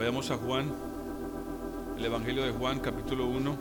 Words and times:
Vayamos 0.00 0.30
a 0.30 0.38
Juan, 0.38 0.72
el 1.98 2.02
Evangelio 2.06 2.42
de 2.42 2.52
Juan, 2.52 2.78
capítulo 2.78 3.26
1. 3.26 3.54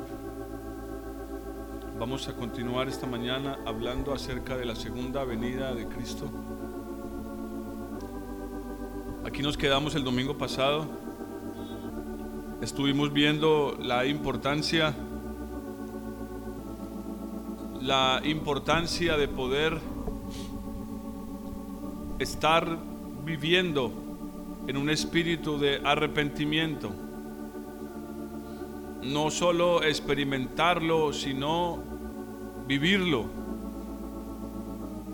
Vamos 2.00 2.29
a 2.29 2.33
continuar 2.33 2.87
esta 2.87 3.05
mañana 3.05 3.59
hablando 3.65 4.13
acerca 4.13 4.55
de 4.55 4.63
la 4.63 4.73
segunda 4.73 5.25
venida 5.25 5.75
de 5.75 5.85
Cristo. 5.89 6.29
Aquí 9.25 9.41
nos 9.41 9.57
quedamos 9.57 9.95
el 9.95 10.05
domingo 10.05 10.38
pasado. 10.38 10.86
Estuvimos 12.61 13.11
viendo 13.11 13.77
la 13.77 14.05
importancia 14.05 14.95
la 17.81 18.21
importancia 18.23 19.17
de 19.17 19.27
poder 19.27 19.77
estar 22.19 22.77
viviendo 23.25 24.08
en 24.70 24.77
un 24.77 24.91
espíritu 24.91 25.57
de 25.57 25.81
arrepentimiento. 25.83 26.91
No 29.01 29.32
solo 29.32 29.82
experimentarlo, 29.82 31.11
sino 31.11 31.82
vivirlo 32.68 33.26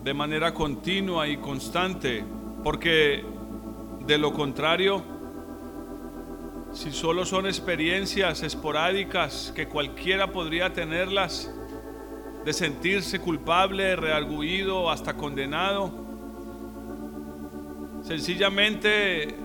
de 0.04 0.14
manera 0.14 0.54
continua 0.54 1.30
y 1.30 1.38
constante, 1.38 2.22
porque 2.66 3.24
de 4.06 4.18
lo 4.18 4.34
contrario, 4.34 5.02
si 6.74 6.92
solo 6.92 7.26
son 7.26 7.46
experiencias 7.46 8.44
esporádicas 8.44 9.54
que 9.56 9.70
cualquiera 9.70 10.34
podría 10.34 10.74
tenerlas, 10.74 11.50
de 12.44 12.52
sentirse 12.52 13.20
culpable, 13.20 13.96
reargüido, 13.96 14.92
hasta 14.92 15.14
condenado, 15.16 15.94
sencillamente 18.04 19.45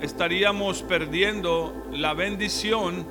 estaríamos 0.00 0.82
perdiendo 0.82 1.86
la 1.92 2.14
bendición 2.14 3.06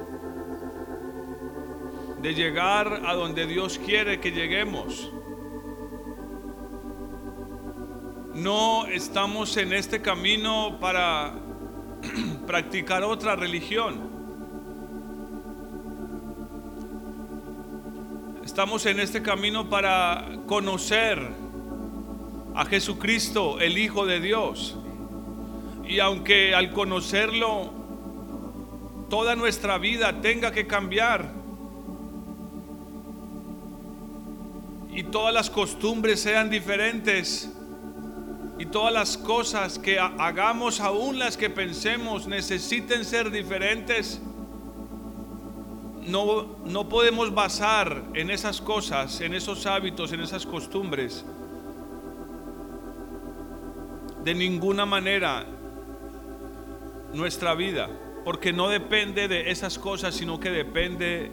de 2.21 2.33
llegar 2.33 3.03
a 3.05 3.13
donde 3.13 3.45
Dios 3.45 3.79
quiere 3.79 4.19
que 4.19 4.31
lleguemos. 4.31 5.11
No 8.33 8.87
estamos 8.87 9.57
en 9.57 9.73
este 9.73 10.01
camino 10.01 10.79
para 10.79 11.33
practicar 12.47 13.03
otra 13.03 13.35
religión. 13.35 14.09
Estamos 18.43 18.85
en 18.87 18.99
este 18.99 19.21
camino 19.21 19.69
para 19.69 20.39
conocer 20.47 21.19
a 22.55 22.65
Jesucristo, 22.65 23.59
el 23.59 23.77
Hijo 23.77 24.05
de 24.05 24.19
Dios. 24.19 24.78
Y 25.89 25.99
aunque 25.99 26.53
al 26.53 26.71
conocerlo 26.71 27.71
toda 29.09 29.35
nuestra 29.35 29.79
vida 29.79 30.21
tenga 30.21 30.51
que 30.51 30.67
cambiar 30.67 31.31
y 34.93 35.01
todas 35.01 35.33
las 35.33 35.49
costumbres 35.49 36.21
sean 36.21 36.51
diferentes 36.51 37.51
y 38.59 38.67
todas 38.67 38.93
las 38.93 39.17
cosas 39.17 39.79
que 39.79 39.97
hagamos, 39.97 40.79
aún 40.79 41.17
las 41.17 41.37
que 41.37 41.49
pensemos, 41.49 42.27
necesiten 42.27 43.03
ser 43.03 43.31
diferentes, 43.31 44.21
no, 46.05 46.57
no 46.65 46.87
podemos 46.87 47.33
basar 47.33 48.03
en 48.13 48.29
esas 48.29 48.61
cosas, 48.61 49.21
en 49.21 49.33
esos 49.33 49.65
hábitos, 49.65 50.11
en 50.11 50.19
esas 50.19 50.45
costumbres, 50.45 51.25
de 54.23 54.35
ninguna 54.35 54.85
manera 54.85 55.47
nuestra 57.13 57.55
vida, 57.55 57.89
porque 58.23 58.53
no 58.53 58.69
depende 58.69 59.27
de 59.27 59.51
esas 59.51 59.79
cosas, 59.79 60.15
sino 60.15 60.39
que 60.39 60.49
depende 60.49 61.31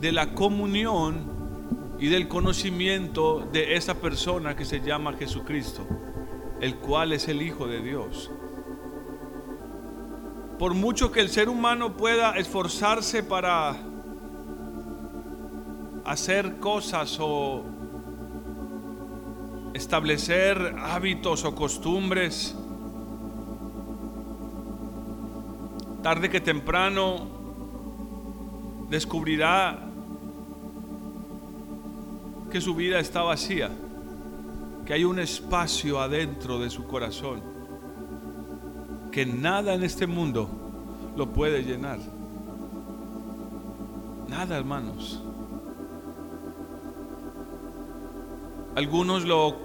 de 0.00 0.12
la 0.12 0.34
comunión 0.34 1.30
y 1.98 2.08
del 2.08 2.26
conocimiento 2.26 3.48
de 3.52 3.76
esa 3.76 3.94
persona 3.94 4.56
que 4.56 4.64
se 4.64 4.80
llama 4.80 5.12
Jesucristo, 5.14 5.86
el 6.60 6.76
cual 6.76 7.12
es 7.12 7.28
el 7.28 7.40
Hijo 7.42 7.66
de 7.68 7.80
Dios. 7.80 8.30
Por 10.58 10.74
mucho 10.74 11.12
que 11.12 11.20
el 11.20 11.28
ser 11.28 11.48
humano 11.48 11.96
pueda 11.96 12.32
esforzarse 12.32 13.22
para 13.22 13.76
hacer 16.04 16.56
cosas 16.56 17.18
o 17.20 17.64
establecer 19.74 20.74
hábitos 20.78 21.44
o 21.44 21.54
costumbres, 21.54 22.56
tarde 26.02 26.28
que 26.28 26.40
temprano 26.40 27.26
descubrirá 28.90 29.78
que 32.50 32.60
su 32.60 32.74
vida 32.74 32.98
está 32.98 33.22
vacía, 33.22 33.70
que 34.84 34.92
hay 34.92 35.04
un 35.04 35.18
espacio 35.20 36.00
adentro 36.00 36.58
de 36.58 36.68
su 36.70 36.86
corazón, 36.86 37.40
que 39.10 39.24
nada 39.24 39.74
en 39.74 39.84
este 39.84 40.06
mundo 40.06 40.50
lo 41.16 41.32
puede 41.32 41.62
llenar. 41.62 41.98
Nada, 44.28 44.58
hermanos. 44.58 45.22
Algunos 48.74 49.24
lo, 49.24 49.56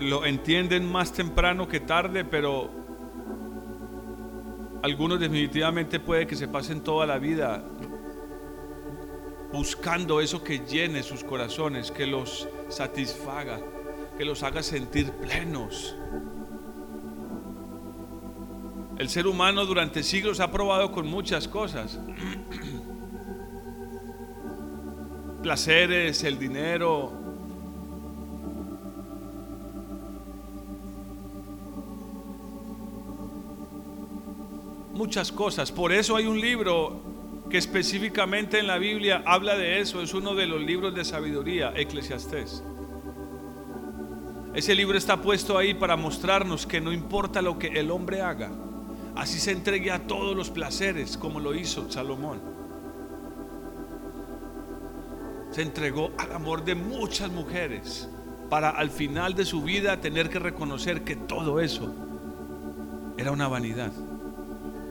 lo 0.00 0.24
entienden 0.24 0.90
más 0.90 1.12
temprano 1.12 1.68
que 1.68 1.80
tarde, 1.80 2.24
pero 2.24 2.83
algunos 4.84 5.18
definitivamente 5.18 5.98
puede 5.98 6.26
que 6.26 6.36
se 6.36 6.46
pasen 6.46 6.82
toda 6.82 7.06
la 7.06 7.16
vida 7.16 7.64
buscando 9.50 10.20
eso 10.20 10.44
que 10.44 10.58
llene 10.58 11.02
sus 11.02 11.24
corazones, 11.24 11.90
que 11.90 12.06
los 12.06 12.46
satisfaga, 12.68 13.60
que 14.18 14.26
los 14.26 14.42
haga 14.42 14.62
sentir 14.62 15.10
plenos. 15.12 15.96
El 18.98 19.08
ser 19.08 19.26
humano 19.26 19.64
durante 19.64 20.02
siglos 20.02 20.38
ha 20.40 20.50
probado 20.50 20.92
con 20.92 21.06
muchas 21.06 21.48
cosas. 21.48 21.98
Placeres, 25.42 26.24
el 26.24 26.38
dinero, 26.38 27.23
muchas 35.04 35.30
cosas. 35.30 35.70
Por 35.70 35.92
eso 35.92 36.16
hay 36.16 36.24
un 36.24 36.40
libro 36.40 37.02
que 37.50 37.58
específicamente 37.58 38.58
en 38.58 38.66
la 38.66 38.78
Biblia 38.78 39.22
habla 39.26 39.54
de 39.54 39.78
eso. 39.78 40.00
Es 40.00 40.14
uno 40.14 40.34
de 40.34 40.46
los 40.46 40.62
libros 40.62 40.94
de 40.94 41.04
sabiduría, 41.04 41.74
Eclesiastés. 41.76 42.62
Ese 44.54 44.74
libro 44.74 44.96
está 44.96 45.20
puesto 45.20 45.58
ahí 45.58 45.74
para 45.74 45.94
mostrarnos 45.96 46.66
que 46.66 46.80
no 46.80 46.90
importa 46.90 47.42
lo 47.42 47.58
que 47.58 47.66
el 47.66 47.90
hombre 47.90 48.22
haga, 48.22 48.50
así 49.14 49.38
se 49.38 49.50
entregue 49.50 49.90
a 49.90 50.06
todos 50.06 50.34
los 50.34 50.48
placeres 50.48 51.18
como 51.18 51.38
lo 51.38 51.54
hizo 51.54 51.90
Salomón. 51.90 52.40
Se 55.50 55.60
entregó 55.60 56.12
al 56.16 56.32
amor 56.32 56.64
de 56.64 56.76
muchas 56.76 57.30
mujeres 57.30 58.08
para 58.48 58.70
al 58.70 58.88
final 58.88 59.34
de 59.34 59.44
su 59.44 59.62
vida 59.62 60.00
tener 60.00 60.30
que 60.30 60.38
reconocer 60.38 61.04
que 61.04 61.14
todo 61.14 61.60
eso 61.60 61.94
era 63.18 63.32
una 63.32 63.48
vanidad 63.48 63.92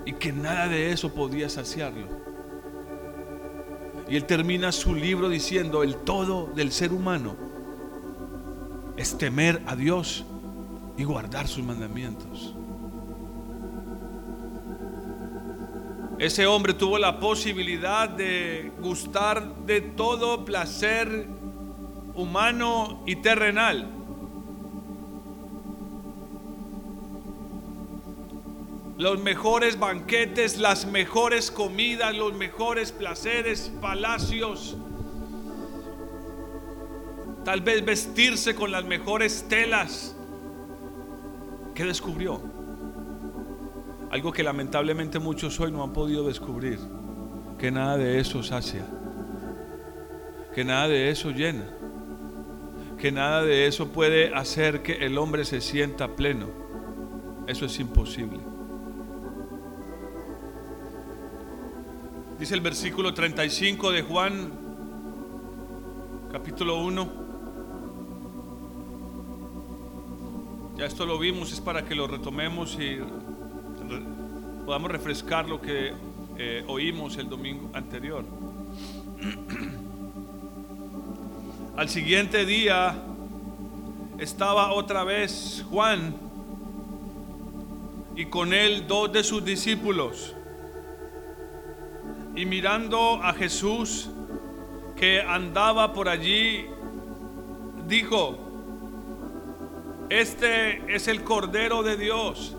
y 0.05 0.13
que 0.13 0.31
nada 0.31 0.67
de 0.67 0.91
eso 0.91 1.13
podía 1.13 1.49
saciarlo. 1.49 2.07
Y 4.09 4.15
él 4.15 4.25
termina 4.25 4.71
su 4.71 4.93
libro 4.93 5.29
diciendo, 5.29 5.83
el 5.83 5.95
todo 5.95 6.47
del 6.53 6.71
ser 6.71 6.91
humano 6.91 7.35
es 8.97 9.17
temer 9.17 9.61
a 9.65 9.75
Dios 9.75 10.25
y 10.97 11.03
guardar 11.03 11.47
sus 11.47 11.63
mandamientos. 11.63 12.53
Ese 16.19 16.45
hombre 16.45 16.73
tuvo 16.73 16.99
la 16.99 17.19
posibilidad 17.19 18.07
de 18.07 18.71
gustar 18.79 19.65
de 19.65 19.81
todo 19.81 20.45
placer 20.45 21.27
humano 22.13 23.03
y 23.05 23.17
terrenal. 23.17 23.89
Los 28.97 29.21
mejores 29.21 29.79
banquetes, 29.79 30.57
las 30.59 30.85
mejores 30.85 31.49
comidas, 31.49 32.15
los 32.15 32.33
mejores 32.33 32.91
placeres, 32.91 33.71
palacios. 33.81 34.77
Tal 37.43 37.61
vez 37.61 37.83
vestirse 37.83 38.55
con 38.55 38.71
las 38.71 38.85
mejores 38.85 39.45
telas. 39.49 40.15
¿Qué 41.73 41.83
descubrió? 41.83 42.39
Algo 44.11 44.31
que 44.31 44.43
lamentablemente 44.43 45.17
muchos 45.17 45.59
hoy 45.59 45.71
no 45.71 45.83
han 45.83 45.91
podido 45.91 46.27
descubrir. 46.27 46.79
Que 47.57 47.71
nada 47.71 47.97
de 47.97 48.19
eso 48.19 48.43
sacia. 48.43 48.85
Que 50.53 50.63
nada 50.63 50.87
de 50.87 51.09
eso 51.09 51.31
llena. 51.31 51.67
Que 52.99 53.11
nada 53.11 53.41
de 53.41 53.65
eso 53.65 53.87
puede 53.91 54.33
hacer 54.35 54.83
que 54.83 55.05
el 55.05 55.17
hombre 55.17 55.45
se 55.45 55.61
sienta 55.61 56.15
pleno. 56.15 56.47
Eso 57.47 57.65
es 57.65 57.79
imposible. 57.79 58.52
Dice 62.39 62.55
el 62.55 62.61
versículo 62.61 63.13
35 63.13 63.91
de 63.91 64.01
Juan, 64.01 64.51
capítulo 66.31 66.83
1. 66.83 67.11
Ya 70.75 70.85
esto 70.85 71.05
lo 71.05 71.19
vimos, 71.19 71.53
es 71.53 71.61
para 71.61 71.85
que 71.85 71.93
lo 71.93 72.07
retomemos 72.07 72.75
y 72.79 72.97
podamos 74.65 74.91
refrescar 74.91 75.47
lo 75.47 75.61
que 75.61 75.93
eh, 76.37 76.63
oímos 76.67 77.17
el 77.17 77.29
domingo 77.29 77.69
anterior. 77.73 78.25
Al 81.77 81.87
siguiente 81.87 82.47
día 82.47 82.95
estaba 84.17 84.73
otra 84.73 85.03
vez 85.03 85.63
Juan 85.69 86.15
y 88.15 88.25
con 88.25 88.53
él 88.53 88.87
dos 88.87 89.13
de 89.13 89.23
sus 89.23 89.45
discípulos. 89.45 90.35
Y 92.35 92.45
mirando 92.45 93.23
a 93.23 93.33
Jesús 93.33 94.09
que 94.95 95.21
andaba 95.21 95.93
por 95.93 96.09
allí, 96.09 96.65
dijo, 97.87 98.39
este 100.09 100.95
es 100.95 101.07
el 101.07 101.23
Cordero 101.23 101.83
de 101.83 101.95
Dios. 101.95 102.55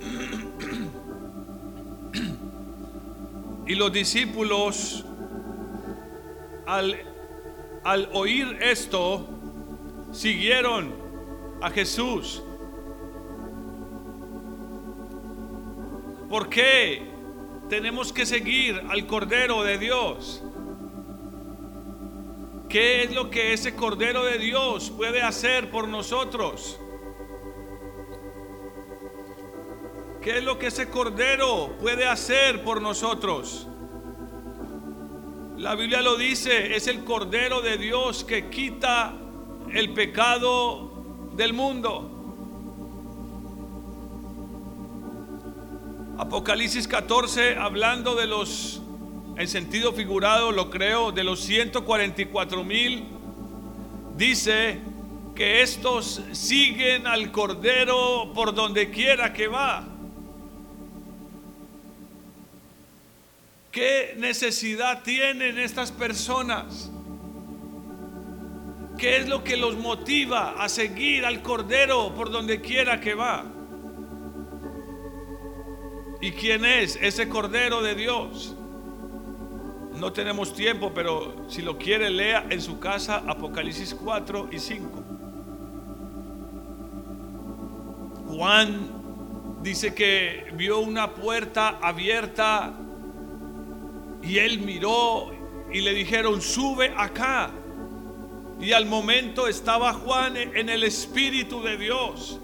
y 3.66 3.74
los 3.74 3.92
discípulos, 3.92 5.04
al, 6.66 6.96
al 7.82 8.08
oír 8.12 8.56
esto, 8.60 9.28
siguieron 10.12 10.92
a 11.60 11.70
Jesús. 11.70 12.44
¿Por 16.28 16.48
qué 16.48 17.07
tenemos 17.68 18.12
que 18.12 18.26
seguir 18.26 18.82
al 18.88 19.06
Cordero 19.06 19.62
de 19.62 19.78
Dios? 19.78 20.42
¿Qué 22.68 23.02
es 23.02 23.14
lo 23.14 23.30
que 23.30 23.52
ese 23.52 23.74
Cordero 23.74 24.24
de 24.24 24.38
Dios 24.38 24.90
puede 24.90 25.22
hacer 25.22 25.70
por 25.70 25.88
nosotros? 25.88 26.78
¿Qué 30.20 30.38
es 30.38 30.44
lo 30.44 30.58
que 30.58 30.66
ese 30.66 30.90
Cordero 30.90 31.76
puede 31.80 32.06
hacer 32.06 32.62
por 32.64 32.82
nosotros? 32.82 33.66
La 35.56 35.74
Biblia 35.74 36.02
lo 36.02 36.16
dice, 36.16 36.76
es 36.76 36.86
el 36.86 37.04
Cordero 37.04 37.62
de 37.62 37.78
Dios 37.78 38.24
que 38.24 38.50
quita 38.50 39.14
el 39.72 39.92
pecado 39.94 40.92
del 41.34 41.52
mundo. 41.52 42.17
Apocalipsis 46.18 46.88
14, 46.88 47.54
hablando 47.54 48.16
de 48.16 48.26
los, 48.26 48.82
en 49.36 49.46
sentido 49.46 49.92
figurado, 49.92 50.50
lo 50.50 50.68
creo, 50.68 51.12
de 51.12 51.22
los 51.22 51.38
144 51.38 52.64
mil, 52.64 53.04
dice 54.16 54.80
que 55.36 55.62
estos 55.62 56.20
siguen 56.32 57.06
al 57.06 57.30
Cordero 57.30 58.32
por 58.34 58.52
donde 58.52 58.90
quiera 58.90 59.32
que 59.32 59.46
va. 59.46 59.86
¿Qué 63.70 64.16
necesidad 64.18 65.04
tienen 65.04 65.56
estas 65.56 65.92
personas? 65.92 66.90
¿Qué 68.98 69.18
es 69.18 69.28
lo 69.28 69.44
que 69.44 69.56
los 69.56 69.76
motiva 69.76 70.60
a 70.60 70.68
seguir 70.68 71.24
al 71.24 71.42
Cordero 71.42 72.12
por 72.16 72.32
donde 72.32 72.60
quiera 72.60 73.00
que 73.00 73.14
va? 73.14 73.44
¿Y 76.20 76.32
quién 76.32 76.64
es 76.64 76.98
ese 77.00 77.28
Cordero 77.28 77.80
de 77.80 77.94
Dios? 77.94 78.56
No 79.94 80.12
tenemos 80.12 80.52
tiempo, 80.52 80.92
pero 80.92 81.48
si 81.48 81.62
lo 81.62 81.78
quiere, 81.78 82.10
lea 82.10 82.46
en 82.50 82.60
su 82.60 82.80
casa 82.80 83.22
Apocalipsis 83.26 83.94
4 83.94 84.48
y 84.50 84.58
5. 84.58 85.04
Juan 88.26 89.58
dice 89.62 89.94
que 89.94 90.52
vio 90.54 90.80
una 90.80 91.14
puerta 91.14 91.78
abierta 91.80 92.74
y 94.22 94.38
él 94.38 94.60
miró 94.60 95.30
y 95.72 95.80
le 95.80 95.94
dijeron, 95.94 96.40
sube 96.40 96.92
acá. 96.96 97.50
Y 98.60 98.72
al 98.72 98.86
momento 98.86 99.46
estaba 99.46 99.92
Juan 99.92 100.36
en 100.36 100.68
el 100.68 100.82
Espíritu 100.82 101.62
de 101.62 101.76
Dios 101.76 102.40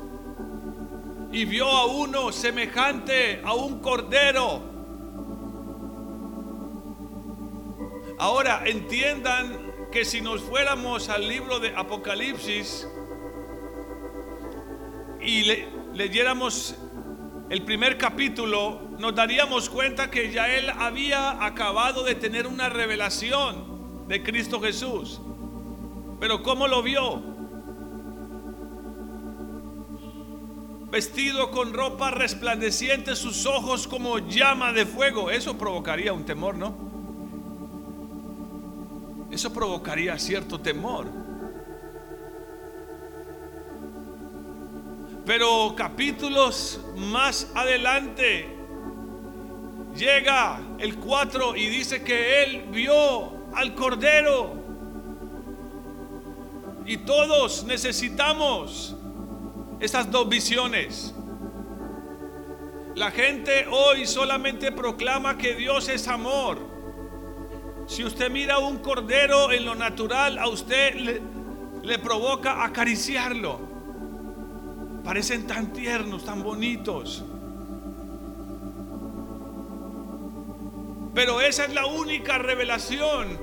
y 1.35 1.47
vio 1.47 1.69
a 1.69 1.87
uno 1.87 2.31
semejante 2.31 3.43
a 3.45 3.55
un 3.55 3.81
cordero. 3.81 4.63
Ahora 8.21 8.63
entiendan 8.67 9.89
que 9.91 10.05
si 10.05 10.21
nos 10.21 10.43
fuéramos 10.43 11.09
al 11.09 11.27
libro 11.27 11.59
de 11.59 11.75
Apocalipsis 11.75 12.87
y 15.21 15.43
le, 15.43 15.69
leyéramos 15.93 16.77
el 17.51 17.65
primer 17.65 17.99
capítulo, 17.99 18.83
nos 19.01 19.13
daríamos 19.17 19.69
cuenta 19.69 20.13
que 20.13 20.31
ya 20.31 20.47
él 20.55 20.71
había 20.71 21.45
acabado 21.45 22.05
de 22.05 22.15
tener 22.15 22.47
una 22.47 22.69
revelación 22.69 24.07
de 24.07 24.23
Cristo 24.23 24.61
Jesús. 24.61 25.21
Pero 26.21 26.45
¿cómo 26.45 26.69
lo 26.69 26.81
vio? 26.81 27.34
Vestido 30.95 31.51
con 31.51 31.73
ropa 31.73 32.13
resplandeciente, 32.13 33.17
sus 33.17 33.47
ojos 33.47 33.89
como 33.89 34.21
llama 34.21 34.73
de 34.73 34.87
fuego. 34.87 35.29
Eso 35.29 35.59
provocaría 35.59 36.13
un 36.13 36.25
temor, 36.25 36.55
¿no? 36.55 36.73
Eso 39.29 39.53
provocaría 39.53 40.17
cierto 40.21 40.61
temor. 40.61 41.09
Pero 45.27 45.75
capítulos 45.77 46.79
más 46.97 47.51
adelante 47.57 48.57
llega 49.97 50.61
el 50.79 50.95
4 50.99 51.57
y 51.57 51.67
dice 51.71 52.05
que 52.05 52.45
él 52.45 52.69
vio 52.71 53.33
al 53.53 53.75
Cordero. 53.75 54.55
Y 56.87 56.99
todos 56.99 57.65
necesitamos 57.65 58.95
estas 59.85 60.11
dos 60.11 60.29
visiones. 60.29 61.15
La 62.95 63.11
gente 63.11 63.67
hoy 63.71 64.07
solamente 64.07 64.73
proclama 64.73 65.37
que 65.37 65.55
Dios 65.55 65.89
es 65.89 66.09
amor. 66.09 66.59
Si 67.87 68.03
usted 68.03 68.31
mira 68.31 68.59
un 68.59 68.79
cordero 68.79 69.53
en 69.53 69.67
lo 69.67 69.75
natural, 69.75 70.39
a 70.39 70.49
usted 70.49 70.95
le, 70.95 71.21
le 71.83 71.99
provoca 71.99 72.65
acariciarlo. 72.65 73.61
Parecen 75.05 75.47
tan 75.47 75.73
tiernos, 75.73 76.25
tan 76.25 76.43
bonitos. 76.43 77.23
Pero 81.15 81.43
esa 81.43 81.67
es 81.67 81.75
la 81.75 81.85
única 81.85 82.39
revelación 82.39 83.39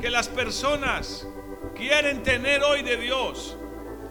que 0.00 0.10
las 0.10 0.28
personas 0.28 1.26
quieren 1.74 2.22
tener 2.22 2.62
hoy 2.62 2.82
de 2.82 2.96
Dios. 2.98 3.56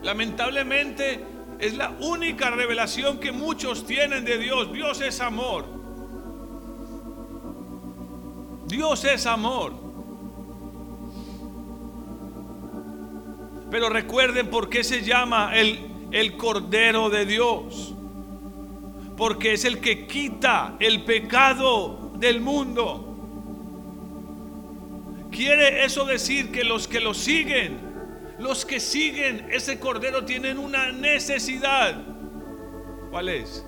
Lamentablemente 0.01 1.30
es 1.61 1.75
la 1.75 1.91
única 1.99 2.49
revelación 2.49 3.19
que 3.19 3.31
muchos 3.31 3.85
tienen 3.85 4.25
de 4.25 4.39
Dios. 4.39 4.73
Dios 4.73 4.99
es 4.99 5.21
amor. 5.21 5.65
Dios 8.65 9.05
es 9.05 9.27
amor. 9.27 9.73
Pero 13.69 13.89
recuerden 13.89 14.49
por 14.49 14.69
qué 14.69 14.83
se 14.83 15.03
llama 15.03 15.55
el, 15.55 15.79
el 16.11 16.35
Cordero 16.35 17.11
de 17.11 17.27
Dios. 17.27 17.93
Porque 19.15 19.53
es 19.53 19.63
el 19.63 19.79
que 19.79 20.07
quita 20.07 20.77
el 20.79 21.03
pecado 21.03 22.11
del 22.17 22.41
mundo. 22.41 23.07
Quiere 25.29 25.85
eso 25.85 26.05
decir 26.05 26.51
que 26.51 26.63
los 26.63 26.87
que 26.87 26.99
lo 26.99 27.13
siguen 27.13 27.90
los 28.41 28.65
que 28.65 28.79
siguen 28.79 29.47
ese 29.51 29.79
cordero 29.79 30.25
tienen 30.25 30.57
una 30.57 30.91
necesidad. 30.91 31.95
¿Cuál 33.11 33.29
es? 33.29 33.63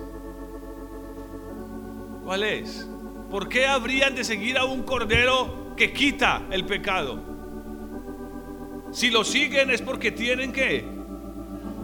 ¿Cuál 2.24 2.42
es? 2.42 2.88
¿Por 3.30 3.48
qué 3.48 3.66
habrían 3.66 4.16
de 4.16 4.24
seguir 4.24 4.58
a 4.58 4.64
un 4.64 4.82
cordero 4.82 5.74
que 5.76 5.92
quita 5.92 6.42
el 6.50 6.66
pecado? 6.66 7.22
Si 8.90 9.10
lo 9.10 9.22
siguen 9.22 9.70
es 9.70 9.80
porque 9.80 10.10
tienen 10.10 10.52
que. 10.52 10.84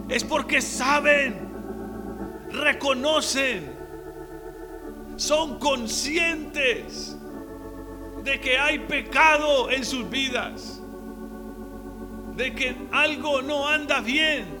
Es 0.09 0.25
porque 0.25 0.61
saben, 0.61 1.49
reconocen, 2.49 3.71
son 5.15 5.59
conscientes 5.59 7.17
de 8.21 8.41
que 8.41 8.57
hay 8.57 8.79
pecado 8.79 9.71
en 9.71 9.85
sus 9.85 10.09
vidas 10.09 10.80
de 12.41 12.55
que 12.55 12.75
algo 12.91 13.43
no 13.43 13.67
anda 13.67 14.01
bien. 14.01 14.59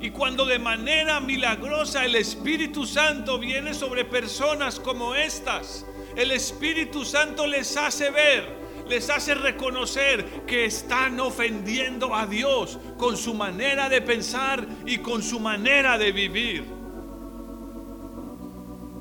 Y 0.00 0.10
cuando 0.10 0.46
de 0.46 0.58
manera 0.58 1.20
milagrosa 1.20 2.06
el 2.06 2.16
Espíritu 2.16 2.86
Santo 2.86 3.38
viene 3.38 3.74
sobre 3.74 4.06
personas 4.06 4.80
como 4.80 5.14
estas, 5.14 5.84
el 6.16 6.30
Espíritu 6.30 7.04
Santo 7.04 7.46
les 7.46 7.76
hace 7.76 8.10
ver, 8.10 8.48
les 8.88 9.10
hace 9.10 9.34
reconocer 9.34 10.24
que 10.46 10.64
están 10.64 11.20
ofendiendo 11.20 12.14
a 12.14 12.26
Dios 12.26 12.78
con 12.96 13.18
su 13.18 13.34
manera 13.34 13.90
de 13.90 14.00
pensar 14.00 14.66
y 14.86 14.98
con 14.98 15.22
su 15.22 15.38
manera 15.38 15.98
de 15.98 16.12
vivir. 16.12 16.77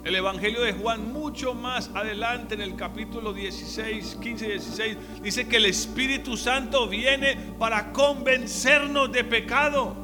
El 0.08 0.16
Evangelio 0.16 0.62
de 0.62 0.72
Juan, 0.72 1.12
mucho 1.12 1.54
más 1.54 1.92
adelante 1.94 2.56
en 2.56 2.62
el 2.62 2.78
capítulo 2.78 3.34
16, 3.34 4.20
15 4.22 4.46
y 4.46 4.50
16, 4.52 4.98
dice 5.22 5.50
que 5.50 5.58
el 5.58 5.66
Espíritu 5.66 6.38
Santo 6.38 6.88
viene 6.88 7.36
para 7.60 7.92
convencernos 7.92 9.12
de 9.12 9.26
pecado. 9.26 9.98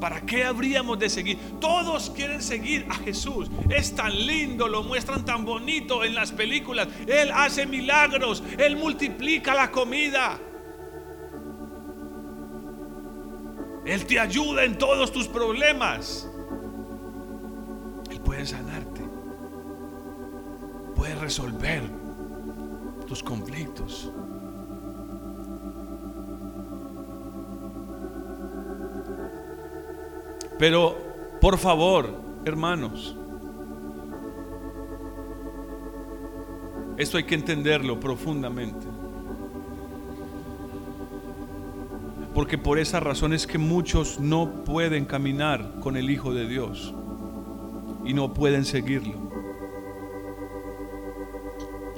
¿Para 0.00 0.20
qué 0.20 0.44
habríamos 0.44 1.00
de 1.00 1.10
seguir? 1.10 1.36
Todos 1.58 2.10
quieren 2.10 2.40
seguir 2.40 2.86
a 2.88 2.94
Jesús. 2.94 3.50
Es 3.70 3.92
tan 3.96 4.14
lindo, 4.24 4.68
lo 4.68 4.84
muestran 4.84 5.24
tan 5.24 5.44
bonito 5.44 6.04
en 6.04 6.14
las 6.14 6.30
películas. 6.30 6.86
Él 7.08 7.32
hace 7.34 7.66
milagros, 7.66 8.40
Él 8.56 8.76
multiplica 8.76 9.52
la 9.52 9.72
comida. 9.72 10.38
Él 13.84 14.06
te 14.06 14.20
ayuda 14.20 14.62
en 14.62 14.78
todos 14.78 15.10
tus 15.10 15.26
problemas 15.26 16.29
puede 18.30 18.46
sanarte, 18.46 19.00
puede 20.94 21.16
resolver 21.16 21.82
tus 23.08 23.24
conflictos. 23.24 24.08
Pero, 30.60 30.96
por 31.40 31.58
favor, 31.58 32.08
hermanos, 32.44 33.16
esto 36.98 37.16
hay 37.16 37.24
que 37.24 37.34
entenderlo 37.34 37.98
profundamente. 37.98 38.86
Porque 42.32 42.58
por 42.58 42.78
esa 42.78 43.00
razón 43.00 43.32
es 43.32 43.48
que 43.48 43.58
muchos 43.58 44.20
no 44.20 44.62
pueden 44.62 45.04
caminar 45.04 45.80
con 45.80 45.96
el 45.96 46.08
Hijo 46.10 46.32
de 46.32 46.46
Dios 46.46 46.94
y 48.04 48.14
no 48.14 48.32
pueden 48.32 48.64
seguirlo. 48.64 49.18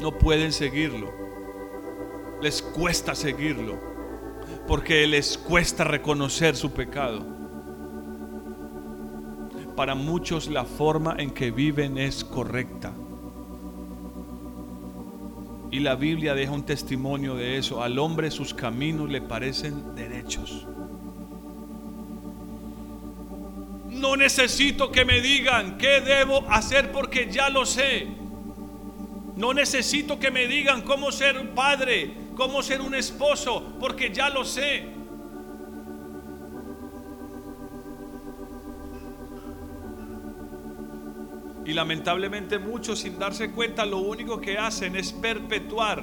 No 0.00 0.18
pueden 0.18 0.52
seguirlo. 0.52 1.12
Les 2.40 2.60
cuesta 2.60 3.14
seguirlo 3.14 3.92
porque 4.66 5.06
les 5.06 5.38
cuesta 5.38 5.84
reconocer 5.84 6.56
su 6.56 6.72
pecado. 6.72 7.24
Para 9.76 9.94
muchos 9.94 10.48
la 10.48 10.64
forma 10.64 11.16
en 11.18 11.30
que 11.30 11.50
viven 11.50 11.98
es 11.98 12.24
correcta. 12.24 12.92
Y 15.70 15.80
la 15.80 15.94
Biblia 15.94 16.34
deja 16.34 16.52
un 16.52 16.64
testimonio 16.64 17.34
de 17.34 17.56
eso. 17.56 17.82
Al 17.82 17.98
hombre 17.98 18.30
sus 18.30 18.52
caminos 18.52 19.08
le 19.08 19.22
parecen 19.22 19.94
derechos. 19.94 20.66
No 24.02 24.16
necesito 24.16 24.90
que 24.90 25.04
me 25.04 25.20
digan 25.20 25.78
qué 25.78 26.00
debo 26.00 26.44
hacer 26.50 26.90
porque 26.90 27.30
ya 27.30 27.48
lo 27.48 27.64
sé. 27.64 28.08
No 29.36 29.54
necesito 29.54 30.18
que 30.18 30.32
me 30.32 30.48
digan 30.48 30.82
cómo 30.82 31.12
ser 31.12 31.38
un 31.38 31.54
padre, 31.54 32.12
cómo 32.34 32.64
ser 32.64 32.80
un 32.80 32.96
esposo, 32.96 33.74
porque 33.78 34.12
ya 34.12 34.28
lo 34.28 34.44
sé. 34.44 34.88
Y 41.64 41.72
lamentablemente 41.72 42.58
muchos 42.58 42.98
sin 42.98 43.20
darse 43.20 43.52
cuenta 43.52 43.86
lo 43.86 43.98
único 43.98 44.40
que 44.40 44.58
hacen 44.58 44.96
es 44.96 45.12
perpetuar 45.12 46.02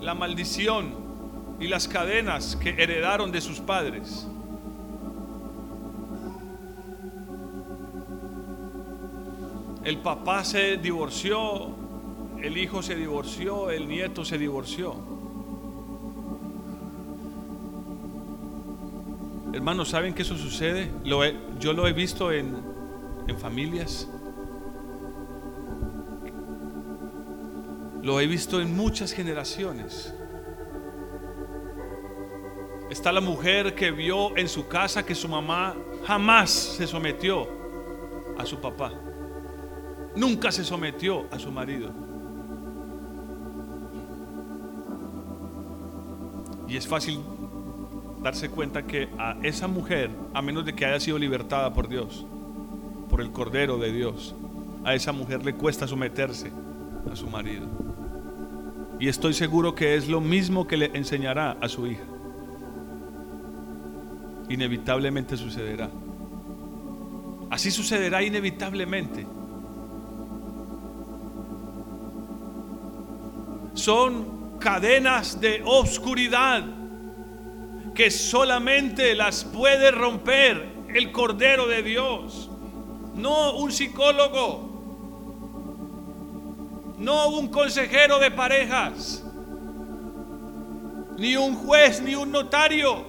la 0.00 0.14
maldición 0.14 0.96
y 1.60 1.68
las 1.68 1.86
cadenas 1.86 2.56
que 2.56 2.70
heredaron 2.70 3.30
de 3.30 3.40
sus 3.40 3.60
padres. 3.60 4.26
El 9.90 9.98
papá 9.98 10.44
se 10.44 10.76
divorció, 10.76 11.66
el 12.40 12.56
hijo 12.56 12.80
se 12.80 12.94
divorció, 12.94 13.72
el 13.72 13.88
nieto 13.88 14.24
se 14.24 14.38
divorció. 14.38 14.94
Hermanos, 19.52 19.88
¿saben 19.88 20.14
que 20.14 20.22
eso 20.22 20.36
sucede? 20.36 20.92
yo 21.58 21.72
lo 21.72 21.88
he 21.88 21.92
visto 21.92 22.30
en, 22.30 22.56
en 23.26 23.36
familias. 23.36 24.08
Lo 28.00 28.20
he 28.20 28.28
visto 28.28 28.60
en 28.60 28.76
muchas 28.76 29.10
generaciones. 29.10 30.14
Está 32.90 33.10
la 33.10 33.20
mujer 33.20 33.74
que 33.74 33.90
vio 33.90 34.36
en 34.36 34.48
su 34.48 34.68
casa 34.68 35.04
que 35.04 35.16
su 35.16 35.26
mamá 35.26 35.74
jamás 36.06 36.50
se 36.50 36.86
sometió 36.86 37.48
a 38.38 38.46
su 38.46 38.60
papá. 38.60 38.92
Nunca 40.16 40.50
se 40.50 40.64
sometió 40.64 41.26
a 41.30 41.38
su 41.38 41.50
marido. 41.50 41.90
Y 46.68 46.76
es 46.76 46.86
fácil 46.86 47.20
darse 48.22 48.48
cuenta 48.48 48.86
que 48.86 49.08
a 49.18 49.36
esa 49.42 49.66
mujer, 49.66 50.10
a 50.34 50.42
menos 50.42 50.64
de 50.64 50.74
que 50.74 50.86
haya 50.86 51.00
sido 51.00 51.18
libertada 51.18 51.72
por 51.72 51.88
Dios, 51.88 52.26
por 53.08 53.20
el 53.20 53.32
Cordero 53.32 53.78
de 53.78 53.92
Dios, 53.92 54.34
a 54.84 54.94
esa 54.94 55.12
mujer 55.12 55.44
le 55.44 55.54
cuesta 55.54 55.86
someterse 55.86 56.50
a 57.10 57.16
su 57.16 57.26
marido. 57.28 57.66
Y 58.98 59.08
estoy 59.08 59.34
seguro 59.34 59.74
que 59.74 59.96
es 59.96 60.08
lo 60.08 60.20
mismo 60.20 60.66
que 60.66 60.76
le 60.76 60.90
enseñará 60.94 61.56
a 61.60 61.68
su 61.68 61.86
hija. 61.86 62.04
Inevitablemente 64.48 65.36
sucederá. 65.36 65.90
Así 67.50 67.70
sucederá 67.70 68.22
inevitablemente. 68.22 69.26
Son 73.80 74.58
cadenas 74.58 75.40
de 75.40 75.62
obscuridad 75.64 76.62
que 77.94 78.10
solamente 78.10 79.14
las 79.14 79.44
puede 79.44 79.90
romper 79.90 80.68
el 80.94 81.10
Cordero 81.12 81.66
de 81.66 81.82
Dios, 81.82 82.50
no 83.14 83.56
un 83.56 83.72
psicólogo, 83.72 84.68
no 86.98 87.28
un 87.28 87.48
consejero 87.48 88.18
de 88.18 88.30
parejas, 88.30 89.24
ni 91.16 91.36
un 91.36 91.56
juez, 91.56 92.02
ni 92.02 92.14
un 92.14 92.30
notario. 92.30 93.08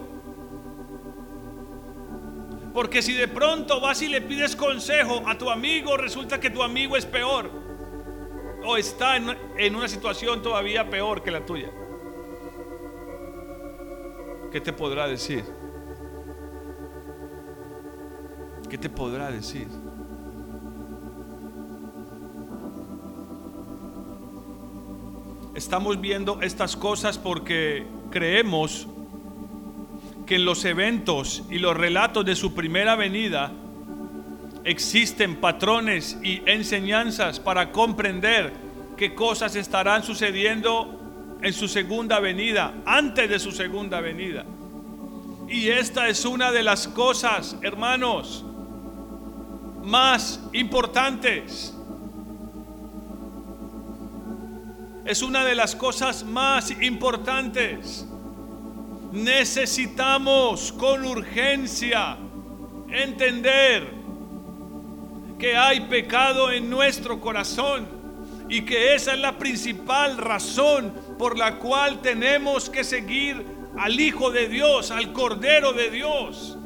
Porque 2.73 3.01
si 3.01 3.13
de 3.13 3.27
pronto 3.27 3.81
vas 3.81 4.01
y 4.01 4.07
le 4.07 4.21
pides 4.21 4.55
consejo 4.55 5.21
a 5.27 5.37
tu 5.37 5.49
amigo, 5.49 5.97
resulta 5.97 6.39
que 6.39 6.49
tu 6.49 6.63
amigo 6.63 6.95
es 6.95 7.05
peor 7.05 7.60
o 8.63 8.77
está 8.77 9.17
en, 9.17 9.75
una 9.75 9.87
situación 9.87 10.41
todavía 10.41 10.89
peor 10.89 11.23
que 11.23 11.31
la 11.31 11.45
tuya. 11.45 11.71
¿Qué 14.51 14.61
te 14.61 14.73
podrá 14.73 15.07
decir? 15.07 15.43
¿Qué 18.69 18.77
te 18.77 18.89
podrá 18.89 19.31
decir? 19.31 19.67
Estamos 25.55 25.99
viendo 25.99 26.41
estas 26.41 26.75
cosas 26.77 27.17
porque 27.17 27.85
creemos 28.09 28.87
que 30.25 30.35
en 30.35 30.45
los 30.45 30.63
eventos 30.65 31.43
y 31.49 31.59
los 31.59 31.75
relatos 31.75 32.25
de 32.25 32.35
su 32.35 32.53
primera 32.53 32.95
venida 32.95 33.51
existen 34.63 35.37
patrones 35.37 36.17
y 36.23 36.41
enseñanzas 36.45 37.39
para 37.39 37.71
comprender 37.71 38.53
qué 38.97 39.15
cosas 39.15 39.55
estarán 39.55 40.03
sucediendo 40.03 40.99
en 41.41 41.53
su 41.53 41.67
segunda 41.67 42.19
venida, 42.19 42.73
antes 42.85 43.29
de 43.29 43.39
su 43.39 43.51
segunda 43.51 43.99
venida. 44.01 44.45
Y 45.49 45.69
esta 45.69 46.07
es 46.07 46.23
una 46.25 46.51
de 46.51 46.63
las 46.63 46.87
cosas, 46.87 47.57
hermanos, 47.61 48.45
más 49.83 50.39
importantes. 50.53 51.75
Es 55.03 55.23
una 55.23 55.43
de 55.43 55.55
las 55.55 55.75
cosas 55.75 56.23
más 56.23 56.71
importantes. 56.81 58.07
Necesitamos 59.11 60.71
con 60.71 61.03
urgencia 61.03 62.17
entender 62.89 64.00
que 65.41 65.57
hay 65.57 65.79
pecado 65.87 66.51
en 66.51 66.69
nuestro 66.69 67.19
corazón 67.19 67.87
y 68.47 68.61
que 68.61 68.93
esa 68.93 69.13
es 69.13 69.19
la 69.19 69.39
principal 69.39 70.19
razón 70.19 70.93
por 71.17 71.35
la 71.35 71.57
cual 71.57 71.99
tenemos 71.99 72.69
que 72.69 72.83
seguir 72.83 73.43
al 73.75 73.99
Hijo 73.99 74.29
de 74.29 74.47
Dios, 74.47 74.91
al 74.91 75.11
Cordero 75.13 75.73
de 75.73 75.89
Dios. 75.89 76.59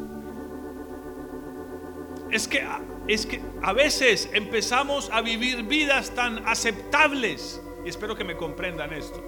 es 2.30 2.50
que, 2.50 2.68
es 3.08 3.26
que 3.26 3.42
a 3.64 3.72
veces 3.72 4.30
empezamos 4.34 5.10
a 5.10 5.22
vivir 5.22 5.64
vidas 5.64 6.14
tan 6.14 6.46
aceptables. 6.46 7.62
Y 7.86 7.90
espero 7.90 8.18
que 8.18 8.26
me 8.26 8.36
comprendan 8.36 8.92
esto. 8.92 9.24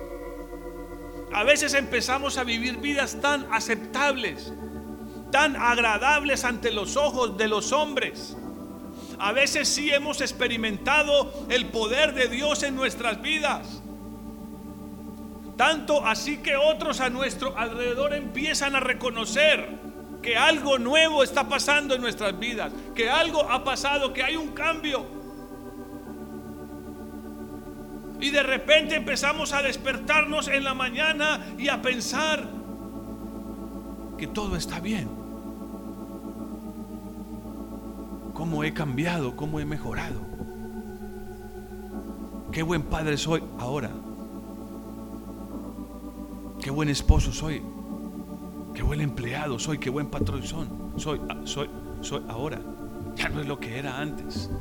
A 1.32 1.46
veces 1.46 1.74
empezamos 1.74 2.38
a 2.38 2.44
vivir 2.44 2.80
vidas 2.80 3.22
tan 3.22 3.48
aceptables, 3.54 4.52
tan 5.32 5.56
agradables 5.56 6.44
ante 6.44 6.70
los 6.74 6.98
ojos 6.98 7.38
de 7.38 7.48
los 7.48 7.72
hombres. 7.72 8.36
A 9.20 9.32
veces 9.32 9.68
sí 9.68 9.92
hemos 9.92 10.22
experimentado 10.22 11.32
el 11.50 11.68
poder 11.68 12.14
de 12.14 12.28
Dios 12.28 12.64
en 12.64 12.76
nuestras 12.76 13.22
vidas. 13.22 13.82
Tanto 15.56 16.06
así 16.06 16.38
que 16.38 16.56
otros 16.56 17.02
a 17.02 17.10
nuestro 17.10 17.58
alrededor 17.58 18.14
empiezan 18.14 18.76
a 18.76 18.80
reconocer 18.80 19.68
que 20.22 20.38
algo 20.38 20.78
nuevo 20.78 21.24
está 21.24 21.50
pasando 21.50 21.96
en 21.96 22.02
nuestras 22.02 22.38
vidas, 22.38 22.72
que 22.94 23.10
algo 23.10 23.50
ha 23.50 23.64
pasado, 23.64 24.14
que 24.14 24.24
hay 24.24 24.36
un 24.36 24.50
cambio. 24.50 25.06
Y 28.20 28.30
de 28.30 28.44
repente 28.44 28.96
empezamos 28.96 29.54
a 29.54 29.64
despertarnos 29.64 30.48
en 30.48 30.64
la 30.64 30.76
mañana 30.76 31.56
y 31.58 31.70
a 31.70 31.82
pensar 31.82 32.48
que 34.18 34.28
todo 34.28 34.56
está 34.56 34.80
bien. 34.80 35.17
¿Cómo 38.38 38.64
he 38.64 38.72
cambiado? 38.72 39.36
¿Cómo 39.36 39.60
he 39.60 39.66
mejorado? 39.66 40.22
Qué 42.52 42.62
buen 42.62 42.84
padre 42.84 43.18
soy 43.18 43.44
ahora. 43.58 43.90
Qué 46.62 46.70
buen 46.70 46.88
esposo 46.90 47.34
soy. 47.34 47.64
Qué 48.76 48.84
buen 48.84 49.02
empleado 49.02 49.58
soy. 49.58 49.80
Qué 49.80 49.90
buen 49.90 50.12
patrón 50.12 50.44
soy. 50.44 50.68
Soy, 51.46 51.68
soy 52.02 52.22
ahora. 52.30 52.62
Ya 53.16 53.28
no 53.30 53.42
es 53.42 53.48
lo 53.48 53.60
que 53.60 53.80
era 53.80 53.98
antes. 53.98 54.52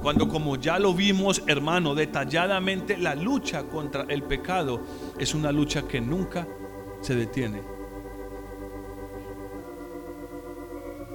Cuando 0.00 0.28
como 0.28 0.56
ya 0.56 0.78
lo 0.78 0.94
vimos, 0.94 1.42
hermano, 1.46 1.94
detalladamente, 1.94 2.96
la 2.96 3.14
lucha 3.14 3.64
contra 3.64 4.04
el 4.08 4.22
pecado 4.22 4.80
es 5.18 5.34
una 5.34 5.52
lucha 5.52 5.82
que 5.82 6.00
nunca 6.00 6.48
se 7.02 7.14
detiene. 7.14 7.79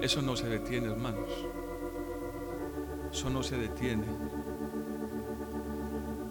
Eso 0.00 0.22
no 0.22 0.36
se 0.36 0.48
detiene, 0.48 0.88
hermanos. 0.88 1.30
Eso 3.10 3.30
no 3.30 3.42
se 3.42 3.56
detiene. 3.56 4.04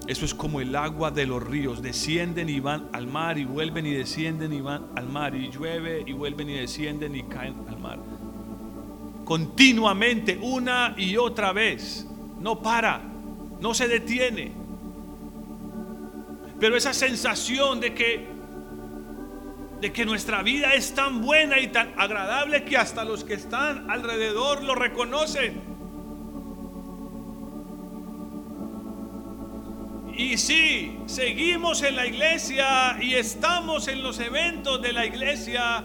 Eso 0.07 0.23
es 0.23 0.35
como 0.35 0.61
el 0.61 0.75
agua 0.75 1.09
de 1.09 1.25
los 1.25 1.41
ríos. 1.41 1.81
Descienden 1.81 2.47
y 2.49 2.59
van 2.59 2.89
al 2.93 3.07
mar 3.07 3.39
y 3.39 3.45
vuelven 3.45 3.87
y 3.87 3.93
descienden 3.93 4.53
y 4.53 4.61
van 4.61 4.89
al 4.95 5.09
mar. 5.09 5.35
Y 5.35 5.49
llueve 5.49 6.03
y 6.05 6.13
vuelven 6.13 6.49
y 6.49 6.53
descienden 6.53 7.15
y 7.15 7.23
caen 7.23 7.55
al 7.67 7.79
mar. 7.79 7.99
Continuamente, 9.23 10.37
una 10.39 10.93
y 10.95 11.17
otra 11.17 11.51
vez. 11.53 12.07
No 12.39 12.61
para, 12.61 13.01
no 13.59 13.73
se 13.73 13.87
detiene. 13.87 14.51
Pero 16.59 16.77
esa 16.77 16.93
sensación 16.93 17.79
de 17.79 17.95
que 17.95 18.34
de 19.85 19.93
que 19.93 20.03
nuestra 20.03 20.41
vida 20.41 20.73
es 20.73 20.95
tan 20.95 21.21
buena 21.21 21.59
y 21.59 21.67
tan 21.67 21.93
agradable 21.95 22.63
que 22.63 22.75
hasta 22.75 23.05
los 23.05 23.23
que 23.23 23.35
están 23.35 23.87
alrededor 23.87 24.63
lo 24.63 24.73
reconocen. 24.73 25.61
Y 30.17 30.39
si 30.39 30.97
seguimos 31.05 31.83
en 31.83 31.97
la 31.97 32.07
iglesia 32.07 32.97
y 32.99 33.13
estamos 33.13 33.87
en 33.87 34.01
los 34.01 34.19
eventos 34.19 34.81
de 34.81 34.91
la 34.91 35.05
iglesia 35.05 35.83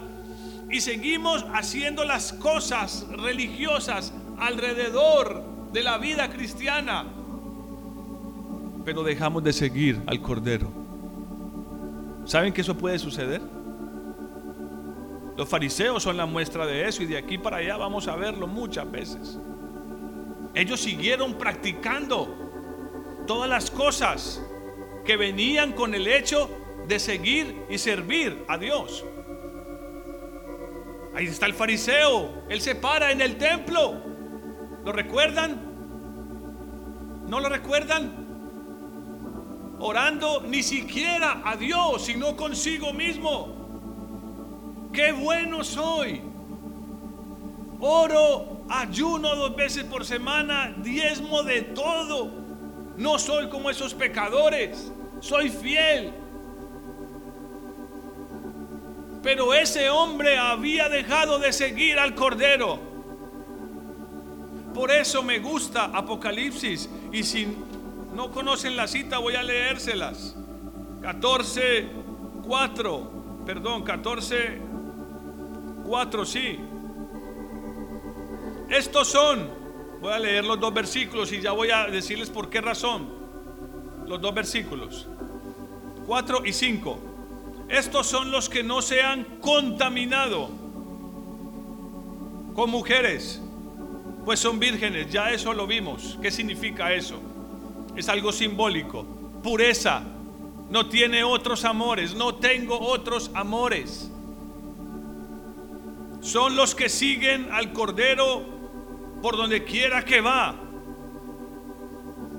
y 0.70 0.80
seguimos 0.80 1.44
haciendo 1.52 2.06
las 2.06 2.32
cosas 2.32 3.06
religiosas 3.18 4.14
alrededor 4.38 5.44
de 5.74 5.82
la 5.82 5.98
vida 5.98 6.30
cristiana, 6.30 7.04
pero 8.82 9.02
dejamos 9.02 9.44
de 9.44 9.52
seguir 9.52 10.00
al 10.06 10.22
Cordero. 10.22 10.72
¿Saben 12.24 12.54
que 12.54 12.62
eso 12.62 12.74
puede 12.78 12.98
suceder? 12.98 13.59
Los 15.40 15.48
fariseos 15.48 16.02
son 16.02 16.18
la 16.18 16.26
muestra 16.26 16.66
de 16.66 16.86
eso 16.86 17.02
y 17.02 17.06
de 17.06 17.16
aquí 17.16 17.38
para 17.38 17.56
allá 17.56 17.78
vamos 17.78 18.08
a 18.08 18.14
verlo 18.14 18.46
muchas 18.46 18.90
veces. 18.90 19.38
Ellos 20.52 20.78
siguieron 20.78 21.38
practicando 21.38 22.28
todas 23.26 23.48
las 23.48 23.70
cosas 23.70 24.42
que 25.02 25.16
venían 25.16 25.72
con 25.72 25.94
el 25.94 26.08
hecho 26.08 26.50
de 26.86 26.98
seguir 26.98 27.64
y 27.70 27.78
servir 27.78 28.44
a 28.48 28.58
Dios. 28.58 29.02
Ahí 31.14 31.24
está 31.24 31.46
el 31.46 31.54
fariseo, 31.54 32.44
él 32.50 32.60
se 32.60 32.74
para 32.74 33.10
en 33.10 33.22
el 33.22 33.38
templo. 33.38 33.94
¿Lo 34.84 34.92
recuerdan? 34.92 35.58
¿No 37.28 37.40
lo 37.40 37.48
recuerdan? 37.48 38.12
Orando 39.78 40.42
ni 40.42 40.62
siquiera 40.62 41.40
a 41.46 41.56
Dios, 41.56 42.04
sino 42.04 42.36
consigo 42.36 42.92
mismo. 42.92 43.59
Qué 44.92 45.12
bueno 45.12 45.62
soy. 45.62 46.20
Oro, 47.80 48.62
ayuno 48.68 49.34
dos 49.36 49.56
veces 49.56 49.84
por 49.84 50.04
semana, 50.04 50.74
diezmo 50.78 51.42
de 51.42 51.62
todo. 51.62 52.30
No 52.96 53.18
soy 53.18 53.48
como 53.48 53.70
esos 53.70 53.94
pecadores, 53.94 54.92
soy 55.20 55.48
fiel. 55.48 56.12
Pero 59.22 59.54
ese 59.54 59.90
hombre 59.90 60.38
había 60.38 60.88
dejado 60.88 61.38
de 61.38 61.52
seguir 61.52 61.98
al 61.98 62.14
Cordero. 62.14 62.80
Por 64.74 64.90
eso 64.90 65.22
me 65.22 65.38
gusta 65.38 65.84
Apocalipsis. 65.84 66.88
Y 67.12 67.22
si 67.22 67.46
no 68.14 68.30
conocen 68.30 68.76
la 68.76 68.86
cita, 68.86 69.18
voy 69.18 69.34
a 69.34 69.42
leérselas. 69.42 70.36
14, 71.02 71.88
4. 72.46 73.12
Perdón, 73.46 73.82
14, 73.82 74.69
4, 75.90 76.24
sí. 76.24 76.58
Estos 78.70 79.08
son 79.08 79.60
Voy 80.00 80.14
a 80.14 80.18
leer 80.18 80.44
los 80.44 80.58
dos 80.58 80.72
versículos 80.72 81.30
y 81.32 81.42
ya 81.42 81.52
voy 81.52 81.70
a 81.70 81.86
decirles 81.86 82.30
por 82.30 82.48
qué 82.48 82.62
razón. 82.62 83.06
Los 84.06 84.20
dos 84.20 84.34
versículos. 84.34 85.06
4 86.06 86.46
y 86.46 86.52
5. 86.54 86.98
Estos 87.68 88.06
son 88.06 88.30
los 88.30 88.48
que 88.48 88.62
no 88.62 88.80
se 88.80 89.02
han 89.02 89.24
contaminado 89.40 90.48
con 92.54 92.70
mujeres, 92.70 93.42
pues 94.24 94.40
son 94.40 94.58
vírgenes. 94.58 95.12
Ya 95.12 95.30
eso 95.30 95.52
lo 95.52 95.66
vimos. 95.66 96.18
¿Qué 96.22 96.30
significa 96.30 96.94
eso? 96.94 97.20
Es 97.94 98.08
algo 98.08 98.32
simbólico. 98.32 99.04
Pureza. 99.42 100.02
No 100.70 100.88
tiene 100.88 101.24
otros 101.24 101.66
amores. 101.66 102.14
No 102.14 102.36
tengo 102.36 102.80
otros 102.80 103.30
amores. 103.34 104.09
Son 106.20 106.54
los 106.54 106.74
que 106.74 106.88
siguen 106.88 107.48
al 107.50 107.72
Cordero 107.72 108.44
por 109.22 109.36
donde 109.36 109.64
quiera 109.64 110.04
que 110.04 110.20
va. 110.20 110.54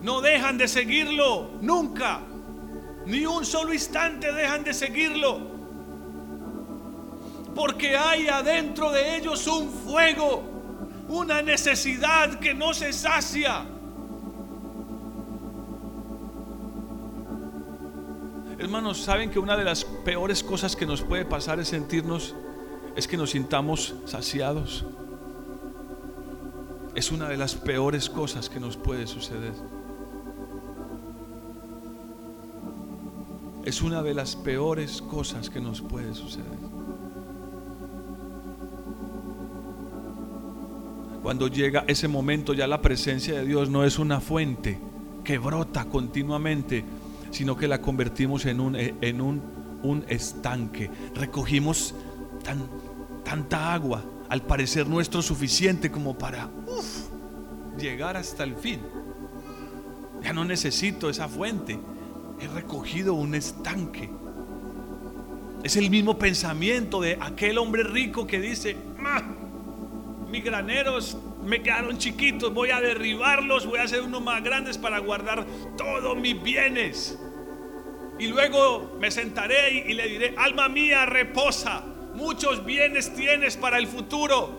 No 0.01 0.21
dejan 0.21 0.57
de 0.57 0.67
seguirlo, 0.67 1.51
nunca. 1.61 2.21
Ni 3.05 3.25
un 3.25 3.45
solo 3.45 3.73
instante 3.73 4.31
dejan 4.31 4.63
de 4.63 4.73
seguirlo. 4.73 5.39
Porque 7.55 7.97
hay 7.97 8.27
adentro 8.27 8.91
de 8.91 9.17
ellos 9.17 9.45
un 9.47 9.69
fuego, 9.69 10.43
una 11.09 11.41
necesidad 11.41 12.39
que 12.39 12.53
no 12.53 12.73
se 12.73 12.93
sacia. 12.93 13.65
Hermanos, 18.57 19.01
¿saben 19.01 19.31
que 19.31 19.39
una 19.39 19.57
de 19.57 19.63
las 19.63 19.83
peores 19.83 20.43
cosas 20.43 20.75
que 20.75 20.85
nos 20.85 21.01
puede 21.01 21.25
pasar 21.25 21.59
es 21.59 21.69
sentirnos, 21.69 22.35
es 22.95 23.07
que 23.07 23.17
nos 23.17 23.31
sintamos 23.31 23.95
saciados? 24.05 24.85
es 26.95 27.11
una 27.11 27.29
de 27.29 27.37
las 27.37 27.55
peores 27.55 28.09
cosas 28.09 28.49
que 28.49 28.59
nos 28.59 28.77
puede 28.77 29.07
suceder. 29.07 29.53
Es 33.63 33.81
una 33.81 34.01
de 34.01 34.13
las 34.13 34.35
peores 34.35 35.01
cosas 35.01 35.49
que 35.49 35.61
nos 35.61 35.81
puede 35.81 36.13
suceder. 36.13 36.47
Cuando 41.21 41.47
llega 41.47 41.85
ese 41.87 42.07
momento 42.07 42.53
ya 42.53 42.67
la 42.67 42.81
presencia 42.81 43.35
de 43.35 43.45
Dios 43.45 43.69
no 43.69 43.85
es 43.85 43.99
una 43.99 44.19
fuente 44.19 44.79
que 45.23 45.37
brota 45.37 45.85
continuamente, 45.85 46.83
sino 47.29 47.55
que 47.55 47.67
la 47.67 47.79
convertimos 47.79 48.45
en 48.47 48.59
un, 48.59 48.75
en 48.75 49.21
un, 49.21 49.41
un 49.83 50.03
estanque. 50.09 50.89
Recogimos 51.13 51.93
tan, 52.43 52.67
tanta 53.23 53.73
agua 53.73 54.03
al 54.29 54.41
parecer 54.41 54.87
nuestro 54.87 55.21
suficiente 55.21 55.91
como 55.91 56.17
para 56.17 56.49
llegar 57.77 58.17
hasta 58.17 58.43
el 58.43 58.55
fin. 58.55 58.81
Ya 60.23 60.33
no 60.33 60.45
necesito 60.45 61.09
esa 61.09 61.27
fuente. 61.27 61.79
He 62.39 62.47
recogido 62.47 63.13
un 63.13 63.35
estanque. 63.35 64.09
Es 65.63 65.75
el 65.75 65.89
mismo 65.89 66.17
pensamiento 66.17 67.01
de 67.01 67.17
aquel 67.19 67.57
hombre 67.57 67.83
rico 67.83 68.25
que 68.25 68.39
dice, 68.39 68.75
mis 70.29 70.43
graneros 70.43 71.17
me 71.43 71.61
quedaron 71.61 71.97
chiquitos, 71.97 72.53
voy 72.53 72.71
a 72.71 72.79
derribarlos, 72.79 73.65
voy 73.65 73.79
a 73.79 73.83
hacer 73.83 74.01
unos 74.01 74.21
más 74.21 74.43
grandes 74.43 74.77
para 74.77 74.99
guardar 74.99 75.45
todos 75.77 76.17
mis 76.17 76.41
bienes. 76.41 77.19
Y 78.17 78.27
luego 78.27 78.97
me 78.99 79.09
sentaré 79.11 79.85
y, 79.87 79.93
le 79.93 80.07
diré, 80.07 80.35
alma 80.37 80.69
mía, 80.69 81.05
reposa, 81.05 81.83
muchos 82.15 82.63
bienes 82.65 83.13
tienes 83.13 83.57
para 83.57 83.77
el 83.77 83.87
futuro, 83.87 84.49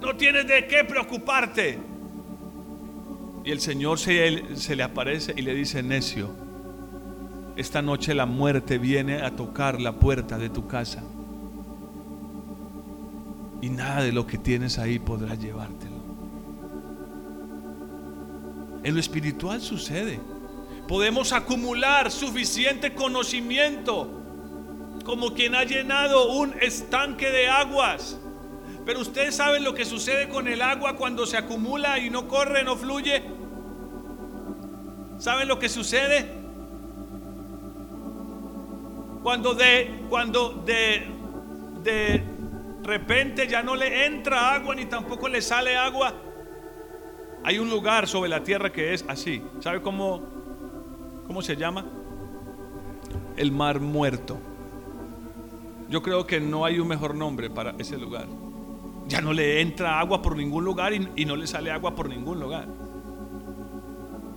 no 0.00 0.16
tienes 0.16 0.46
de 0.46 0.66
qué 0.66 0.84
preocuparte. 0.84 1.78
Y 3.44 3.50
el 3.50 3.60
Señor 3.60 3.98
se, 3.98 4.56
se 4.56 4.76
le 4.76 4.82
aparece 4.82 5.32
y 5.36 5.42
le 5.42 5.54
dice, 5.54 5.82
necio, 5.82 6.30
esta 7.56 7.82
noche 7.82 8.14
la 8.14 8.26
muerte 8.26 8.78
viene 8.78 9.22
a 9.22 9.34
tocar 9.34 9.80
la 9.80 9.92
puerta 9.92 10.38
de 10.38 10.50
tu 10.50 10.66
casa 10.66 11.02
y 13.62 13.68
nada 13.68 14.02
de 14.02 14.12
lo 14.12 14.26
que 14.26 14.38
tienes 14.38 14.78
ahí 14.78 14.98
podrá 14.98 15.34
llevártelo. 15.34 16.00
En 18.82 18.94
lo 18.94 19.00
espiritual 19.00 19.60
sucede. 19.60 20.18
Podemos 20.88 21.32
acumular 21.32 22.10
suficiente 22.10 22.94
conocimiento 22.94 24.19
como 25.10 25.34
quien 25.34 25.56
ha 25.56 25.64
llenado 25.64 26.30
un 26.30 26.54
estanque 26.60 27.32
de 27.32 27.48
aguas. 27.48 28.16
Pero 28.86 29.00
ustedes 29.00 29.34
saben 29.34 29.64
lo 29.64 29.74
que 29.74 29.84
sucede 29.84 30.28
con 30.28 30.46
el 30.46 30.62
agua 30.62 30.94
cuando 30.94 31.26
se 31.26 31.36
acumula 31.36 31.98
y 31.98 32.10
no 32.10 32.28
corre, 32.28 32.62
no 32.62 32.76
fluye. 32.76 33.20
¿Saben 35.18 35.48
lo 35.48 35.58
que 35.58 35.68
sucede? 35.68 36.30
Cuando 39.24 39.54
de 39.54 40.04
cuando 40.08 40.50
de 40.64 41.08
de 41.82 42.22
repente 42.84 43.48
ya 43.48 43.64
no 43.64 43.74
le 43.74 44.06
entra 44.06 44.54
agua 44.54 44.76
ni 44.76 44.84
tampoco 44.84 45.28
le 45.28 45.42
sale 45.42 45.76
agua. 45.76 46.14
Hay 47.42 47.58
un 47.58 47.68
lugar 47.68 48.06
sobre 48.06 48.30
la 48.30 48.44
tierra 48.44 48.70
que 48.70 48.94
es 48.94 49.04
así. 49.08 49.42
¿Sabe 49.58 49.82
cómo, 49.82 50.22
cómo 51.26 51.42
se 51.42 51.56
llama? 51.56 51.84
El 53.36 53.50
mar 53.50 53.80
muerto. 53.80 54.38
Yo 55.90 56.02
creo 56.02 56.24
que 56.24 56.38
no 56.38 56.64
hay 56.64 56.78
un 56.78 56.86
mejor 56.86 57.16
nombre 57.16 57.50
para 57.50 57.74
ese 57.76 57.98
lugar. 57.98 58.26
Ya 59.08 59.20
no 59.20 59.32
le 59.32 59.60
entra 59.60 59.98
agua 59.98 60.22
por 60.22 60.36
ningún 60.36 60.64
lugar 60.64 60.92
y, 60.92 61.24
no 61.24 61.34
le 61.34 61.48
sale 61.48 61.72
agua 61.72 61.96
por 61.96 62.08
ningún 62.08 62.38
lugar. 62.38 62.68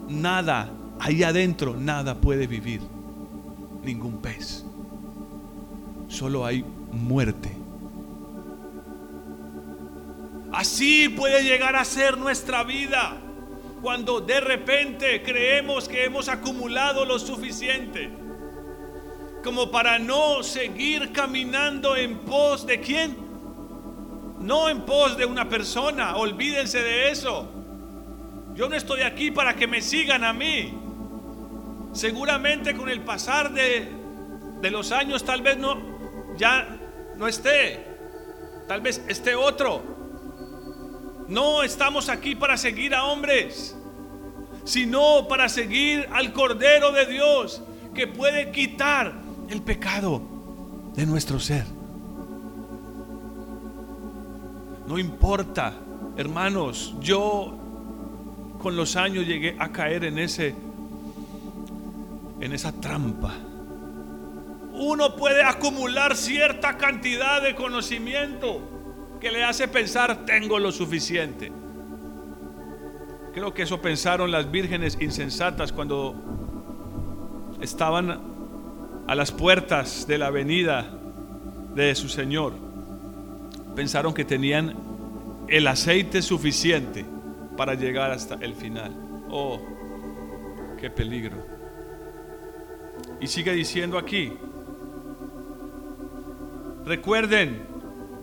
Nada, 0.10 0.72
ahí 1.00 1.22
adentro, 1.22 1.76
nada 1.76 2.16
puede 2.16 2.48
vivir. 2.48 2.82
Ningún 3.84 4.18
pez. 4.18 4.66
Solo 6.08 6.44
hay 6.44 6.66
muerte. 6.92 7.56
Así 10.52 11.08
puede 11.10 11.44
llegar 11.44 11.76
a 11.76 11.86
ser 11.86 12.18
nuestra 12.18 12.63
vida 12.63 13.18
cuando 13.84 14.22
de 14.22 14.39
repente 14.39 15.22
creemos 15.22 15.88
que 15.88 16.06
hemos 16.06 16.30
acumulado 16.30 17.06
lo 17.06 17.20
suficiente 17.20 18.23
como 19.44 19.70
para 19.70 20.00
no 20.00 20.42
seguir 20.42 21.12
caminando 21.12 21.96
en 21.96 22.20
pos 22.20 22.66
de 22.66 22.80
quién? 22.80 23.18
No 24.40 24.70
en 24.70 24.82
pos 24.82 25.18
de 25.18 25.26
una 25.26 25.48
persona, 25.50 26.16
olvídense 26.16 26.82
de 26.82 27.12
eso. 27.12 27.50
Yo 28.56 28.70
no 28.70 28.76
estoy 28.76 29.02
aquí 29.02 29.32
para 29.32 29.56
que 29.56 29.68
me 29.68 29.82
sigan 29.82 30.24
a 30.24 30.32
mí. 30.32 30.74
Seguramente 31.92 32.76
con 32.76 32.90
el 32.90 33.02
pasar 33.02 33.52
de, 33.54 33.88
de 34.62 34.72
los 34.72 34.92
años 34.92 35.24
tal 35.24 35.42
vez 35.42 35.58
no, 35.58 35.78
ya 36.38 36.80
no 37.18 37.28
esté. 37.28 37.86
Tal 38.68 38.82
vez 38.82 39.04
esté 39.08 39.36
otro. 39.36 39.84
No 41.28 41.64
estamos 41.64 42.10
aquí 42.10 42.36
para 42.36 42.58
seguir 42.58 42.96
a 42.96 43.06
hombres, 43.06 43.76
sino 44.64 45.28
para 45.28 45.50
seguir 45.50 46.08
al 46.12 46.32
Cordero 46.32 46.92
de 46.92 47.06
Dios 47.06 47.62
que 47.94 48.08
puede 48.08 48.52
quitar 48.52 49.23
el 49.54 49.62
pecado 49.62 50.22
de 50.96 51.06
nuestro 51.06 51.39
ser. 51.39 51.66
No 54.88 54.98
importa, 54.98 55.74
hermanos, 56.18 56.96
yo 57.00 57.54
con 58.60 58.76
los 58.76 58.96
años 58.96 59.26
llegué 59.26 59.56
a 59.60 59.72
caer 59.72 60.06
en 60.06 60.18
ese 60.18 60.56
en 62.42 62.52
esa 62.52 62.74
trampa. 62.74 63.34
Uno 64.74 65.16
puede 65.16 65.44
acumular 65.44 66.18
cierta 66.18 66.76
cantidad 66.78 67.42
de 67.42 67.56
conocimiento 67.56 68.60
que 69.22 69.32
le 69.32 69.44
hace 69.44 69.68
pensar 69.68 70.26
tengo 70.26 70.58
lo 70.60 70.72
suficiente. 70.72 71.52
Creo 73.34 73.54
que 73.54 73.62
eso 73.62 73.80
pensaron 73.82 74.32
las 74.32 74.52
vírgenes 74.52 74.98
insensatas 75.00 75.72
cuando 75.72 76.16
estaban 77.62 78.33
a 79.08 79.16
las 79.16 79.32
puertas 79.32 80.08
de 80.08 80.18
la 80.18 80.30
venida 80.30 80.89
de 81.76 81.94
su 81.96 82.10
Señor. 82.10 82.54
Pensaron 83.76 84.13
que 84.13 84.26
tenían 84.26 84.76
el 85.48 85.68
aceite 85.68 86.22
suficiente 86.22 87.06
para 87.58 87.74
llegar 87.74 88.12
hasta 88.12 88.36
el 88.36 88.56
final. 88.56 88.94
Oh, 89.30 89.60
qué 90.80 90.89
peligro. 90.89 91.38
Y 93.20 93.28
sigue 93.28 93.54
diciendo 93.54 93.98
aquí, 93.98 94.34
recuerden, 96.86 97.66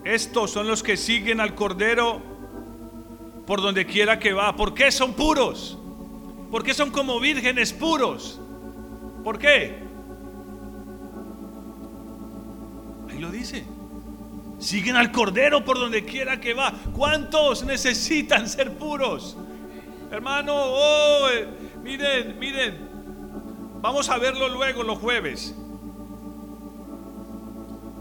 estos 0.03 0.51
son 0.51 0.67
los 0.67 0.83
que 0.83 0.97
siguen 0.97 1.39
al 1.39 1.55
Cordero 1.55 2.21
por 3.45 3.61
donde 3.61 3.85
quiera 3.85 4.19
que 4.19 4.33
va. 4.33 4.55
¿Por 4.55 4.73
qué 4.73 4.91
son 4.91 5.13
puros? 5.13 5.77
¿Por 6.49 6.63
qué 6.63 6.73
son 6.73 6.91
como 6.91 7.19
vírgenes 7.19 7.73
puros? 7.73 8.39
¿Por 9.23 9.37
qué? 9.37 9.90
Lo 13.21 13.31
dice. 13.31 13.63
Siguen 14.59 14.95
al 14.95 15.11
Cordero 15.11 15.63
por 15.63 15.79
donde 15.79 16.03
quiera 16.03 16.39
que 16.39 16.53
va. 16.53 16.73
¿Cuántos 16.93 17.63
necesitan 17.63 18.47
ser 18.49 18.73
puros? 18.73 19.37
Hermano, 20.11 20.53
oh, 20.55 21.29
eh, 21.29 21.47
miren, 21.81 22.37
miren. 22.37 22.89
Vamos 23.81 24.09
a 24.09 24.17
verlo 24.17 24.49
luego 24.49 24.83
los 24.83 24.99
jueves. 24.99 25.55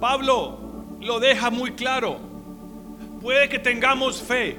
Pablo 0.01 0.59
lo 1.01 1.21
deja 1.21 1.51
muy 1.51 1.73
claro. 1.73 2.19
Puede 3.23 3.49
que 3.49 3.59
tengamos 3.59 4.23
fe, 4.23 4.57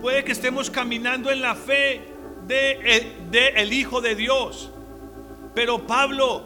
puede 0.00 0.22
que 0.22 0.32
estemos 0.32 0.70
caminando 0.70 1.30
en 1.30 1.40
la 1.40 1.54
fe 1.54 2.02
de 2.46 3.52
el, 3.56 3.72
Hijo 3.72 4.02
de 4.02 4.14
Dios, 4.14 4.70
pero 5.54 5.86
Pablo 5.86 6.44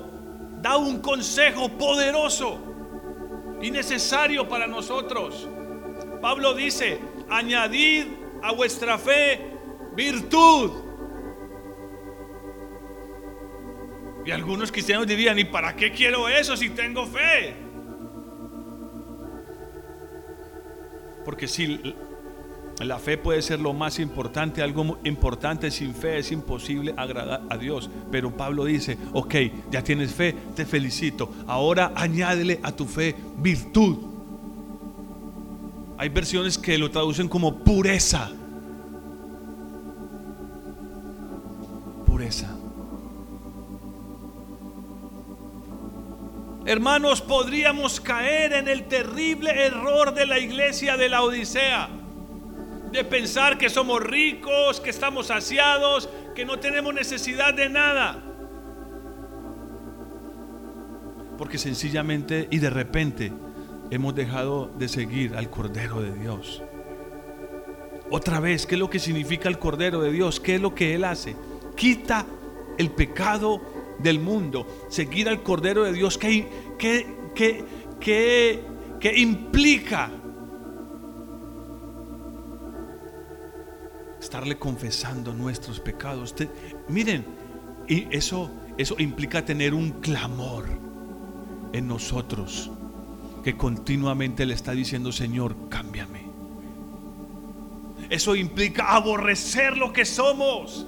da 0.61 0.77
un 0.77 1.01
consejo 1.01 1.69
poderoso 1.71 2.74
y 3.65 3.71
necesario 3.71 4.47
para 4.47 4.67
nosotros. 4.67 5.49
Pablo 6.21 6.53
dice, 6.53 6.99
añadid 7.31 8.05
a 8.43 8.53
vuestra 8.53 8.99
fe 8.99 9.41
virtud. 9.97 10.71
Y 14.27 14.31
algunos 14.31 14.71
cristianos 14.71 15.07
dirían, 15.07 15.39
¿y 15.39 15.45
para 15.45 15.75
qué 15.75 15.93
quiero 15.93 16.29
eso 16.29 16.59
si 16.59 16.71
tengo 16.71 17.07
fe? 17.07 17.57
Porque 21.25 21.49
si 21.49 21.95
la 22.81 22.99
fe 22.99 23.17
puede 23.17 23.41
ser 23.41 23.61
lo 23.61 23.73
más 23.73 23.99
importante, 24.01 24.63
algo 24.63 24.99
importante, 25.05 25.71
sin 25.71 25.95
fe 25.95 26.19
es 26.19 26.33
imposible 26.33 26.93
agradar 26.97 27.43
a 27.49 27.57
Dios. 27.57 27.89
Pero 28.11 28.37
Pablo 28.37 28.65
dice, 28.65 28.99
ok, 29.13 29.35
ya 29.71 29.83
tienes 29.85 30.13
fe, 30.13 30.35
te 30.57 30.65
felicito. 30.65 31.31
Ahora 31.47 31.93
añádele 31.95 32.59
a 32.63 32.73
tu 32.73 32.87
fe 32.87 33.15
virtud. 33.39 33.99
Hay 35.97 36.09
versiones 36.09 36.59
que 36.59 36.77
lo 36.77 36.91
traducen 36.91 37.29
como 37.29 37.57
pureza. 37.59 38.31
Pureza. 42.05 42.57
Hermanos, 46.67 47.21
podríamos 47.21 48.01
caer 48.01 48.55
en 48.55 48.69
el 48.69 48.89
terrible 48.89 49.51
error 49.67 50.15
de 50.15 50.27
la 50.27 50.39
iglesia 50.39 50.97
de 50.97 51.11
la 51.11 51.23
Odisea, 51.23 51.91
de 52.95 53.05
pensar 53.05 53.59
que 53.59 53.69
somos 53.69 54.01
ricos, 54.01 54.81
que 54.81 54.91
estamos 54.91 55.27
saciados, 55.27 56.09
que 56.35 56.45
no 56.45 56.59
tenemos 56.59 56.95
necesidad 56.95 57.53
de 57.53 57.69
nada. 57.69 58.23
Porque 61.37 61.59
sencillamente 61.59 62.47
y 62.51 62.59
de 62.59 62.71
repente 62.71 63.33
hemos 63.91 64.15
dejado 64.15 64.71
de 64.79 64.89
seguir 64.89 65.35
al 65.37 65.51
Cordero 65.51 66.01
de 66.01 66.15
Dios. 66.15 66.63
Otra 68.11 68.39
vez, 68.39 68.65
¿qué 68.65 68.77
es 68.77 68.79
lo 68.79 68.89
que 68.89 69.01
significa 69.01 69.49
el 69.49 69.59
Cordero 69.59 70.01
de 70.01 70.13
Dios? 70.13 70.39
¿Qué 70.39 70.55
es 70.55 70.61
lo 70.61 70.75
que 70.75 70.95
Él 70.95 71.05
hace? 71.05 71.35
Quita 71.77 72.25
el 72.79 72.91
pecado 72.91 73.61
del 73.99 74.21
mundo, 74.21 74.87
seguir 74.89 75.29
al 75.29 75.43
Cordero 75.43 75.83
de 75.85 75.93
Dios, 75.93 76.17
¿qué, 76.17 76.47
qué, 76.79 77.07
qué, 77.35 77.65
qué, 79.01 79.19
implica? 79.19 80.11
Estarle 84.25 84.59
confesando 84.59 85.33
nuestros 85.33 85.81
pecados. 85.81 86.35
miren, 86.89 87.25
y 87.87 88.07
eso, 88.11 88.51
eso 88.79 88.97
implica 88.99 89.45
tener 89.45 89.75
un 89.75 89.91
clamor 90.01 90.67
en 91.73 91.87
nosotros 91.87 92.71
que 93.43 93.57
continuamente 93.57 94.47
le 94.47 94.55
está 94.55 94.73
diciendo, 94.73 95.13
Señor, 95.13 95.55
cámbiame. 95.69 96.25
Eso 98.09 98.35
implica 98.35 98.95
aborrecer 98.95 99.77
lo 99.77 99.93
que 99.93 100.07
somos, 100.07 100.87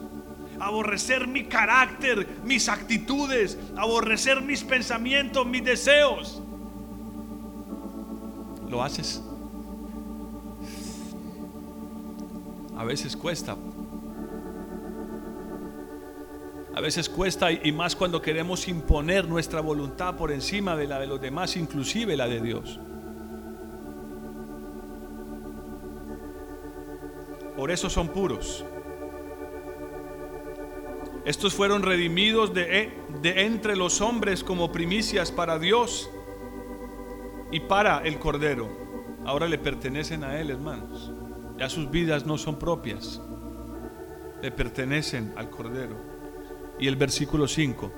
aborrecer 0.59 1.27
mi 1.27 1.45
carácter, 1.45 2.27
mis 2.45 2.69
actitudes, 2.69 3.59
aborrecer 3.77 4.41
mis 4.41 4.65
pensamientos, 4.65 5.47
mis 5.47 5.65
deseos. 5.65 6.43
¿Lo 8.69 8.83
haces? 8.83 9.23
A 12.77 12.85
veces 12.85 13.17
cuesta. 13.17 13.57
A 16.75 16.81
veces 16.83 17.09
cuesta 17.09 17.51
y 17.51 17.73
más 17.73 17.97
cuando 17.97 18.21
queremos 18.21 18.69
imponer 18.69 19.27
nuestra 19.27 19.63
voluntad 19.63 20.17
por 20.17 20.31
encima 20.31 20.77
de 20.77 20.87
la 20.87 20.99
de 20.99 21.07
los 21.07 21.19
demás, 21.19 21.57
inclusive 21.57 22.17
la 22.17 22.29
de 22.29 22.41
Dios. 22.41 22.79
Por 27.57 27.71
eso 27.71 27.89
son 27.89 28.09
puros. 28.09 28.63
Estos 31.25 31.55
fueron 31.55 31.83
redimidos 31.83 32.53
de, 32.53 32.93
de, 33.23 33.43
entre 33.47 33.75
los 33.75 34.03
hombres 34.03 34.45
como 34.45 34.71
primicias 34.71 35.33
para 35.33 35.59
Dios 35.59 36.11
y 37.51 37.61
para 37.61 38.01
el 38.01 38.19
Cordero. 38.19 38.69
Ahora 39.25 39.49
le 39.49 39.59
pertenecen 39.59 40.23
a 40.23 40.39
Él, 40.39 40.51
hermanos. 40.51 41.11
Ya 41.59 41.69
sus 41.71 41.91
vidas 41.91 42.27
no 42.27 42.37
son 42.37 42.59
propias, 42.59 43.21
le 44.43 44.51
pertenecen 44.51 45.33
al 45.37 45.49
Cordero. 45.49 45.97
Y 46.79 46.87
el 46.89 46.97
versículo 46.97 47.49
5. 47.49 47.93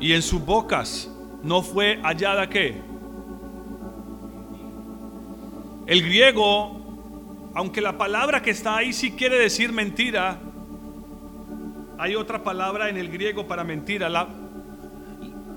Y 0.00 0.12
en 0.12 0.22
sus 0.22 0.44
bocas 0.44 1.08
no 1.44 1.62
fue 1.62 2.00
hallada 2.02 2.48
qué. 2.48 2.80
El 5.86 6.02
griego, 6.02 7.50
aunque 7.54 7.80
la 7.80 7.96
palabra 7.96 8.42
que 8.42 8.50
está 8.50 8.76
ahí 8.76 8.92
sí 8.92 9.12
quiere 9.12 9.38
decir 9.38 9.72
mentira, 9.72 10.40
hay 11.98 12.16
otra 12.16 12.42
palabra 12.42 12.88
en 12.88 12.96
el 12.96 13.08
griego 13.10 13.46
para 13.46 13.62
mentira. 13.62 14.08
La, 14.08 14.28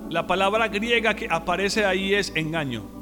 la 0.10 0.28
palabra 0.28 0.67
griega 0.67 1.15
que 1.15 1.28
aparece 1.30 1.86
ahí 1.86 2.13
es 2.13 2.32
engaño. 2.36 2.94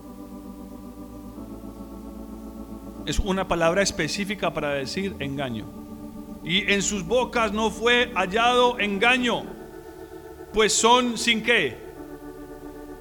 Es 3.05 3.19
una 3.19 3.47
palabra 3.47 3.81
específica 3.81 4.53
para 4.53 4.73
decir 4.73 5.15
engaño. 5.19 5.65
Y 6.43 6.71
en 6.71 6.81
sus 6.81 7.05
bocas 7.05 7.53
no 7.53 7.71
fue 7.71 8.11
hallado 8.15 8.79
engaño, 8.79 9.43
pues 10.53 10.73
son 10.73 11.17
sin 11.17 11.41
qué? 11.41 11.77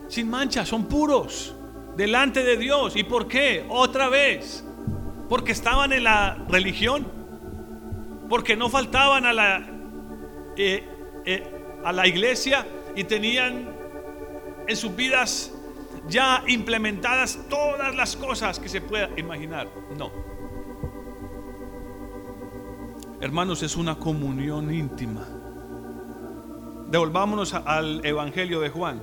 Sin 0.09 0.31
mancha, 0.31 0.65
son 0.65 0.87
puros 0.87 1.55
delante 1.97 2.43
de 2.43 2.57
Dios. 2.57 2.97
¿Y 2.97 3.05
por 3.05 3.29
qué? 3.29 3.65
Otra 3.69 4.09
vez. 4.09 4.65
Porque 5.29 5.53
estaban 5.53 5.93
en 5.93 6.05
la 6.05 6.45
religión, 6.49 7.07
porque 8.29 8.57
no 8.57 8.69
faltaban 8.69 9.25
a 9.25 9.33
la, 9.33 9.67
eh, 10.57 10.87
eh, 11.25 11.43
a 11.85 11.93
la 11.93 12.07
iglesia 12.07 12.67
y 12.95 13.05
tenían 13.05 13.71
en 14.69 14.77
sus 14.77 14.95
vidas 14.95 15.53
ya 16.09 16.43
implementadas 16.47 17.39
todas 17.49 17.95
las 17.95 18.17
cosas 18.17 18.59
que 18.59 18.69
se 18.69 18.81
pueda 18.81 19.11
imaginar. 19.17 19.69
No. 19.97 20.11
Hermanos, 23.21 23.63
es 23.63 23.77
una 23.77 23.97
comunión 23.97 24.73
íntima. 24.75 25.25
Devolvámonos 26.89 27.55
al 27.55 28.05
Evangelio 28.05 28.61
de 28.61 28.69
Juan. 28.69 29.01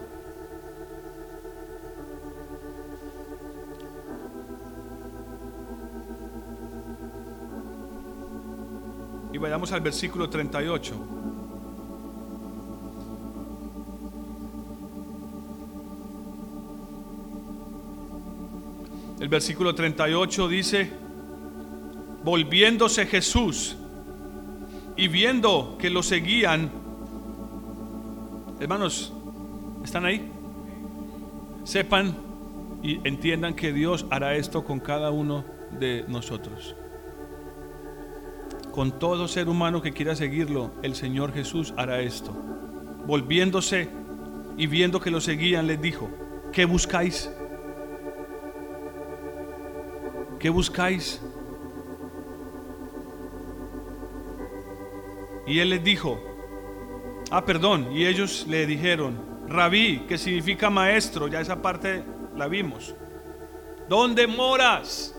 Y 9.31 9.37
vayamos 9.37 9.71
al 9.71 9.81
versículo 9.81 10.29
38. 10.29 11.18
El 19.19 19.27
versículo 19.27 19.75
38 19.75 20.47
dice, 20.47 20.89
volviéndose 22.23 23.05
Jesús 23.05 23.75
y 24.95 25.09
viendo 25.09 25.77
que 25.77 25.89
lo 25.89 26.03
seguían, 26.03 26.71
hermanos, 28.61 29.11
¿están 29.83 30.05
ahí? 30.05 30.31
Sepan 31.65 32.15
y 32.81 33.05
entiendan 33.05 33.55
que 33.55 33.73
Dios 33.73 34.05
hará 34.09 34.35
esto 34.35 34.63
con 34.63 34.79
cada 34.79 35.11
uno 35.11 35.43
de 35.77 36.05
nosotros. 36.07 36.75
Con 38.71 38.99
todo 38.99 39.27
ser 39.27 39.49
humano 39.49 39.81
que 39.81 39.91
quiera 39.91 40.15
seguirlo, 40.15 40.71
el 40.81 40.95
Señor 40.95 41.33
Jesús 41.33 41.73
hará 41.75 41.99
esto. 41.99 42.31
Volviéndose 43.05 43.89
y 44.57 44.67
viendo 44.67 45.01
que 45.01 45.11
lo 45.11 45.19
seguían, 45.19 45.67
les 45.67 45.81
dijo, 45.81 46.09
¿qué 46.53 46.63
buscáis? 46.63 47.29
¿Qué 50.39 50.49
buscáis? 50.49 51.21
Y 55.45 55.59
él 55.59 55.69
les 55.71 55.83
dijo, 55.83 56.19
ah, 57.29 57.43
perdón, 57.43 57.91
y 57.91 58.05
ellos 58.05 58.45
le 58.47 58.65
dijeron, 58.65 59.19
rabí, 59.47 60.05
que 60.07 60.17
significa 60.17 60.69
maestro, 60.69 61.27
ya 61.27 61.41
esa 61.41 61.61
parte 61.61 62.03
la 62.37 62.47
vimos. 62.47 62.95
¿Dónde 63.89 64.27
moras? 64.27 65.15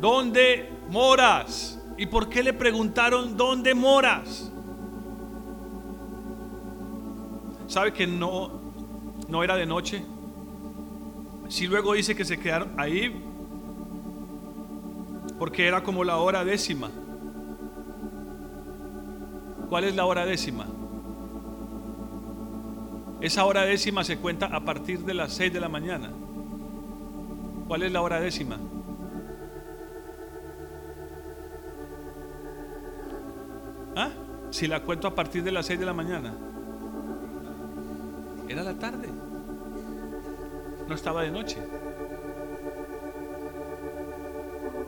¿Dónde 0.00 0.70
moras? 0.90 1.80
¿Y 1.96 2.06
por 2.06 2.28
qué 2.28 2.42
le 2.42 2.52
preguntaron 2.52 3.36
dónde 3.36 3.74
moras? 3.74 4.52
¿Sabe 7.66 7.92
que 7.92 8.06
no, 8.06 8.60
no 9.28 9.42
era 9.42 9.56
de 9.56 9.64
noche? 9.64 10.04
Si 11.52 11.66
luego 11.66 11.92
dice 11.92 12.16
que 12.16 12.24
se 12.24 12.38
quedaron 12.38 12.80
ahí 12.80 13.12
porque 15.38 15.68
era 15.68 15.82
como 15.82 16.02
la 16.02 16.16
hora 16.16 16.46
décima. 16.46 16.90
¿Cuál 19.68 19.84
es 19.84 19.94
la 19.94 20.06
hora 20.06 20.24
décima? 20.24 20.64
Esa 23.20 23.44
hora 23.44 23.64
décima 23.64 24.02
se 24.02 24.16
cuenta 24.16 24.46
a 24.46 24.60
partir 24.60 25.00
de 25.00 25.12
las 25.12 25.34
6 25.34 25.52
de 25.52 25.60
la 25.60 25.68
mañana. 25.68 26.10
¿Cuál 27.68 27.82
es 27.82 27.92
la 27.92 28.00
hora 28.00 28.18
décima? 28.18 28.58
¿Ah? 33.94 34.08
Si 34.48 34.66
la 34.66 34.80
cuento 34.80 35.06
a 35.06 35.14
partir 35.14 35.44
de 35.44 35.52
las 35.52 35.66
6 35.66 35.80
de 35.80 35.84
la 35.84 35.92
mañana. 35.92 36.32
Era 38.48 38.62
la 38.62 38.72
tarde 38.72 39.10
no 40.92 40.96
estaba 40.96 41.22
de 41.22 41.30
noche. 41.30 41.56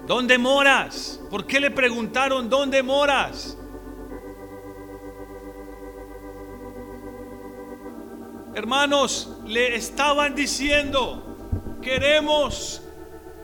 ¿Dónde 0.07 0.37
moras? 0.37 1.19
¿Por 1.31 1.47
qué 1.47 1.59
le 1.59 1.71
preguntaron 1.71 2.51
dónde 2.51 2.83
moras? 2.83 3.57
Hermanos, 8.55 9.39
le 9.47 9.77
estaban 9.77 10.35
diciendo, 10.35 11.79
queremos 11.81 12.83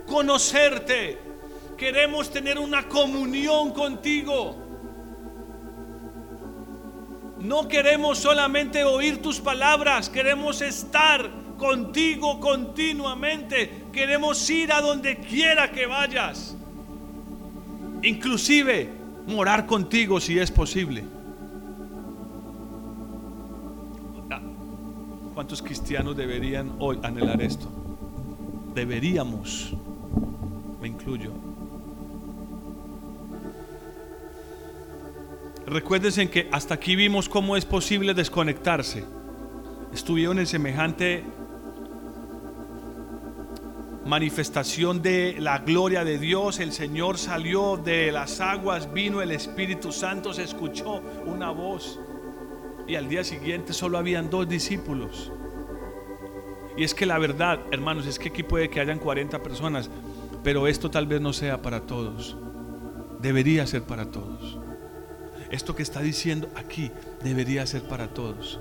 conocerte, 0.06 1.18
queremos 1.78 2.30
tener 2.30 2.58
una 2.58 2.86
comunión 2.88 3.72
contigo. 3.72 4.54
No 7.38 7.66
queremos 7.68 8.18
solamente 8.18 8.84
oír 8.84 9.22
tus 9.22 9.40
palabras, 9.40 10.10
queremos 10.10 10.60
estar 10.60 11.39
contigo 11.60 12.40
continuamente. 12.40 13.84
Queremos 13.92 14.48
ir 14.48 14.72
a 14.72 14.80
donde 14.80 15.18
quiera 15.18 15.70
que 15.70 15.86
vayas. 15.86 16.56
Inclusive 18.02 18.88
morar 19.26 19.66
contigo 19.66 20.18
si 20.18 20.38
es 20.38 20.50
posible. 20.50 21.04
Ah, 24.30 24.40
¿Cuántos 25.34 25.60
cristianos 25.60 26.16
deberían 26.16 26.72
hoy 26.78 26.98
anhelar 27.02 27.42
esto? 27.42 27.68
Deberíamos, 28.74 29.74
me 30.80 30.88
incluyo. 30.88 31.32
Recuérdense 35.66 36.30
que 36.30 36.48
hasta 36.50 36.74
aquí 36.74 36.96
vimos 36.96 37.28
cómo 37.28 37.54
es 37.54 37.66
posible 37.66 38.14
desconectarse. 38.14 39.04
Estuvieron 39.92 40.38
en 40.38 40.46
semejante 40.46 41.22
manifestación 44.04 45.02
de 45.02 45.36
la 45.38 45.58
gloria 45.58 46.04
de 46.04 46.18
Dios, 46.18 46.58
el 46.58 46.72
Señor 46.72 47.18
salió 47.18 47.76
de 47.76 48.10
las 48.12 48.40
aguas, 48.40 48.92
vino 48.92 49.22
el 49.22 49.30
Espíritu 49.30 49.92
Santo, 49.92 50.32
se 50.32 50.42
escuchó 50.42 51.02
una 51.26 51.50
voz 51.50 52.00
y 52.86 52.96
al 52.96 53.08
día 53.08 53.24
siguiente 53.24 53.72
solo 53.72 53.98
habían 53.98 54.30
dos 54.30 54.48
discípulos. 54.48 55.30
Y 56.76 56.84
es 56.84 56.94
que 56.94 57.06
la 57.06 57.18
verdad, 57.18 57.60
hermanos, 57.70 58.06
es 58.06 58.18
que 58.18 58.30
aquí 58.30 58.42
puede 58.42 58.70
que 58.70 58.80
hayan 58.80 58.98
40 58.98 59.42
personas, 59.42 59.90
pero 60.42 60.66
esto 60.66 60.90
tal 60.90 61.06
vez 61.06 61.20
no 61.20 61.32
sea 61.32 61.60
para 61.62 61.82
todos. 61.82 62.36
Debería 63.20 63.66
ser 63.66 63.82
para 63.82 64.10
todos. 64.10 64.58
Esto 65.50 65.74
que 65.74 65.82
está 65.82 66.00
diciendo 66.00 66.48
aquí 66.56 66.90
debería 67.22 67.66
ser 67.66 67.82
para 67.82 68.08
todos. 68.08 68.60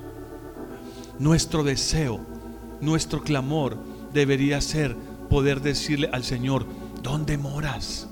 Nuestro 1.18 1.64
deseo, 1.64 2.20
nuestro 2.82 3.22
clamor 3.22 3.78
debería 4.12 4.60
ser 4.62 4.96
poder 5.30 5.62
decirle 5.62 6.10
al 6.12 6.24
Señor, 6.24 6.66
¿dónde 7.02 7.38
moras? 7.38 8.10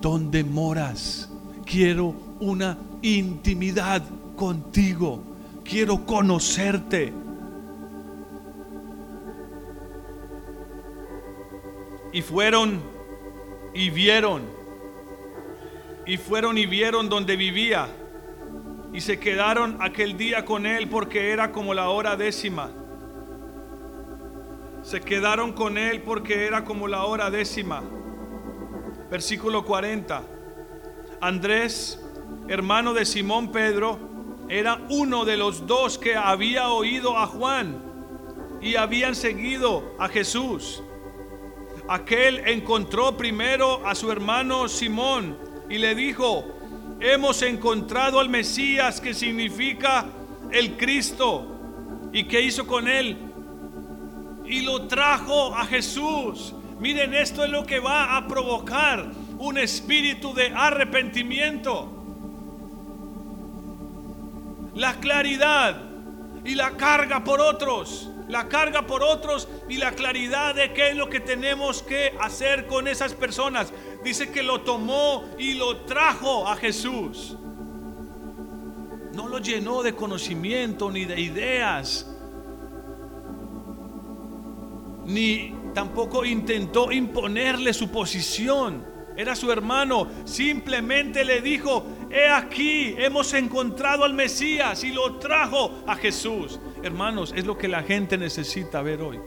¿Dónde 0.00 0.42
moras? 0.44 1.30
Quiero 1.64 2.14
una 2.40 2.76
intimidad 3.02 4.02
contigo. 4.36 5.22
Quiero 5.64 6.04
conocerte. 6.04 7.12
Y 12.12 12.22
fueron 12.22 12.80
y 13.72 13.90
vieron. 13.90 14.42
Y 16.06 16.16
fueron 16.16 16.58
y 16.58 16.66
vieron 16.66 17.08
donde 17.08 17.36
vivía. 17.36 17.88
Y 18.92 19.00
se 19.00 19.18
quedaron 19.18 19.78
aquel 19.80 20.16
día 20.16 20.44
con 20.44 20.66
él 20.66 20.88
porque 20.88 21.30
era 21.30 21.50
como 21.50 21.74
la 21.74 21.88
hora 21.88 22.14
décima. 22.14 22.83
Se 24.84 25.00
quedaron 25.00 25.54
con 25.54 25.78
él 25.78 26.02
porque 26.02 26.46
era 26.46 26.62
como 26.62 26.86
la 26.86 27.06
hora 27.06 27.30
décima. 27.30 27.82
Versículo 29.10 29.64
40. 29.64 30.22
Andrés, 31.22 31.98
hermano 32.48 32.92
de 32.92 33.06
Simón 33.06 33.50
Pedro, 33.50 33.98
era 34.46 34.82
uno 34.90 35.24
de 35.24 35.38
los 35.38 35.66
dos 35.66 35.96
que 35.96 36.14
había 36.16 36.68
oído 36.68 37.16
a 37.16 37.26
Juan 37.26 37.80
y 38.60 38.76
habían 38.76 39.14
seguido 39.14 39.94
a 39.98 40.06
Jesús. 40.08 40.82
Aquel 41.88 42.46
encontró 42.46 43.16
primero 43.16 43.86
a 43.86 43.94
su 43.94 44.12
hermano 44.12 44.68
Simón 44.68 45.38
y 45.70 45.78
le 45.78 45.94
dijo, 45.94 46.44
hemos 47.00 47.40
encontrado 47.40 48.20
al 48.20 48.28
Mesías 48.28 49.00
que 49.00 49.14
significa 49.14 50.04
el 50.50 50.76
Cristo. 50.76 51.46
¿Y 52.12 52.24
qué 52.24 52.42
hizo 52.42 52.66
con 52.66 52.86
él? 52.86 53.23
Y 54.54 54.62
lo 54.62 54.86
trajo 54.86 55.52
a 55.52 55.66
Jesús. 55.66 56.54
Miren, 56.78 57.12
esto 57.12 57.42
es 57.42 57.50
lo 57.50 57.66
que 57.66 57.80
va 57.80 58.16
a 58.16 58.28
provocar 58.28 59.10
un 59.38 59.58
espíritu 59.58 60.32
de 60.32 60.52
arrepentimiento. 60.54 61.90
La 64.76 65.00
claridad 65.00 65.82
y 66.44 66.54
la 66.54 66.70
carga 66.76 67.24
por 67.24 67.40
otros 67.40 68.10
la 68.28 68.48
carga 68.48 68.86
por 68.86 69.02
otros 69.02 69.48
y 69.68 69.76
la 69.76 69.92
claridad 69.92 70.54
de 70.54 70.72
qué 70.72 70.90
es 70.90 70.96
lo 70.96 71.10
que 71.10 71.20
tenemos 71.20 71.82
que 71.82 72.14
hacer 72.20 72.66
con 72.66 72.88
esas 72.88 73.12
personas. 73.12 73.72
Dice 74.02 74.30
que 74.30 74.42
lo 74.42 74.62
tomó 74.62 75.24
y 75.38 75.54
lo 75.54 75.82
trajo 75.82 76.48
a 76.48 76.56
Jesús. 76.56 77.36
No 79.12 79.28
lo 79.28 79.38
llenó 79.38 79.82
de 79.82 79.94
conocimiento 79.94 80.90
ni 80.90 81.04
de 81.04 81.20
ideas, 81.20 82.13
ni 85.06 85.54
tampoco 85.74 86.24
intentó 86.24 86.92
imponerle 86.92 87.72
su 87.72 87.90
posición. 87.90 88.94
Era 89.16 89.36
su 89.36 89.52
hermano, 89.52 90.08
simplemente 90.24 91.24
le 91.24 91.40
dijo, 91.40 91.86
he 92.10 92.28
aquí, 92.28 92.94
hemos 92.98 93.32
encontrado 93.34 94.04
al 94.04 94.12
Mesías 94.12 94.82
y 94.82 94.92
lo 94.92 95.18
trajo 95.18 95.84
a 95.86 95.94
Jesús. 95.94 96.58
Hermanos, 96.82 97.32
es 97.36 97.44
lo 97.44 97.56
que 97.56 97.68
la 97.68 97.82
gente 97.82 98.18
necesita 98.18 98.82
ver 98.82 99.02
hoy. 99.02 99.20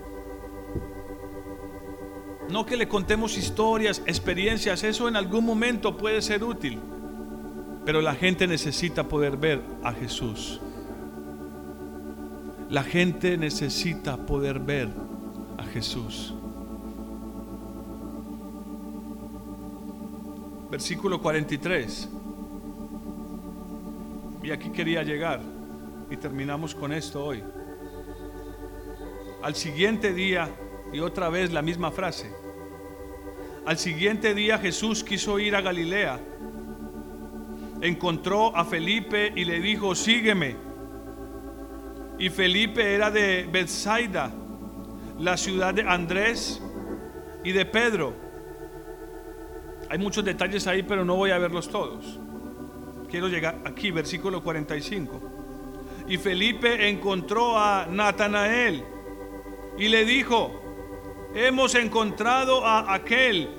No 2.49 2.65
que 2.65 2.75
le 2.75 2.87
contemos 2.87 3.37
historias, 3.37 4.01
experiencias, 4.05 4.83
eso 4.83 5.07
en 5.07 5.15
algún 5.15 5.45
momento 5.45 5.95
puede 5.95 6.21
ser 6.21 6.43
útil. 6.43 6.79
Pero 7.85 8.01
la 8.01 8.15
gente 8.15 8.45
necesita 8.47 9.07
poder 9.07 9.37
ver 9.37 9.61
a 9.83 9.93
Jesús. 9.93 10.59
La 12.69 12.83
gente 12.83 13.37
necesita 13.37 14.17
poder 14.17 14.59
ver 14.59 14.89
Jesús. 15.77 16.33
Versículo 20.71 21.21
43. 21.21 22.09
Y 24.41 24.49
aquí 24.49 24.71
quería 24.71 25.03
llegar. 25.03 25.39
Y 26.09 26.17
terminamos 26.17 26.73
con 26.73 26.91
esto 26.91 27.23
hoy. 27.23 27.43
Al 29.43 29.53
siguiente 29.53 30.13
día, 30.13 30.49
y 30.91 30.99
otra 30.99 31.29
vez 31.29 31.53
la 31.53 31.61
misma 31.61 31.91
frase, 31.91 32.33
al 33.63 33.77
siguiente 33.77 34.33
día 34.33 34.57
Jesús 34.57 35.03
quiso 35.03 35.37
ir 35.37 35.55
a 35.55 35.61
Galilea. 35.61 36.19
Encontró 37.81 38.57
a 38.57 38.65
Felipe 38.65 39.31
y 39.35 39.45
le 39.45 39.59
dijo, 39.59 39.93
sígueme. 39.93 40.55
Y 42.17 42.29
Felipe 42.29 42.95
era 42.95 43.11
de 43.11 43.47
Bethsaida, 43.51 44.31
la 45.19 45.37
ciudad 45.37 45.73
de 45.73 45.81
Andrés 45.83 46.61
y 47.43 47.51
de 47.51 47.65
Pedro. 47.65 48.13
Hay 49.89 49.97
muchos 49.97 50.23
detalles 50.23 50.67
ahí, 50.67 50.83
pero 50.83 51.05
no 51.05 51.15
voy 51.15 51.31
a 51.31 51.37
verlos 51.37 51.69
todos. 51.69 52.19
Quiero 53.09 53.27
llegar 53.27 53.61
aquí, 53.65 53.91
versículo 53.91 54.43
45. 54.43 55.21
Y 56.07 56.17
Felipe 56.17 56.89
encontró 56.89 57.57
a 57.57 57.87
Natanael 57.89 58.83
y 59.77 59.87
le 59.87 60.05
dijo, 60.05 60.51
hemos 61.33 61.75
encontrado 61.75 62.65
a 62.65 62.93
aquel 62.93 63.49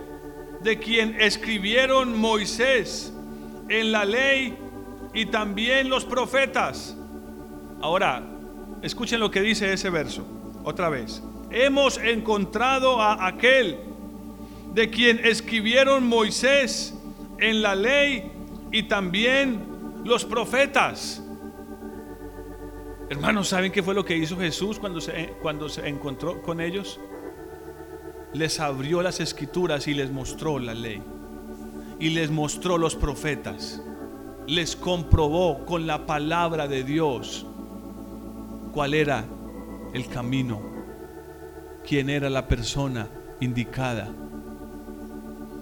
de 0.63 0.79
quien 0.79 1.21
escribieron 1.21 2.19
Moisés 2.19 3.13
en 3.69 3.93
la 3.93 4.05
ley 4.05 4.57
y 5.15 5.27
también 5.27 5.89
los 5.89 6.05
profetas. 6.05 6.97
Ahora, 7.81 8.23
escuchen 8.83 9.21
lo 9.21 9.31
que 9.31 9.41
dice 9.41 9.73
ese 9.73 9.91
verso, 9.91 10.27
otra 10.65 10.89
vez. 10.89 11.23
Hemos 11.51 11.99
encontrado 11.99 13.01
a 13.01 13.27
aquel 13.27 13.79
de 14.75 14.91
quien 14.91 15.25
escribieron 15.25 16.07
Moisés 16.07 16.95
en 17.39 17.63
la 17.63 17.75
ley 17.75 18.31
y 18.71 18.85
también 18.85 19.61
los 20.05 20.25
profetas. 20.25 21.23
Hermanos, 23.11 23.49
¿saben 23.49 23.73
qué 23.73 23.83
fue 23.83 23.95
lo 23.95 24.05
que 24.05 24.17
hizo 24.17 24.37
Jesús 24.37 24.79
cuando 24.79 25.01
se, 25.01 25.35
cuando 25.41 25.69
se 25.69 25.89
encontró 25.89 26.43
con 26.43 26.61
ellos? 26.61 27.01
Les 28.35 28.61
abrió 28.61 29.01
las 29.01 29.21
escrituras 29.21 29.89
y 29.89 29.95
les 29.95 30.11
mostró 30.11 30.59
la 30.59 30.75
ley. 30.75 31.03
Y 31.99 32.11
les 32.11 32.31
mostró 32.31 32.77
los 32.77 32.95
profetas. 32.95 33.83
Les 34.47 34.77
comprobó 34.77 35.65
con 35.65 35.87
la 35.87 36.05
palabra 36.07 36.69
de 36.69 36.85
Dios 36.85 37.47
cuál 38.73 38.93
era 38.95 39.25
el 39.95 40.07
camino, 40.09 40.61
quién 41.89 42.11
era 42.11 42.29
la 42.29 42.47
persona 42.47 43.09
indicada. 43.41 44.09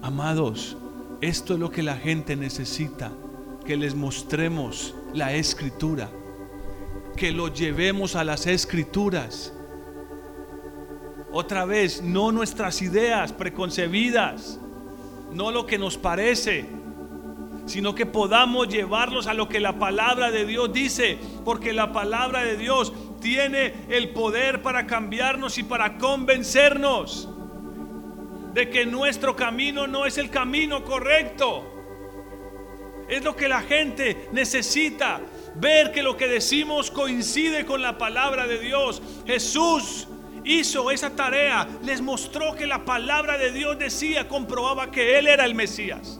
Amados, 0.01 0.75
esto 1.21 1.53
es 1.53 1.59
lo 1.59 1.71
que 1.71 1.83
la 1.83 1.95
gente 1.95 2.35
necesita, 2.35 3.11
que 3.65 3.77
les 3.77 3.95
mostremos 3.95 4.93
la 5.13 5.33
escritura 5.33 6.09
que 7.17 7.31
lo 7.31 7.47
llevemos 7.47 8.15
a 8.15 8.23
las 8.23 8.45
escrituras. 8.45 9.51
Otra 11.31 11.65
vez, 11.65 12.01
no 12.01 12.31
nuestras 12.31 12.81
ideas 12.81 13.33
preconcebidas, 13.33 14.59
no 15.33 15.51
lo 15.51 15.65
que 15.65 15.77
nos 15.77 15.97
parece, 15.97 16.69
sino 17.65 17.95
que 17.95 18.05
podamos 18.05 18.69
llevarlos 18.69 19.27
a 19.27 19.33
lo 19.33 19.49
que 19.49 19.59
la 19.59 19.79
palabra 19.79 20.31
de 20.31 20.45
Dios 20.45 20.71
dice, 20.71 21.17
porque 21.43 21.73
la 21.73 21.91
palabra 21.91 22.43
de 22.43 22.55
Dios 22.55 22.93
tiene 23.19 23.73
el 23.89 24.09
poder 24.09 24.61
para 24.61 24.87
cambiarnos 24.87 25.57
y 25.57 25.63
para 25.63 25.97
convencernos 25.97 27.29
de 28.53 28.69
que 28.69 28.85
nuestro 28.85 29.35
camino 29.35 29.87
no 29.87 30.05
es 30.05 30.17
el 30.17 30.29
camino 30.29 30.83
correcto. 30.83 31.73
Es 33.07 33.23
lo 33.23 33.35
que 33.35 33.47
la 33.47 33.61
gente 33.61 34.27
necesita 34.31 35.21
ver 35.55 35.91
que 35.91 36.03
lo 36.03 36.17
que 36.17 36.27
decimos 36.27 36.91
coincide 36.91 37.65
con 37.65 37.81
la 37.81 37.97
palabra 37.97 38.47
de 38.47 38.59
Dios. 38.59 39.01
Jesús 39.25 40.07
hizo 40.43 40.91
esa 40.91 41.15
tarea, 41.15 41.67
les 41.83 42.01
mostró 42.01 42.55
que 42.55 42.65
la 42.65 42.85
palabra 42.85 43.37
de 43.37 43.51
Dios 43.51 43.77
decía, 43.77 44.27
comprobaba 44.27 44.91
que 44.91 45.17
Él 45.19 45.27
era 45.27 45.45
el 45.45 45.55
Mesías. 45.55 46.19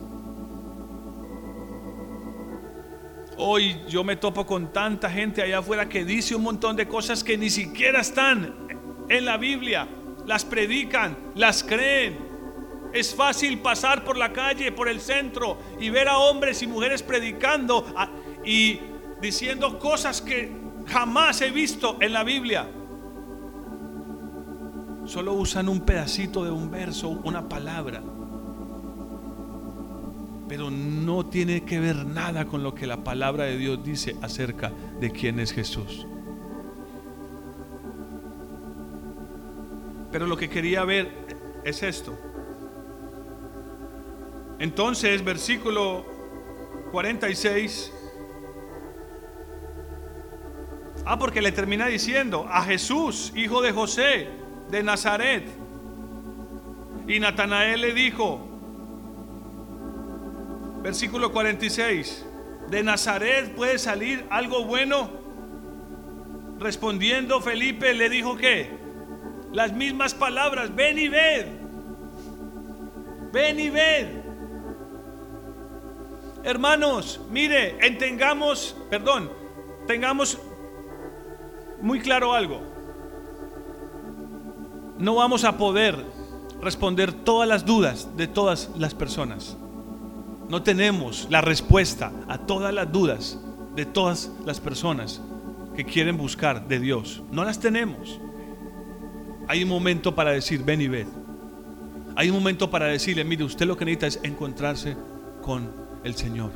Hoy 3.38 3.81
yo 3.88 4.03
me 4.03 4.15
topo 4.15 4.45
con 4.45 4.73
tanta 4.73 5.09
gente 5.09 5.41
allá 5.41 5.59
afuera 5.59 5.88
que 5.88 6.03
dice 6.03 6.35
un 6.35 6.43
montón 6.43 6.75
de 6.75 6.88
cosas 6.88 7.23
que 7.23 7.38
ni 7.38 7.49
siquiera 7.49 8.01
están 8.01 8.55
en 9.09 9.25
la 9.25 9.38
Biblia 9.38 9.88
las 10.27 10.45
predican, 10.45 11.17
las 11.35 11.63
creen. 11.63 12.19
Es 12.93 13.15
fácil 13.15 13.59
pasar 13.59 14.03
por 14.03 14.17
la 14.17 14.31
calle, 14.31 14.71
por 14.71 14.88
el 14.89 14.99
centro 14.99 15.57
y 15.79 15.89
ver 15.89 16.07
a 16.07 16.17
hombres 16.17 16.61
y 16.61 16.67
mujeres 16.67 17.01
predicando 17.01 17.85
y 18.45 18.79
diciendo 19.21 19.79
cosas 19.79 20.21
que 20.21 20.51
jamás 20.85 21.41
he 21.41 21.49
visto 21.49 21.97
en 22.01 22.13
la 22.13 22.23
Biblia. 22.23 22.69
Solo 25.05 25.33
usan 25.33 25.69
un 25.69 25.81
pedacito 25.81 26.43
de 26.43 26.51
un 26.51 26.69
verso, 26.69 27.09
una 27.09 27.47
palabra. 27.47 28.01
Pero 30.48 30.72
no 30.72 31.26
tiene 31.26 31.64
que 31.64 31.80
ver 31.80 32.06
nada 32.06 32.45
con 32.45 32.64
lo 32.64 32.74
que 32.74 32.88
la 32.88 33.04
palabra 33.04 33.45
de 33.45 33.58
Dios 33.58 33.84
dice 33.84 34.16
acerca 34.22 34.72
de 35.00 35.12
quién 35.12 35.39
es 35.39 35.52
Jesús. 35.52 36.08
Pero 40.12 40.26
lo 40.26 40.38
que 40.38 40.50
quería 40.50 40.84
ver 40.86 41.12
es 41.64 41.84
esto. 41.84 42.18
Entonces, 44.60 45.24
versículo 45.24 46.06
46. 46.91 47.93
Ah, 51.06 51.20
porque 51.20 51.41
le 51.41 51.52
termina 51.52 51.88
diciendo 51.88 52.48
a 52.50 52.64
Jesús, 52.64 53.32
hijo 53.36 53.62
de 53.62 53.72
José, 53.72 54.28
de 54.70 54.84
Nazaret. 54.84 55.45
Y 57.08 57.20
Natanael 57.20 57.82
le 57.82 57.93
dijo, 57.93 58.57
versículo 60.82 61.32
46, 61.32 62.25
¿de 62.69 62.84
Nazaret 62.84 63.53
puede 63.55 63.78
salir 63.78 64.25
algo 64.30 64.65
bueno? 64.65 65.09
Respondiendo 66.59 67.41
Felipe 67.41 67.93
le 67.93 68.09
dijo 68.09 68.36
que 68.36 68.71
las 69.53 69.73
mismas 69.73 70.13
palabras, 70.13 70.75
ven 70.75 70.97
y 70.97 71.07
ved, 71.07 71.45
ven 73.32 73.59
y 73.59 73.69
ved. 73.69 74.07
Hermanos, 76.43 77.19
mire, 77.30 77.78
entendamos, 77.86 78.75
perdón, 78.89 79.30
tengamos 79.86 80.38
muy 81.82 81.99
claro 81.99 82.34
algo. 82.34 82.61
No 84.97 85.15
vamos 85.15 85.43
a 85.43 85.57
poder 85.57 86.03
responder 86.61 87.13
todas 87.13 87.47
las 87.47 87.65
dudas 87.65 88.15
de 88.17 88.28
todas 88.28 88.71
las 88.78 88.95
personas. 88.95 89.57
No 90.50 90.64
tenemos 90.64 91.28
la 91.30 91.41
respuesta 91.41 92.12
a 92.28 92.38
todas 92.38 92.74
las 92.74 92.91
dudas 92.91 93.39
de 93.76 93.86
todas 93.86 94.32
las 94.45 94.60
personas 94.60 95.22
que 95.76 95.86
quieren 95.86 96.18
buscar 96.18 96.68
de 96.68 96.80
Dios. 96.80 97.22
No 97.32 97.43
las 97.43 97.60
tenemos. 97.60 98.20
Hay 99.48 99.64
un 99.64 99.70
momento 99.70 100.16
para 100.16 100.32
decir, 100.32 100.64
ven 100.64 100.82
y 100.82 100.88
ved. 100.88 101.08
Hay 102.16 102.30
un 102.30 102.38
momento 102.38 102.70
para 102.72 102.88
decirle, 102.88 103.24
mire, 103.24 103.43
usted 103.43 103.68
lo 103.68 103.78
que 103.78 103.86
necesita 103.86 104.08
es 104.08 104.20
encontrarse 104.24 104.98
con 105.41 105.72
el 106.04 106.16
Señor. 106.16 106.52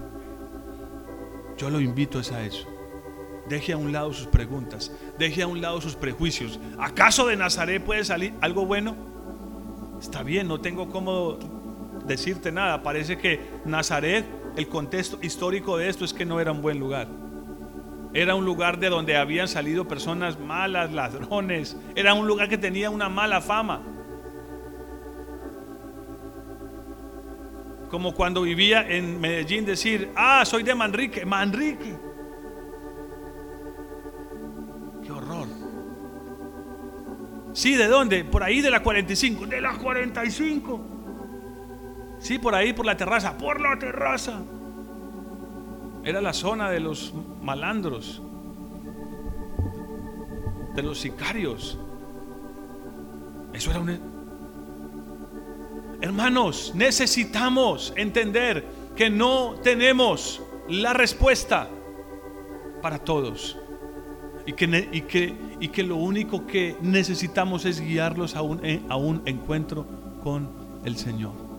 Yo 1.58 1.70
lo 1.70 1.80
invito 1.80 2.20
a 2.20 2.44
eso. 2.44 2.68
Deje 3.48 3.74
a 3.74 3.78
un 3.78 3.92
lado 3.92 4.14
sus 4.14 4.28
preguntas, 4.28 4.92
deje 5.20 5.44
a 5.44 5.48
un 5.48 5.62
lado 5.62 5.82
sus 5.82 5.96
prejuicios. 5.96 6.60
¿Acaso 6.80 7.28
de 7.28 7.36
Nazaret 7.36 7.84
puede 7.84 8.04
salir 8.04 8.34
algo 8.42 8.66
bueno? 8.66 8.96
Está 10.00 10.24
bien, 10.24 10.48
no 10.48 10.60
tengo 10.62 10.90
cómo 10.90 11.38
decirte 12.06 12.52
nada. 12.52 12.84
Parece 12.84 13.18
que 13.18 13.40
Nazaret, 13.66 14.26
el 14.56 14.68
contexto 14.68 15.20
histórico 15.22 15.78
de 15.78 15.90
esto 15.90 16.06
es 16.06 16.14
que 16.14 16.26
no 16.26 16.40
era 16.40 16.52
un 16.52 16.62
buen 16.62 16.80
lugar. 16.80 17.08
Era 18.14 18.36
un 18.36 18.44
lugar 18.44 18.80
de 18.80 18.90
donde 18.90 19.16
habían 19.16 19.48
salido 19.48 19.88
personas 19.88 20.40
malas, 20.40 20.92
ladrones. 20.92 21.78
Era 21.96 22.14
un 22.14 22.28
lugar 22.28 22.50
que 22.50 22.58
tenía 22.58 22.90
una 22.90 23.10
mala 23.10 23.42
fama. 23.42 23.82
Como 27.90 28.14
cuando 28.14 28.42
vivía 28.42 28.88
en 28.88 29.20
Medellín 29.20 29.66
decir, 29.66 30.12
ah, 30.16 30.44
soy 30.46 30.64
de 30.64 30.76
Manrique. 30.76 31.26
Manrique. 31.26 32.12
Sí, 37.54 37.76
¿de 37.76 37.88
dónde? 37.88 38.24
Por 38.24 38.44
ahí 38.44 38.62
de 38.62 38.70
la 38.70 38.82
45. 38.82 39.46
De 39.46 39.62
la 39.62 39.78
45. 39.78 41.01
Sí, 42.22 42.40
por 42.40 42.56
ahí, 42.56 42.72
por 42.72 42.86
la 42.86 42.96
terraza. 42.96 43.38
Por 43.38 43.60
la 43.60 43.78
terraza. 43.78 44.40
Era 46.04 46.22
la 46.22 46.34
zona 46.34 46.70
de 46.70 46.80
los 46.80 47.14
malandros. 47.42 48.22
De 50.76 50.84
los 50.84 51.00
sicarios. 51.00 51.78
Eso 53.54 53.72
era 53.72 53.80
un... 53.80 54.12
Hermanos, 56.00 56.72
necesitamos 56.74 57.94
entender 57.96 58.66
que 58.96 59.10
no 59.10 59.56
tenemos 59.62 60.42
la 60.70 60.94
respuesta 60.94 61.68
para 62.82 63.00
todos. 63.00 63.58
Y 64.46 64.54
que, 64.54 64.90
y 64.92 65.02
que 65.02 65.52
y 65.62 65.68
que 65.68 65.84
lo 65.84 65.96
único 65.96 66.48
que 66.48 66.76
necesitamos 66.82 67.66
es 67.66 67.80
guiarlos 67.80 68.36
a 68.36 68.42
un, 68.42 68.66
eh, 68.66 68.82
a 68.90 68.96
un 68.96 69.22
encuentro 69.26 69.86
con 70.24 70.50
el 70.84 70.98
Señor. 70.98 71.51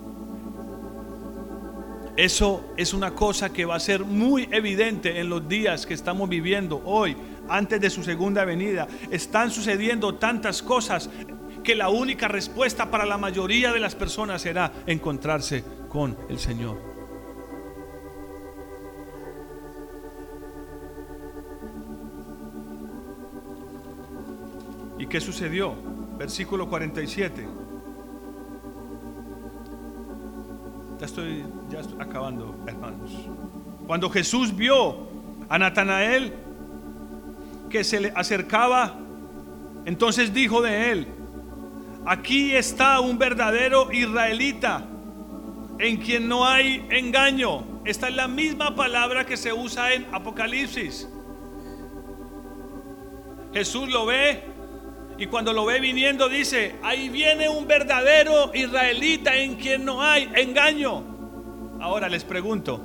Eso 2.17 2.75
es 2.77 2.93
una 2.93 3.13
cosa 3.13 3.53
que 3.53 3.65
va 3.65 3.77
a 3.77 3.81
ser 3.81 4.05
muy 4.05 4.47
evidente 4.53 5.19
en 5.19 5.31
los 5.31 5.49
días 5.49 5.87
que 5.87 5.95
estamos 5.95 6.29
viviendo 6.29 6.83
hoy, 6.85 7.17
antes 7.49 7.81
de 7.81 7.89
su 7.89 8.03
segunda 8.03 8.45
venida. 8.45 8.87
Están 9.11 9.51
sucediendo 9.51 10.17
tantas 10.17 10.63
cosas 10.63 11.09
que 11.65 11.75
la 11.75 11.89
única 11.89 12.29
respuesta 12.29 12.91
para 12.91 13.07
la 13.07 13.17
mayoría 13.17 13.73
de 13.73 13.81
las 13.81 13.95
personas 13.95 14.43
será 14.43 14.73
encontrarse 14.87 15.65
con 15.89 16.17
el 16.29 16.39
Señor. 16.39 16.77
¿Y 24.99 25.07
qué 25.07 25.21
sucedió? 25.21 25.75
Versículo 26.19 26.69
47. 26.69 27.62
Ya 31.03 31.07
estoy, 31.07 31.45
ya 31.69 31.81
estoy 31.81 32.01
acabando, 32.01 32.55
hermanos. 32.65 33.11
Cuando 33.89 34.09
Jesús 34.09 34.55
vio 34.55 35.09
a 35.49 35.59
Natanael 35.59 36.33
que 37.69 37.83
se 37.83 37.99
le 37.99 38.13
acercaba, 38.15 39.01
entonces 39.85 40.33
dijo 40.33 40.63
de 40.63 40.93
él, 40.93 41.09
aquí 42.07 42.55
está 42.55 43.01
un 43.01 43.19
verdadero 43.19 43.91
israelita 43.91 44.87
en 45.81 45.97
quien 45.97 46.29
no 46.29 46.47
hay 46.47 46.87
engaño. 46.91 47.65
Esta 47.85 48.09
es 48.09 48.15
la 48.15 48.29
misma 48.29 48.77
palabra 48.77 49.27
que 49.27 49.37
se 49.37 49.53
usa 49.53 49.95
en 49.95 50.07
Apocalipsis. 50.13 51.09
Jesús 53.53 53.89
lo 53.89 54.07
ve 54.07 54.52
y 55.23 55.29
cuando 55.29 55.53
lo 55.53 55.65
ve 55.65 55.79
viniendo 55.79 56.29
dice, 56.29 56.75
ahí 56.83 57.09
viene 57.09 57.49
un 57.49 57.69
verdadero 57.69 58.51
israelita 58.55 59.37
en 59.37 59.55
quien 59.55 59.85
no 59.85 60.03
hay 60.03 60.29
engaño. 60.35 61.05
Ahora 61.81 62.09
les 62.09 62.25
pregunto, 62.25 62.81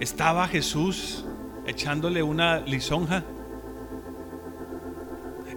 ¿estaba 0.00 0.48
Jesús 0.48 1.26
echándole 1.66 2.22
una 2.22 2.60
lisonja? 2.60 3.22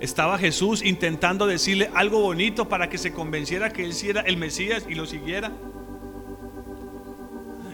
¿Estaba 0.02 0.38
Jesús 0.38 0.84
intentando 0.84 1.48
decirle 1.48 1.90
algo 1.94 2.20
bonito 2.20 2.68
para 2.68 2.90
que 2.90 2.98
se 2.98 3.14
convenciera 3.14 3.72
que 3.72 3.86
él 3.86 3.94
sí 3.94 4.10
era 4.10 4.20
el 4.24 4.36
Mesías 4.36 4.86
y 4.90 4.96
lo 4.96 5.06
siguiera? 5.06 5.54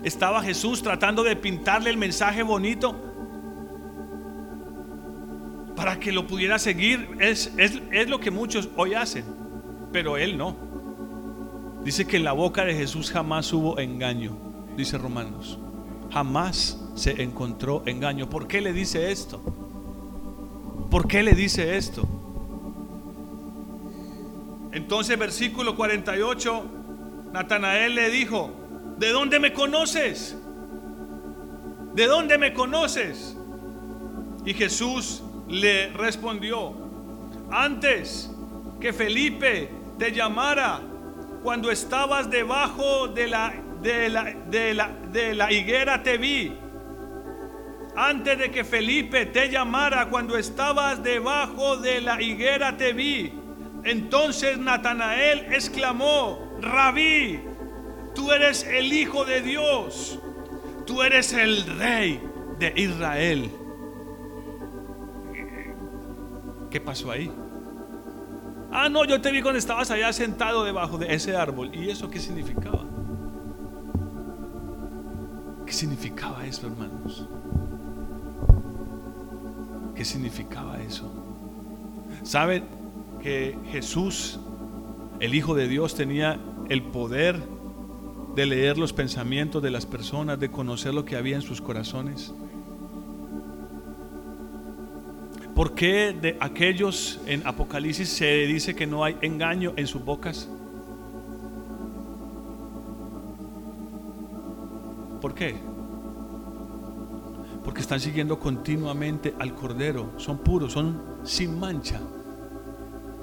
¿Estaba 0.03 0.43
Jesús 0.43 0.83
tratando 0.83 1.23
de 1.23 1.35
pintarle 1.35 1.89
el 1.89 1.97
mensaje 1.97 2.43
bonito? 2.43 3.12
Para 5.75 5.99
que 5.99 6.11
lo 6.11 6.27
pudiera 6.27 6.59
seguir. 6.59 7.09
Es, 7.19 7.51
es, 7.57 8.09
lo 8.09 8.19
que 8.19 8.31
muchos 8.31 8.69
hoy 8.75 8.93
hacen, 8.93 9.25
pero 9.91 10.17
él 10.17 10.37
no. 10.37 10.55
Dice 11.83 12.05
que 12.05 12.17
en 12.17 12.23
la 12.23 12.31
boca 12.31 12.63
de 12.63 12.73
Jesús 12.73 13.11
jamás 13.11 13.51
hubo 13.51 13.79
engaño, 13.79 14.37
dice 14.77 14.97
Romanos. 14.97 15.59
Jamás 16.11 16.79
se 16.95 17.23
encontró 17.23 17.83
engaño. 17.85 18.29
¿Por 18.29 18.47
qué 18.47 18.61
le 18.61 18.71
dice 18.71 19.11
esto? 19.11 19.41
¿Por 20.89 21.07
qué 21.07 21.23
le 21.23 21.33
dice 21.33 21.75
esto? 21.75 22.07
Entonces 24.71 25.17
versículo 25.17 25.75
48, 25.75 26.63
Natanael 27.31 27.95
le 27.95 28.09
dijo, 28.09 28.51
¿de 28.97 29.09
dónde 29.09 29.39
me 29.39 29.53
conoces? 29.53 30.37
¿De 31.93 32.07
dónde 32.07 32.37
me 32.37 32.53
conoces? 32.53 33.35
Y 34.45 34.53
Jesús 34.53 35.23
le 35.47 35.89
respondió, 35.89 36.73
antes 37.51 38.29
que 38.79 38.93
Felipe 38.93 39.69
te 39.97 40.11
llamara, 40.11 40.81
cuando 41.43 41.69
estabas 41.69 42.29
debajo 42.29 43.07
de 43.09 43.27
la, 43.27 43.53
de 43.81 44.09
la, 44.09 44.23
de 44.23 44.73
la, 44.73 44.89
de 45.11 45.35
la 45.35 45.51
higuera 45.51 46.01
te 46.01 46.17
vi. 46.17 46.53
Antes 47.95 48.39
de 48.39 48.49
que 48.49 48.63
Felipe 48.63 49.25
te 49.27 49.49
llamara, 49.49 50.07
cuando 50.09 50.37
estabas 50.37 51.03
debajo 51.03 51.77
de 51.77 52.01
la 52.01 52.21
higuera 52.21 52.75
te 52.75 52.93
vi. 52.93 53.33
Entonces 53.83 54.57
Natanael 54.57 55.53
exclamó, 55.53 56.57
Rabí, 56.61 57.41
tú 58.15 58.31
eres 58.31 58.63
el 58.63 58.91
Hijo 58.93 59.25
de 59.25 59.41
Dios, 59.41 60.17
tú 60.85 61.03
eres 61.03 61.33
el 61.33 61.65
Rey 61.77 62.21
de 62.57 62.73
Israel. 62.77 63.51
¿Qué 66.73 66.81
pasó 66.81 67.11
ahí? 67.11 67.31
Ah, 68.71 68.89
no, 68.89 69.05
yo 69.05 69.21
te 69.21 69.31
vi 69.31 69.43
cuando 69.43 69.59
estabas 69.59 69.91
allá 69.91 70.11
sentado 70.11 70.63
debajo 70.63 70.97
de 70.97 71.13
ese 71.13 71.35
árbol. 71.35 71.69
¿Y 71.71 71.91
eso 71.91 72.09
qué 72.09 72.17
significaba? 72.17 72.83
¿Qué 75.67 75.71
significaba 75.71 76.43
eso, 76.47 76.65
hermanos? 76.65 77.29
¿Qué 79.93 80.03
significaba 80.03 80.81
eso? 80.81 81.13
¿Saben 82.23 82.63
que 83.21 83.55
Jesús, 83.67 84.39
el 85.19 85.35
Hijo 85.35 85.53
de 85.53 85.67
Dios, 85.67 85.93
tenía 85.93 86.39
el 86.69 86.81
poder 86.81 87.39
de 88.33 88.47
leer 88.47 88.79
los 88.79 88.93
pensamientos 88.93 89.61
de 89.61 89.69
las 89.69 89.85
personas, 89.85 90.39
de 90.39 90.49
conocer 90.49 90.95
lo 90.95 91.05
que 91.05 91.17
había 91.17 91.35
en 91.35 91.43
sus 91.43 91.61
corazones? 91.61 92.33
¿Por 95.55 95.75
qué 95.75 96.13
de 96.19 96.35
aquellos 96.39 97.21
en 97.27 97.45
Apocalipsis 97.45 98.09
se 98.09 98.25
dice 98.47 98.75
que 98.75 98.87
no 98.87 99.03
hay 99.03 99.17
engaño 99.21 99.73
en 99.75 99.85
sus 99.85 100.03
bocas? 100.03 100.49
¿Por 105.21 105.35
qué? 105.35 105.55
Porque 107.63 107.81
están 107.81 107.99
siguiendo 107.99 108.39
continuamente 108.39 109.35
al 109.39 109.53
Cordero. 109.53 110.13
Son 110.17 110.39
puros, 110.39 110.73
son 110.73 111.01
sin 111.23 111.59
mancha. 111.59 112.01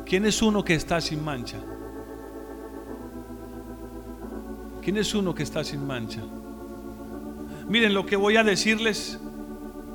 ¿Quién 0.07 0.25
es 0.25 0.41
uno 0.41 0.65
que 0.65 0.75
está 0.75 1.01
sin 1.01 1.25
mancha? 1.25 1.59
¿Quién 4.81 4.97
es 4.97 5.15
uno 5.15 5.35
que 5.35 5.43
está 5.43 5.65
sin 5.65 5.85
mancha? 5.85 6.23
Miren, 7.69 7.93
lo 7.93 8.07
que 8.07 8.17
voy 8.17 8.37
a 8.37 8.45
decirles 8.45 9.21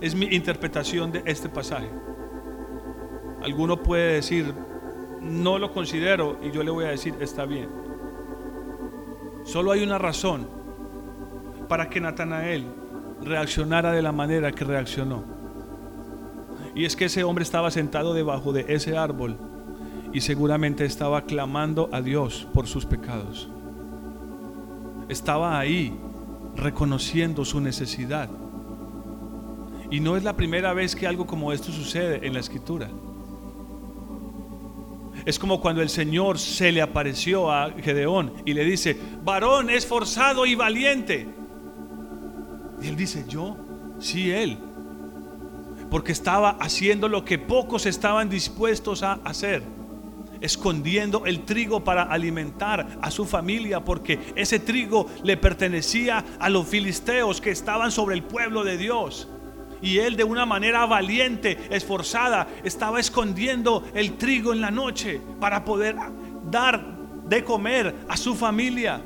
es 0.01 0.15
mi 0.15 0.25
interpretación 0.27 1.11
de 1.11 1.23
este 1.25 1.49
pasaje. 1.49 1.89
Alguno 3.45 3.77
puede 3.77 4.13
decir, 4.13 4.55
no 5.21 5.59
lo 5.59 5.71
considero 5.71 6.39
y 6.41 6.49
yo 6.49 6.63
le 6.63 6.71
voy 6.71 6.85
a 6.85 6.89
decir, 6.89 7.13
está 7.19 7.45
bien. 7.45 7.69
Solo 9.43 9.71
hay 9.71 9.83
una 9.83 9.99
razón 9.99 10.47
para 11.69 11.87
que 11.87 12.01
Natanael 12.01 12.65
reaccionara 13.21 13.91
de 13.91 14.01
la 14.01 14.11
manera 14.11 14.51
que 14.51 14.65
reaccionó. 14.65 15.23
Y 16.73 16.85
es 16.85 16.95
que 16.95 17.05
ese 17.05 17.23
hombre 17.23 17.43
estaba 17.43 17.69
sentado 17.69 18.15
debajo 18.15 18.51
de 18.51 18.65
ese 18.67 18.97
árbol 18.97 19.37
y 20.11 20.21
seguramente 20.21 20.83
estaba 20.83 21.25
clamando 21.25 21.87
a 21.91 22.01
Dios 22.01 22.47
por 22.51 22.65
sus 22.65 22.87
pecados. 22.87 23.47
Estaba 25.07 25.59
ahí 25.59 25.95
reconociendo 26.55 27.45
su 27.45 27.61
necesidad. 27.61 28.27
Y 29.91 29.99
no 29.99 30.17
es 30.17 30.23
la 30.23 30.35
primera 30.35 30.73
vez 30.73 30.95
que 30.95 31.05
algo 31.05 31.27
como 31.27 31.53
esto 31.53 31.71
sucede 31.71 32.25
en 32.25 32.33
la 32.33 32.39
escritura. 32.39 32.89
Es 35.25 35.39
como 35.39 35.59
cuando 35.59 35.81
el 35.81 35.89
Señor 35.89 36.37
se 36.37 36.71
le 36.71 36.83
apareció 36.83 37.51
a 37.51 37.71
Gedeón 37.71 38.31
y 38.45 38.53
le 38.53 38.63
dice, 38.63 38.95
varón 39.23 39.71
esforzado 39.71 40.45
y 40.45 40.53
valiente. 40.53 41.27
Y 42.81 42.87
él 42.87 42.95
dice, 42.95 43.25
yo, 43.27 43.57
sí, 43.99 44.29
él. 44.29 44.59
Porque 45.89 46.11
estaba 46.11 46.51
haciendo 46.59 47.09
lo 47.09 47.25
que 47.25 47.39
pocos 47.39 47.87
estaban 47.87 48.29
dispuestos 48.29 49.01
a 49.01 49.13
hacer. 49.23 49.63
Escondiendo 50.41 51.25
el 51.25 51.43
trigo 51.43 51.83
para 51.83 52.03
alimentar 52.03 52.99
a 53.01 53.09
su 53.09 53.25
familia, 53.25 53.83
porque 53.83 54.19
ese 54.35 54.59
trigo 54.59 55.07
le 55.23 55.37
pertenecía 55.37 56.23
a 56.39 56.49
los 56.49 56.67
filisteos 56.67 57.41
que 57.41 57.49
estaban 57.49 57.91
sobre 57.91 58.15
el 58.15 58.23
pueblo 58.23 58.63
de 58.63 58.77
Dios. 58.77 59.27
Y 59.85 59.99
él 59.99 60.15
de 60.15 60.23
una 60.23 60.47
manera 60.47 60.83
valiente, 60.87 61.59
esforzada, 61.69 62.47
estaba 62.63 62.99
escondiendo 62.99 63.83
el 63.93 64.17
trigo 64.17 64.51
en 64.51 64.59
la 64.59 64.71
noche 64.71 65.21
para 65.39 65.63
poder 65.63 65.95
dar 66.49 66.83
de 67.27 67.43
comer 67.43 67.93
a 68.09 68.17
su 68.17 68.33
familia. 68.33 68.99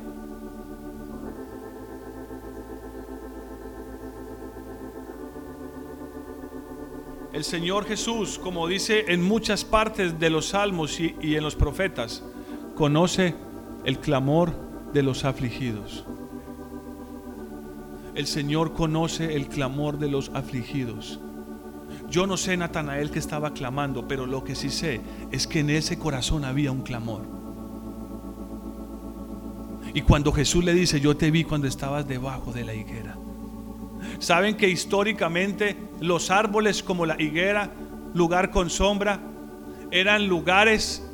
El 7.34 7.44
Señor 7.44 7.84
Jesús, 7.86 8.40
como 8.40 8.66
dice 8.66 9.04
en 9.10 9.22
muchas 9.22 9.66
partes 9.66 10.18
de 10.18 10.30
los 10.30 10.48
salmos 10.48 10.98
y, 11.02 11.36
en 11.36 11.44
los 11.44 11.58
profetas, 11.58 12.24
conoce 12.76 13.36
el 13.84 14.00
clamor 14.00 14.54
de 14.94 15.04
los 15.04 15.26
afligidos. 15.26 16.06
El 18.20 18.28
Señor 18.28 18.74
conoce 18.74 19.38
el 19.38 19.48
clamor 19.48 19.98
de 19.98 20.10
los 20.10 20.30
afligidos. 20.34 21.22
Yo 22.10 22.28
no 22.28 22.36
sé, 22.36 22.58
Natanael, 22.58 23.12
que 23.12 23.20
estaba 23.20 23.54
clamando, 23.54 24.10
pero 24.10 24.26
lo 24.26 24.44
que 24.44 24.56
sí 24.56 24.72
sé 24.72 25.00
es 25.32 25.48
que 25.48 25.62
en 25.62 25.70
ese 25.70 25.98
corazón 25.98 26.44
había 26.44 26.74
un 26.74 26.82
clamor. 26.82 27.22
Y 29.94 30.02
cuando 30.02 30.34
Jesús 30.34 30.66
le 30.66 30.74
dice, 30.74 31.00
yo 31.00 31.16
te 31.16 31.32
vi 31.32 31.46
cuando 31.46 31.66
estabas 31.66 32.10
debajo 32.10 32.52
de 32.52 32.66
la 32.66 32.74
higuera. 32.74 33.16
Saben 34.20 34.58
que 34.58 34.68
históricamente 34.68 35.78
los 36.02 36.30
árboles 36.30 36.84
como 36.84 37.06
la 37.06 37.16
higuera, 37.22 37.72
lugar 38.14 38.52
con 38.52 38.70
sombra, 38.70 39.22
eran 39.92 40.28
lugares 40.28 41.10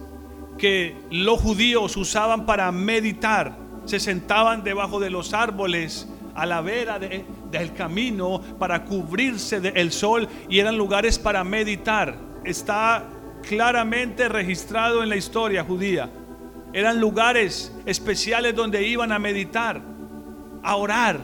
que 0.57 0.97
los 1.11 1.39
judíos 1.39 1.97
usaban 1.97 2.47
para 2.47 2.71
meditar. 2.71 3.59
Se 3.85 3.99
sentaban 3.99 4.63
debajo 4.63 4.99
de 4.99 5.11
los 5.11 5.35
árboles 5.35 6.09
a 6.35 6.45
la 6.45 6.61
vera 6.61 6.99
del 6.99 7.73
camino 7.73 8.41
para 8.59 8.83
cubrirse 8.83 9.61
del 9.61 9.91
sol 9.91 10.27
y 10.49 10.59
eran 10.59 10.77
lugares 10.77 11.17
para 11.17 11.43
meditar. 11.43 12.17
Está 12.43 13.05
claramente 13.47 14.27
registrado 14.27 15.01
en 15.01 15.09
la 15.09 15.15
historia 15.15 15.63
judía. 15.63 16.09
Eran 16.73 16.99
lugares 16.99 17.73
especiales 17.85 18.53
donde 18.53 18.85
iban 18.85 19.11
a 19.13 19.19
meditar, 19.19 19.81
a 20.61 20.75
orar. 20.75 21.21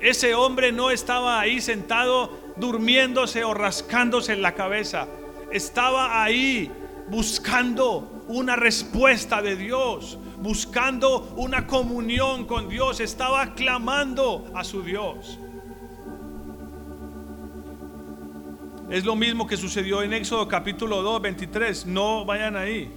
Ese 0.00 0.34
hombre 0.34 0.70
no 0.70 0.90
estaba 0.90 1.40
ahí 1.40 1.60
sentado 1.60 2.38
durmiéndose 2.56 3.42
o 3.42 3.52
rascándose 3.52 4.32
en 4.32 4.42
la 4.42 4.54
cabeza. 4.54 5.08
Estaba 5.50 6.22
ahí 6.22 6.70
buscando 7.08 8.24
una 8.28 8.54
respuesta 8.54 9.42
de 9.42 9.56
Dios, 9.56 10.18
buscando 10.40 11.34
una 11.36 11.66
comunión 11.66 12.46
con 12.46 12.68
Dios, 12.68 13.00
estaba 13.00 13.54
clamando 13.54 14.50
a 14.54 14.64
su 14.64 14.82
Dios. 14.82 15.38
Es 18.88 19.04
lo 19.04 19.14
mismo 19.14 19.46
que 19.46 19.56
sucedió 19.56 20.02
en 20.02 20.14
Éxodo 20.14 20.48
capítulo 20.48 21.02
2, 21.02 21.22
23. 21.22 21.86
No 21.86 22.24
vayan 22.24 22.56
ahí. 22.56 22.90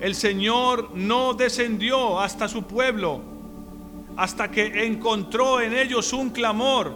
El 0.00 0.14
Señor 0.14 0.90
no 0.94 1.34
descendió 1.34 2.18
hasta 2.18 2.48
su 2.48 2.62
pueblo 2.62 3.20
hasta 4.16 4.50
que 4.50 4.86
encontró 4.86 5.60
en 5.60 5.74
ellos 5.74 6.12
un 6.12 6.30
clamor. 6.30 6.94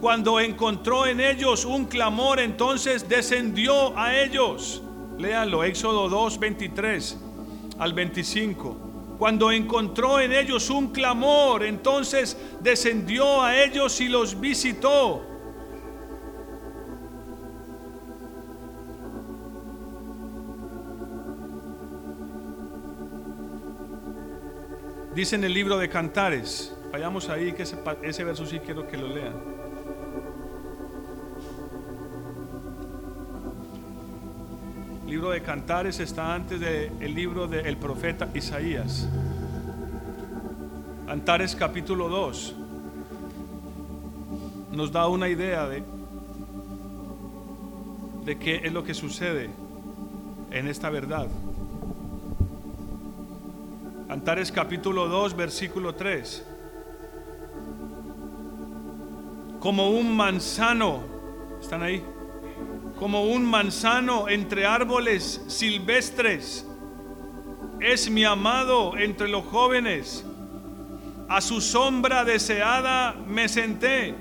Cuando 0.00 0.40
encontró 0.40 1.06
en 1.06 1.20
ellos 1.20 1.64
un 1.64 1.86
clamor, 1.86 2.38
entonces 2.38 3.08
descendió 3.08 3.96
a 3.98 4.16
ellos. 4.16 4.82
Léanlo, 5.18 5.64
Éxodo 5.64 6.08
2, 6.08 6.38
23 6.38 7.18
al 7.80 7.94
25. 7.94 9.16
Cuando 9.18 9.50
encontró 9.50 10.20
en 10.20 10.32
ellos 10.32 10.70
un 10.70 10.92
clamor, 10.92 11.64
entonces 11.64 12.38
descendió 12.60 13.42
a 13.42 13.56
ellos 13.62 14.00
y 14.00 14.08
los 14.08 14.38
visitó. 14.38 15.26
Dice 25.14 25.36
en 25.36 25.44
el 25.44 25.52
libro 25.52 25.76
de 25.76 25.88
Cantares, 25.88 26.74
vayamos 26.92 27.28
ahí, 27.28 27.52
que 27.52 27.64
ese, 27.64 27.76
ese 28.02 28.24
verso 28.24 28.46
sí 28.46 28.60
quiero 28.60 28.86
que 28.86 28.96
lo 28.96 29.08
lean. 29.08 29.59
Libro 35.10 35.30
de 35.30 35.42
Cantares 35.42 35.98
está 35.98 36.32
antes 36.36 36.60
del 36.60 37.14
libro 37.14 37.48
del 37.48 37.76
profeta 37.76 38.28
Isaías. 38.32 39.08
Cantares 41.04 41.56
capítulo 41.56 42.08
2 42.08 42.54
nos 44.70 44.92
da 44.92 45.08
una 45.08 45.28
idea 45.28 45.66
de, 45.66 45.82
de 48.24 48.38
qué 48.38 48.60
es 48.62 48.72
lo 48.72 48.84
que 48.84 48.94
sucede 48.94 49.50
en 50.52 50.68
esta 50.68 50.90
verdad. 50.90 51.26
Cantares 54.06 54.52
capítulo 54.52 55.08
2, 55.08 55.34
versículo 55.34 55.96
3. 55.96 56.46
Como 59.58 59.90
un 59.90 60.16
manzano, 60.16 61.02
¿están 61.60 61.82
ahí? 61.82 62.04
Como 63.00 63.24
un 63.24 63.46
manzano 63.46 64.28
entre 64.28 64.66
árboles 64.66 65.42
silvestres. 65.48 66.66
Es 67.80 68.10
mi 68.10 68.24
amado 68.24 68.98
entre 68.98 69.26
los 69.26 69.42
jóvenes. 69.46 70.22
A 71.26 71.40
su 71.40 71.62
sombra 71.62 72.26
deseada 72.26 73.14
me 73.26 73.48
senté. 73.48 74.14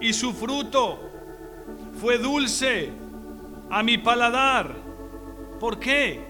Y 0.00 0.14
su 0.14 0.32
fruto 0.32 0.98
fue 2.00 2.16
dulce 2.16 2.92
a 3.68 3.82
mi 3.82 3.98
paladar. 3.98 4.74
¿Por 5.60 5.78
qué? 5.78 6.26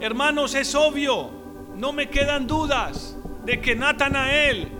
Hermanos, 0.00 0.54
es 0.54 0.74
obvio, 0.74 1.28
no 1.76 1.92
me 1.92 2.08
quedan 2.08 2.46
dudas 2.46 3.14
de 3.44 3.60
que 3.60 3.76
Natanael 3.76 4.72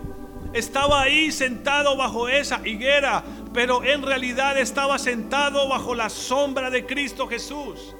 estaba 0.57 1.03
ahí 1.03 1.31
sentado 1.33 1.97
bajo 1.97 2.29
esa 2.29 2.67
higuera, 2.67 3.23
pero 3.57 3.83
en 3.83 4.03
realidad 4.03 4.59
estaba 4.59 4.99
sentado 4.99 5.67
bajo 5.67 5.95
la 5.95 6.11
sombra 6.11 6.69
de 6.69 6.85
Cristo 6.85 7.27
Jesús. 7.27 7.97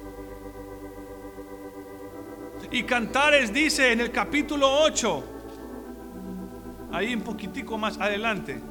Y 2.69 2.83
Cantares 2.83 3.51
dice 3.51 3.91
en 3.91 4.01
el 4.01 4.11
capítulo 4.11 4.71
8, 4.83 5.23
ahí 6.91 7.15
un 7.15 7.21
poquitico 7.21 7.75
más 7.75 7.97
adelante, 7.97 8.61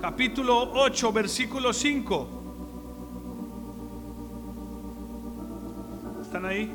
capítulo 0.00 0.72
8, 0.72 1.12
versículo 1.12 1.72
5. 1.72 2.28
¿Están 6.22 6.44
ahí? 6.44 6.72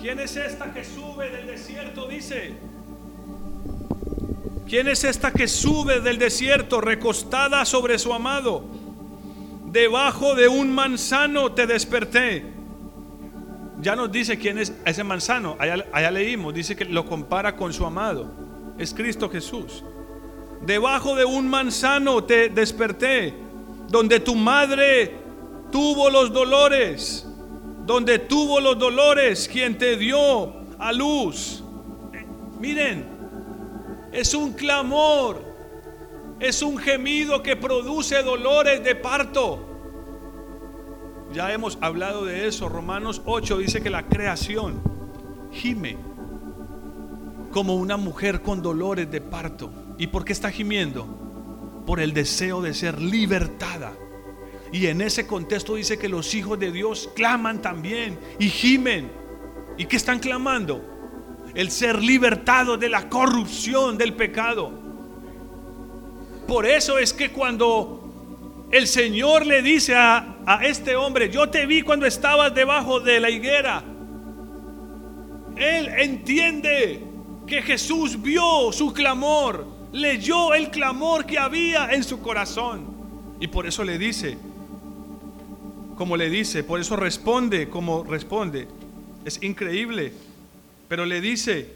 ¿Quién 0.00 0.18
es 0.18 0.34
esta 0.36 0.72
que 0.72 0.82
sube 0.82 1.28
del 1.28 1.46
desierto? 1.46 2.08
Dice. 2.08 2.71
¿Quién 4.68 4.88
es 4.88 5.04
esta 5.04 5.32
que 5.32 5.48
sube 5.48 6.00
del 6.00 6.18
desierto 6.18 6.80
recostada 6.80 7.64
sobre 7.64 7.98
su 7.98 8.12
amado? 8.12 8.64
Debajo 9.66 10.34
de 10.34 10.48
un 10.48 10.70
manzano 10.72 11.52
te 11.52 11.66
desperté. 11.66 12.44
Ya 13.80 13.96
nos 13.96 14.12
dice 14.12 14.38
quién 14.38 14.58
es 14.58 14.72
ese 14.84 15.02
manzano. 15.02 15.56
Allá, 15.58 16.10
leímos, 16.10 16.54
dice 16.54 16.76
que 16.76 16.84
lo 16.84 17.04
compara 17.04 17.56
con 17.56 17.72
su 17.72 17.84
amado. 17.84 18.30
Es 18.78 18.94
Cristo 18.94 19.28
Jesús. 19.28 19.82
Debajo 20.64 21.16
de 21.16 21.24
un 21.24 21.48
manzano 21.48 22.22
te 22.22 22.48
desperté, 22.48 23.34
donde 23.88 24.20
tu 24.20 24.36
madre 24.36 25.16
tuvo 25.72 26.08
los 26.10 26.32
dolores, 26.32 27.26
donde 27.84 28.20
tuvo 28.20 28.60
los 28.60 28.78
dolores 28.78 29.48
quien 29.48 29.76
te 29.76 29.96
dio 29.96 30.52
a 30.78 30.92
luz. 30.92 31.64
Miren, 32.60 33.11
es 34.12 34.34
un 34.34 34.52
clamor, 34.52 35.42
es 36.38 36.62
un 36.62 36.76
gemido 36.76 37.42
que 37.42 37.56
produce 37.56 38.22
dolores 38.22 38.84
de 38.84 38.94
parto. 38.94 39.68
Ya 41.32 41.52
hemos 41.52 41.78
hablado 41.80 42.26
de 42.26 42.46
eso. 42.46 42.68
Romanos 42.68 43.22
8 43.24 43.58
dice 43.58 43.82
que 43.82 43.88
la 43.88 44.06
creación 44.06 44.82
gime 45.50 45.96
como 47.50 47.76
una 47.76 47.96
mujer 47.96 48.42
con 48.42 48.62
dolores 48.62 49.10
de 49.10 49.20
parto. 49.20 49.72
¿Y 49.98 50.08
por 50.08 50.24
qué 50.24 50.32
está 50.32 50.50
gimiendo? 50.50 51.06
Por 51.86 52.00
el 52.00 52.12
deseo 52.12 52.60
de 52.60 52.74
ser 52.74 53.00
libertada. 53.00 53.94
Y 54.72 54.86
en 54.86 55.00
ese 55.00 55.26
contexto 55.26 55.74
dice 55.74 55.98
que 55.98 56.08
los 56.08 56.34
hijos 56.34 56.58
de 56.58 56.72
Dios 56.72 57.10
claman 57.14 57.60
también 57.62 58.18
y 58.38 58.48
gimen. 58.48 59.10
¿Y 59.78 59.86
qué 59.86 59.96
están 59.96 60.18
clamando? 60.18 60.91
El 61.54 61.70
ser 61.70 62.02
libertado 62.02 62.76
de 62.76 62.88
la 62.88 63.08
corrupción 63.08 63.98
del 63.98 64.14
pecado. 64.14 64.72
Por 66.46 66.66
eso 66.66 66.98
es 66.98 67.12
que 67.12 67.30
cuando 67.30 68.68
el 68.70 68.86
Señor 68.86 69.46
le 69.46 69.62
dice 69.62 69.94
a, 69.94 70.36
a 70.46 70.64
este 70.64 70.96
hombre, 70.96 71.30
yo 71.30 71.48
te 71.48 71.66
vi 71.66 71.82
cuando 71.82 72.06
estabas 72.06 72.54
debajo 72.54 73.00
de 73.00 73.20
la 73.20 73.30
higuera, 73.30 73.84
él 75.56 75.88
entiende 75.98 77.02
que 77.46 77.62
Jesús 77.62 78.20
vio 78.20 78.72
su 78.72 78.92
clamor, 78.92 79.66
leyó 79.92 80.54
el 80.54 80.70
clamor 80.70 81.26
que 81.26 81.38
había 81.38 81.92
en 81.92 82.02
su 82.02 82.20
corazón. 82.20 82.86
Y 83.40 83.48
por 83.48 83.66
eso 83.66 83.84
le 83.84 83.98
dice, 83.98 84.38
como 85.96 86.16
le 86.16 86.30
dice, 86.30 86.64
por 86.64 86.80
eso 86.80 86.96
responde 86.96 87.68
como 87.68 88.04
responde. 88.04 88.68
Es 89.24 89.42
increíble. 89.42 90.12
Pero 90.92 91.06
le 91.06 91.22
dice, 91.22 91.70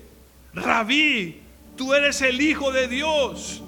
Rabí, 0.52 1.40
tú 1.74 1.94
eres 1.94 2.20
el 2.20 2.38
Hijo 2.38 2.70
de 2.70 2.86
Dios. 2.86 3.62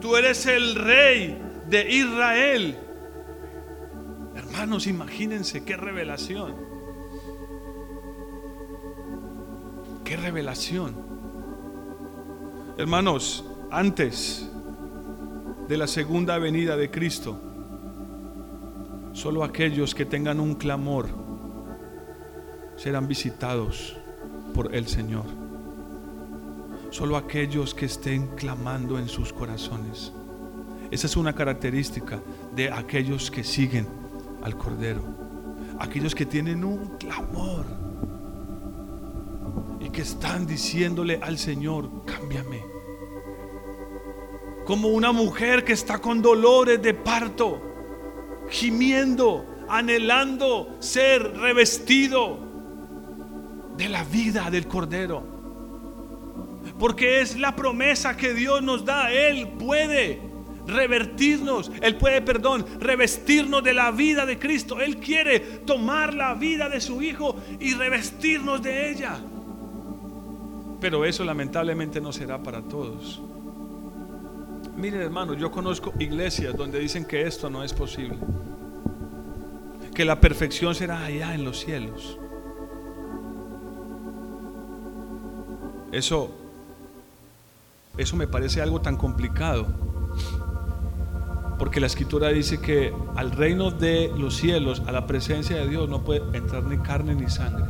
Tú 0.00 0.16
eres 0.16 0.46
el 0.46 0.74
Rey 0.74 1.40
de 1.70 1.92
Israel. 1.92 2.76
Hermanos, 4.34 4.88
imagínense 4.88 5.64
qué 5.64 5.76
revelación. 5.76 6.56
Qué 10.04 10.16
revelación. 10.16 10.96
Hermanos, 12.76 13.44
antes 13.70 14.50
de 15.68 15.76
la 15.76 15.86
segunda 15.86 16.36
venida 16.38 16.76
de 16.76 16.90
Cristo, 16.90 17.40
solo 19.12 19.44
aquellos 19.44 19.94
que 19.94 20.04
tengan 20.04 20.40
un 20.40 20.56
clamor 20.56 21.06
serán 22.76 23.06
visitados 23.06 23.98
por 24.54 24.74
el 24.74 24.86
Señor. 24.86 25.26
Solo 26.90 27.16
aquellos 27.16 27.74
que 27.74 27.86
estén 27.86 28.28
clamando 28.36 28.98
en 28.98 29.08
sus 29.08 29.32
corazones. 29.32 30.12
Esa 30.90 31.06
es 31.08 31.16
una 31.16 31.34
característica 31.34 32.20
de 32.54 32.70
aquellos 32.70 33.30
que 33.30 33.42
siguen 33.42 33.86
al 34.42 34.56
Cordero. 34.56 35.02
Aquellos 35.80 36.14
que 36.14 36.24
tienen 36.24 36.64
un 36.64 36.96
clamor 36.98 37.66
y 39.80 39.90
que 39.90 40.02
están 40.02 40.46
diciéndole 40.46 41.18
al 41.20 41.36
Señor, 41.36 41.90
cámbiame. 42.06 42.62
Como 44.64 44.88
una 44.88 45.10
mujer 45.10 45.64
que 45.64 45.72
está 45.72 45.98
con 45.98 46.22
dolores 46.22 46.80
de 46.80 46.94
parto, 46.94 47.60
gimiendo, 48.48 49.44
anhelando 49.68 50.76
ser 50.78 51.36
revestido 51.36 52.43
de 53.76 53.88
la 53.88 54.04
vida 54.04 54.50
del 54.50 54.66
Cordero. 54.66 55.22
Porque 56.78 57.20
es 57.20 57.38
la 57.38 57.54
promesa 57.54 58.16
que 58.16 58.34
Dios 58.34 58.62
nos 58.62 58.84
da. 58.84 59.12
Él 59.12 59.48
puede 59.58 60.20
revertirnos, 60.66 61.70
Él 61.82 61.96
puede, 61.96 62.22
perdón, 62.22 62.64
revestirnos 62.80 63.62
de 63.62 63.74
la 63.74 63.90
vida 63.90 64.26
de 64.26 64.38
Cristo. 64.38 64.80
Él 64.80 64.96
quiere 64.96 65.40
tomar 65.40 66.14
la 66.14 66.34
vida 66.34 66.68
de 66.68 66.80
su 66.80 67.02
Hijo 67.02 67.36
y 67.60 67.74
revestirnos 67.74 68.62
de 68.62 68.90
ella. 68.90 69.18
Pero 70.80 71.04
eso 71.04 71.24
lamentablemente 71.24 72.00
no 72.00 72.12
será 72.12 72.42
para 72.42 72.62
todos. 72.62 73.22
Miren 74.76 75.02
hermanos, 75.02 75.36
yo 75.38 75.50
conozco 75.50 75.92
iglesias 75.98 76.56
donde 76.56 76.78
dicen 76.78 77.04
que 77.04 77.22
esto 77.22 77.48
no 77.48 77.62
es 77.62 77.72
posible. 77.72 78.18
Que 79.94 80.04
la 80.04 80.20
perfección 80.20 80.74
será 80.74 81.04
allá 81.04 81.34
en 81.34 81.44
los 81.44 81.60
cielos. 81.60 82.18
Eso, 85.94 86.28
eso 87.96 88.16
me 88.16 88.26
parece 88.26 88.60
algo 88.60 88.80
tan 88.80 88.96
complicado. 88.96 89.66
Porque 91.56 91.78
la 91.78 91.86
escritura 91.86 92.30
dice 92.30 92.60
que 92.60 92.92
al 93.14 93.30
reino 93.30 93.70
de 93.70 94.10
los 94.16 94.36
cielos, 94.36 94.82
a 94.86 94.92
la 94.92 95.06
presencia 95.06 95.56
de 95.56 95.68
Dios, 95.68 95.88
no 95.88 96.02
puede 96.02 96.36
entrar 96.36 96.64
ni 96.64 96.78
carne 96.78 97.14
ni 97.14 97.30
sangre. 97.30 97.64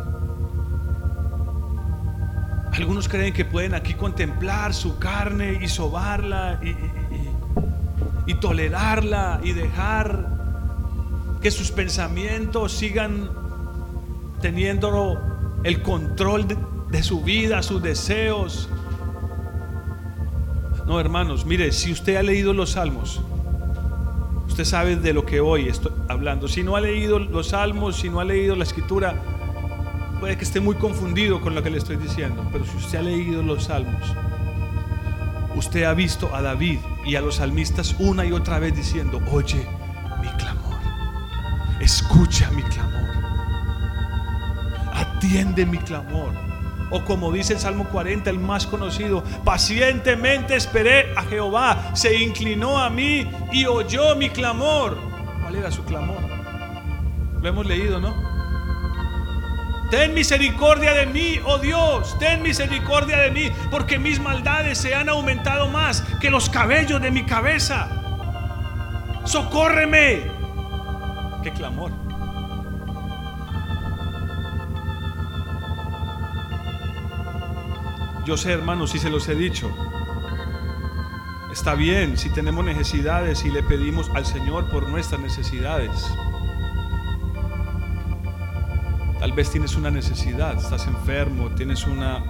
Algunos 2.73 3.11
creen 3.11 3.35
que 3.35 3.45
pueden 3.45 3.75
aquí 3.75 3.93
contemplar 3.93 4.73
su 4.73 4.99
carne 4.99 5.61
y 5.63 5.69
sobarla 5.69 6.61
y, 8.27 8.35
tolerarla 8.41 9.41
y 9.45 9.53
dejar 9.53 10.29
que 11.43 11.51
sus 11.51 11.71
pensamientos 11.71 12.73
sigan 12.73 13.31
teniendo 14.41 15.21
el 15.63 15.83
control 15.83 16.49
de, 16.49 16.57
de 16.95 17.03
su 17.03 17.21
vida, 17.23 17.61
sus 17.65 17.83
deseos. 17.83 18.69
No, 20.87 21.01
hermanos, 21.01 21.45
mire, 21.45 21.73
si 21.73 21.91
usted 21.91 22.15
ha 22.15 22.23
leído 22.23 22.53
los 22.53 22.71
salmos, 22.71 23.21
usted 24.47 24.65
sabe 24.65 24.95
de 24.95 25.13
lo 25.13 25.27
que 25.27 25.41
hoy 25.41 25.67
estoy 25.69 25.91
hablando. 26.09 26.47
Si 26.47 26.63
no 26.63 26.77
ha 26.77 26.81
leído 26.81 27.19
los 27.19 27.49
salmos, 27.49 27.97
si 27.97 28.11
no 28.11 28.21
ha 28.21 28.25
leído 28.25 28.55
la 28.55 28.63
escritura, 28.63 29.21
puede 30.21 30.37
que 30.39 30.45
esté 30.45 30.61
muy 30.61 30.77
confundido 30.77 31.41
con 31.41 31.57
lo 31.57 31.65
que 31.65 31.71
le 31.71 31.79
estoy 31.79 31.97
diciendo. 31.97 32.49
Pero 32.53 32.65
si 32.65 32.77
usted 32.77 32.99
ha 32.99 33.03
leído 33.03 33.43
los 33.43 33.65
salmos, 33.65 34.05
usted 35.57 35.83
ha 35.83 35.95
visto 35.95 36.33
a 36.33 36.43
David 36.43 36.79
y 37.05 37.17
a 37.17 37.21
los 37.21 37.37
salmistas 37.37 37.97
una 37.99 38.25
y 38.25 38.31
otra 38.31 38.61
vez 38.61 38.77
diciendo, 38.77 39.21
oye 39.33 39.67
mi 40.23 40.29
clamor, 40.39 40.79
escucha 41.81 42.49
mi 42.53 42.63
clamor, 42.63 43.17
atiende 44.93 45.67
mi 45.67 45.79
clamor. 45.79 46.54
O 46.91 47.05
como 47.05 47.33
dice 47.33 47.55
el 47.55 47.59
Salmo 47.59 47.85
40, 47.89 48.31
el 48.31 48.39
más 48.39 48.67
conocido, 48.67 49.25
pacientemente 49.45 50.55
esperé 50.55 51.13
a 51.17 51.23
Jehová, 51.23 51.91
se 51.95 52.21
inclinó 52.21 52.79
a 52.79 52.91
mí 52.91 53.29
y 53.53 53.67
oyó 53.67 54.15
mi 54.17 54.31
clamor. 54.31 54.99
¿Cuál 55.43 55.57
era 55.57 55.71
su 55.71 55.85
clamor? 55.85 56.23
Lo 57.41 57.49
hemos 57.49 57.67
leído, 57.67 58.01
¿no? 58.01 58.15
Ten 59.91 60.15
misericordia 60.15 60.93
de 60.93 61.07
mí, 61.07 61.39
oh 61.45 61.59
Dios, 61.59 62.19
ten 62.19 62.43
misericordia 62.43 63.19
de 63.19 63.31
mí, 63.31 63.51
porque 63.71 63.99
mis 63.99 64.19
maldades 64.19 64.79
se 64.79 64.95
han 64.95 65.09
aumentado 65.09 65.69
más 65.69 66.03
que 66.21 66.31
los 66.31 66.49
cabellos 66.49 67.01
de 67.01 67.11
mi 67.11 67.25
cabeza. 67.25 67.89
Socórreme. 69.25 70.23
Qué 71.43 71.53
clamor. 71.53 72.04
Yo 78.25 78.37
sé, 78.37 78.53
hermanos, 78.53 78.91
si 78.91 78.99
se 78.99 79.11
los 79.11 79.29
he 79.29 79.35
dicho. 79.35 79.71
Está 81.53 81.75
bien 81.75 82.17
si 82.17 82.31
tenemos 82.31 82.65
necesidades 82.65 83.45
y 83.45 83.51
le 83.51 83.63
pedimos 83.63 84.11
al 84.15 84.25
Señor 84.27 84.71
por 84.71 84.89
nuestras 84.89 85.21
necesidades. 85.21 85.91
Tal 89.19 89.33
vez 89.33 89.51
tienes 89.51 89.77
una 89.77 89.91
necesidad, 89.91 90.57
estás 90.57 90.87
enfermo, 90.87 91.51
tienes 91.51 91.87
una 91.87 92.25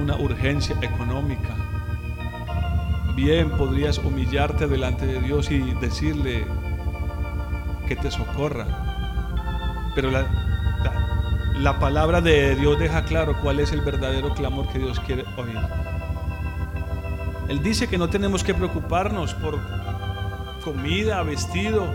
una 0.00 0.16
urgencia 0.16 0.76
económica. 0.82 1.54
Bien 3.14 3.50
podrías 3.50 3.98
humillarte 3.98 4.66
delante 4.66 5.06
de 5.06 5.20
Dios 5.20 5.50
y 5.50 5.58
decirle 5.80 6.44
que 7.86 7.96
te 7.96 8.10
socorra. 8.10 8.66
Pero 9.94 10.10
la, 10.10 10.43
la 11.64 11.78
palabra 11.78 12.20
de 12.20 12.56
Dios 12.56 12.78
deja 12.78 13.06
claro 13.06 13.40
cuál 13.40 13.58
es 13.58 13.72
el 13.72 13.80
verdadero 13.80 14.34
clamor 14.34 14.68
que 14.68 14.78
Dios 14.78 15.00
quiere 15.00 15.24
oír. 15.38 15.58
Él 17.48 17.62
dice 17.62 17.88
que 17.88 17.96
no 17.96 18.10
tenemos 18.10 18.44
que 18.44 18.52
preocuparnos 18.52 19.32
por 19.32 19.58
comida, 20.62 21.22
vestido, 21.22 21.86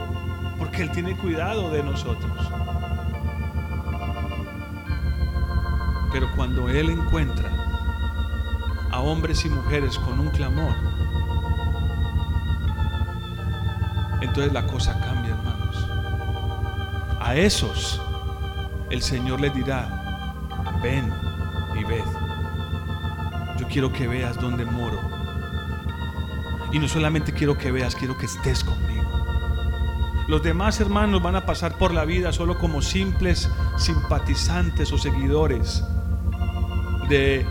porque 0.57 0.81
Él 0.81 0.89
tiene 0.89 1.15
cuidado 1.15 1.69
de 1.69 1.83
nosotros. 1.83 2.31
Pero 6.11 6.31
cuando 6.35 6.67
Él 6.67 6.89
encuentra 6.89 7.51
a 8.89 9.01
hombres 9.01 9.45
y 9.45 9.49
mujeres 9.49 9.99
con 9.99 10.19
un 10.19 10.29
clamor, 10.29 10.73
entonces 14.21 14.51
la 14.51 14.65
cosa 14.65 14.99
cambia, 14.99 15.35
hermanos. 15.35 15.87
A 17.19 17.35
esos 17.35 18.01
el 18.89 19.01
Señor 19.01 19.39
les 19.41 19.53
dirá, 19.53 19.87
ven 20.81 21.11
y 21.79 21.83
ved. 21.83 22.03
Yo 23.57 23.67
quiero 23.67 23.91
que 23.91 24.07
veas 24.07 24.39
dónde 24.39 24.65
moro. 24.65 24.99
Y 26.71 26.79
no 26.79 26.87
solamente 26.87 27.33
quiero 27.33 27.57
que 27.57 27.71
veas, 27.71 27.95
quiero 27.95 28.17
que 28.17 28.25
estés 28.25 28.63
conmigo. 28.63 29.09
Los 30.27 30.43
demás 30.43 30.79
hermanos 30.79 31.23
van 31.23 31.35
a 31.35 31.45
pasar 31.45 31.77
por 31.77 31.93
la 31.93 32.05
vida 32.05 32.31
solo 32.31 32.57
como 32.59 32.81
simples 32.81 33.49
simpatizantes 33.77 34.91
o 34.91 34.97
seguidores 34.97 35.83
de 37.09 37.45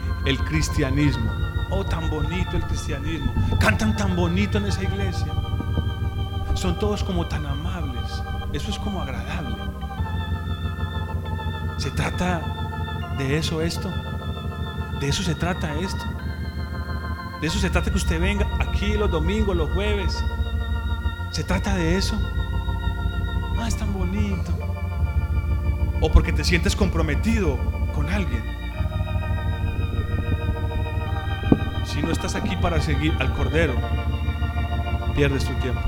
cristianismo. 0.49 1.31
Oh, 1.71 1.85
tan 1.85 2.09
bonito 2.11 2.57
el 2.57 2.63
cristianismo. 2.63 3.33
Cantan 3.61 3.97
tan 3.97 4.17
bonito 4.17 4.59
en 4.59 4.67
esa 4.67 4.83
iglesia. 4.83 5.33
Son 6.55 6.79
todos 6.79 7.05
como 7.05 7.27
tan 7.27 7.47
amables. 7.47 8.23
Eso 8.53 8.71
es 8.71 8.79
como 8.79 9.03
agradable. 9.03 9.48
¿Se 11.79 11.93
trata 11.93 13.15
de 13.19 13.39
eso 13.39 13.63
esto? 13.63 13.89
¿De 15.01 15.09
eso 15.09 15.23
se 15.23 15.37
trata 15.37 15.79
esto? 15.79 16.05
¿De 17.41 17.47
eso 17.47 17.61
se 17.61 17.71
trata 17.71 17.89
que 17.89 17.97
usted 17.97 18.21
venga 18.21 18.49
aquí 18.59 18.95
los 18.95 19.09
domingos, 19.09 19.57
los 19.57 19.71
jueves? 19.71 20.13
¿Se 21.31 21.45
trata 21.45 21.77
de 21.77 21.97
eso? 21.97 22.19
Ah, 23.61 23.69
es 23.69 23.77
tan 23.77 23.95
bonito. 23.95 24.53
O 26.01 26.11
porque 26.11 26.33
te 26.33 26.43
sientes 26.43 26.75
comprometido 26.75 27.57
con 27.95 28.09
alguien. 28.09 28.43
Si 31.85 32.03
no 32.03 32.11
estás 32.11 32.35
aquí 32.35 32.57
para 32.57 32.81
seguir 32.81 33.15
al 33.21 33.33
Cordero, 33.35 33.75
pierdes 35.15 35.45
tu 35.45 35.55
tiempo. 35.55 35.81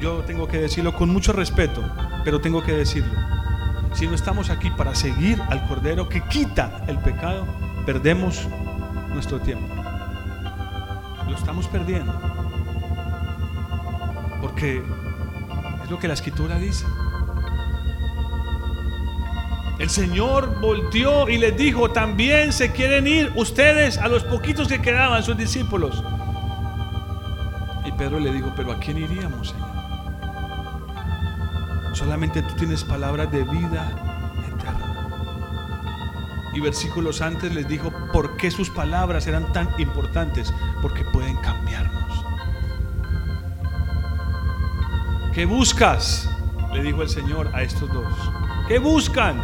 Yo 0.00 0.24
tengo 0.24 0.48
que 0.48 0.58
decirlo 0.58 0.96
con 0.96 1.10
mucho 1.10 1.32
respeto, 1.32 1.80
pero 2.24 2.40
tengo 2.40 2.64
que 2.64 2.72
decirlo 2.72 3.27
si 3.92 4.06
no 4.06 4.14
estamos 4.14 4.50
aquí 4.50 4.70
para 4.70 4.94
seguir 4.94 5.40
al 5.48 5.66
Cordero 5.66 6.08
que 6.08 6.20
quita 6.22 6.82
el 6.86 6.98
pecado, 6.98 7.46
perdemos 7.86 8.46
nuestro 9.12 9.40
tiempo. 9.40 9.66
Lo 11.28 11.34
estamos 11.36 11.66
perdiendo. 11.68 12.12
Porque 14.40 14.82
es 15.84 15.90
lo 15.90 15.98
que 15.98 16.08
la 16.08 16.14
escritura 16.14 16.58
dice. 16.58 16.84
El 19.78 19.90
Señor 19.90 20.60
volteó 20.60 21.28
y 21.28 21.38
les 21.38 21.56
dijo, 21.56 21.90
también 21.92 22.52
se 22.52 22.72
quieren 22.72 23.06
ir 23.06 23.32
ustedes 23.36 23.98
a 23.98 24.08
los 24.08 24.24
poquitos 24.24 24.66
que 24.66 24.82
quedaban, 24.82 25.22
sus 25.22 25.36
discípulos. 25.36 26.02
Y 27.84 27.92
Pedro 27.92 28.18
le 28.18 28.32
dijo, 28.32 28.52
pero 28.56 28.72
¿a 28.72 28.78
quién 28.78 28.98
iríamos, 28.98 29.50
Señor? 29.50 29.67
Solamente 32.08 32.40
tú 32.40 32.54
tienes 32.54 32.84
palabras 32.84 33.30
de 33.30 33.44
vida 33.44 33.86
eterna. 34.48 35.10
Y 36.54 36.60
versículos 36.60 37.20
antes 37.20 37.54
les 37.54 37.68
dijo 37.68 37.92
por 38.14 38.38
qué 38.38 38.50
sus 38.50 38.70
palabras 38.70 39.26
eran 39.26 39.52
tan 39.52 39.68
importantes, 39.78 40.54
porque 40.80 41.04
pueden 41.04 41.36
cambiarnos. 41.36 42.24
¿Qué 45.34 45.44
buscas? 45.44 46.30
Le 46.72 46.82
dijo 46.82 47.02
el 47.02 47.10
Señor 47.10 47.50
a 47.54 47.60
estos 47.60 47.92
dos. 47.92 48.14
¿Qué 48.68 48.78
buscan? 48.78 49.36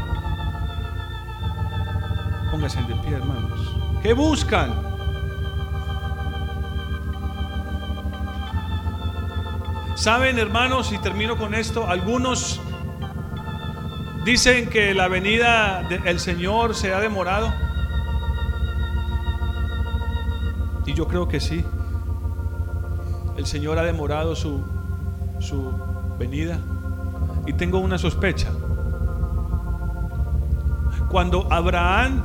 Pónganse 2.51 2.81
de 2.85 2.95
pie, 2.95 3.17
hermanos. 3.17 3.77
¿Qué 4.03 4.15
buscan? 4.15 4.94
Saben, 10.05 10.39
hermanos, 10.39 10.93
y 10.93 10.99
termino 10.99 11.39
con 11.39 11.55
esto, 11.55 11.89
algunos 11.89 12.61
dicen 14.27 14.69
que 14.69 14.93
la 14.93 15.09
venida 15.09 15.83
del 15.89 16.21
Señor 16.21 16.75
se 16.75 16.93
ha 16.93 17.01
demorado. 17.01 17.51
Y 20.85 20.93
yo 20.93 21.09
creo 21.09 21.27
que 21.27 21.41
sí. 21.41 21.65
El 23.39 23.47
Señor 23.47 23.79
ha 23.79 23.83
demorado 23.83 24.37
su, 24.37 24.63
su 25.39 25.73
venida. 26.19 26.59
Y 27.47 27.55
tengo 27.55 27.79
una 27.79 27.97
sospecha. 27.97 28.51
Cuando 31.09 31.51
Abraham 31.51 32.25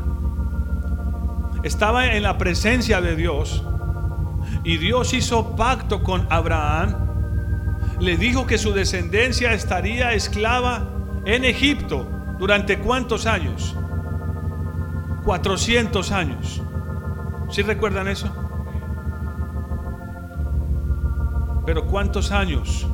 estaba 1.63 2.07
en 2.07 2.23
la 2.23 2.37
presencia 2.37 2.99
de 2.99 3.15
Dios 3.15 3.63
y 4.65 4.75
Dios 4.75 5.13
hizo 5.13 5.55
pacto 5.55 6.03
con 6.03 6.27
Abraham, 6.29 7.08
le 7.99 8.17
dijo 8.17 8.47
que 8.47 8.57
su 8.57 8.71
descendencia 8.71 9.53
estaría 9.53 10.13
esclava 10.13 10.87
en 11.25 11.43
Egipto 11.43 12.07
durante 12.39 12.79
cuántos 12.79 13.25
años? 13.25 13.75
400 15.25 16.11
años. 16.11 16.61
¿Sí 17.49 17.61
recuerdan 17.61 18.07
eso? 18.07 18.29
Pero 21.65 21.85
¿cuántos 21.85 22.31
años 22.31 22.87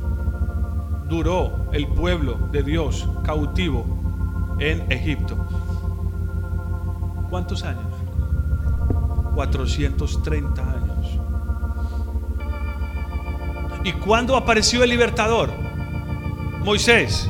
duró 1.08 1.70
el 1.72 1.88
pueblo 1.88 2.50
de 2.52 2.64
Dios 2.64 3.08
cautivo 3.24 3.86
en 4.60 4.92
Egipto? 4.92 5.38
¿Cuántos 7.30 7.64
años? 7.64 7.94
430 9.36 10.62
años. 10.62 10.75
¿Y 13.86 13.94
cuándo 13.94 14.36
apareció 14.36 14.84
el 14.84 14.90
libertador? 14.90 15.54
Moisés, 16.64 17.30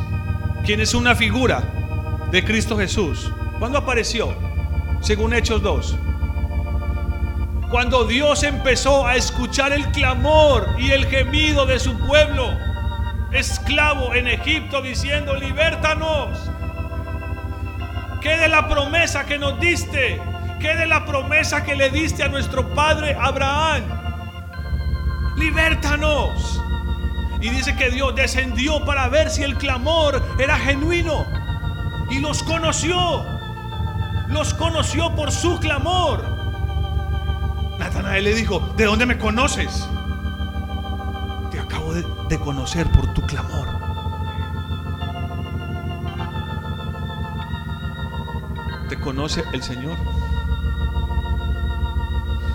quien 0.66 0.80
es 0.80 0.94
una 0.94 1.14
figura 1.14 1.62
de 2.32 2.46
Cristo 2.46 2.78
Jesús. 2.78 3.30
¿Cuándo 3.60 3.78
apareció? 3.78 4.34
Según 5.02 5.34
Hechos 5.34 5.62
2. 5.62 5.98
Cuando 7.70 8.06
Dios 8.06 8.44
empezó 8.44 9.06
a 9.06 9.18
escuchar 9.18 9.74
el 9.74 9.86
clamor 9.92 10.66
y 10.80 10.92
el 10.92 11.08
gemido 11.08 11.66
de 11.66 11.78
su 11.78 11.98
pueblo, 12.08 12.48
esclavo 13.34 14.14
en 14.14 14.30
Egipto, 14.30 14.82
diciendo, 14.82 15.36
libértanos. 15.36 16.40
¿Qué 18.22 18.38
de 18.38 18.48
la 18.48 18.70
promesa 18.70 19.26
que 19.26 19.38
nos 19.38 19.60
diste? 19.60 20.22
¿Qué 20.62 20.74
de 20.74 20.86
la 20.86 21.04
promesa 21.06 21.66
que 21.66 21.76
le 21.76 21.90
diste 21.90 22.24
a 22.24 22.30
nuestro 22.30 22.74
padre 22.74 23.14
Abraham? 23.20 24.05
Libértanos. 25.46 26.60
Y 27.40 27.50
dice 27.50 27.76
que 27.76 27.92
Dios 27.92 28.16
descendió 28.16 28.84
para 28.84 29.08
ver 29.10 29.30
si 29.30 29.44
el 29.44 29.56
clamor 29.58 30.24
era 30.40 30.58
genuino. 30.58 31.26
Y 32.10 32.20
los 32.20 32.42
conoció. 32.44 33.26
los 34.28 34.54
conoció 34.56 35.14
por 35.16 35.32
su 35.32 35.60
clamor. 35.60 36.24
Natanael 37.78 38.24
le 38.24 38.34
dijo, 38.34 38.60
¿de 38.76 38.86
dónde 38.86 39.06
me 39.06 39.18
conoces? 39.18 39.88
Te 41.52 41.60
acabo 41.60 41.94
de, 41.94 42.04
de 42.30 42.40
conocer 42.40 42.92
por 42.92 43.14
tu 43.14 43.22
clamor. 43.22 43.68
¿Te 48.90 49.00
conoce 49.00 49.44
el 49.54 49.62
Señor? 49.62 49.98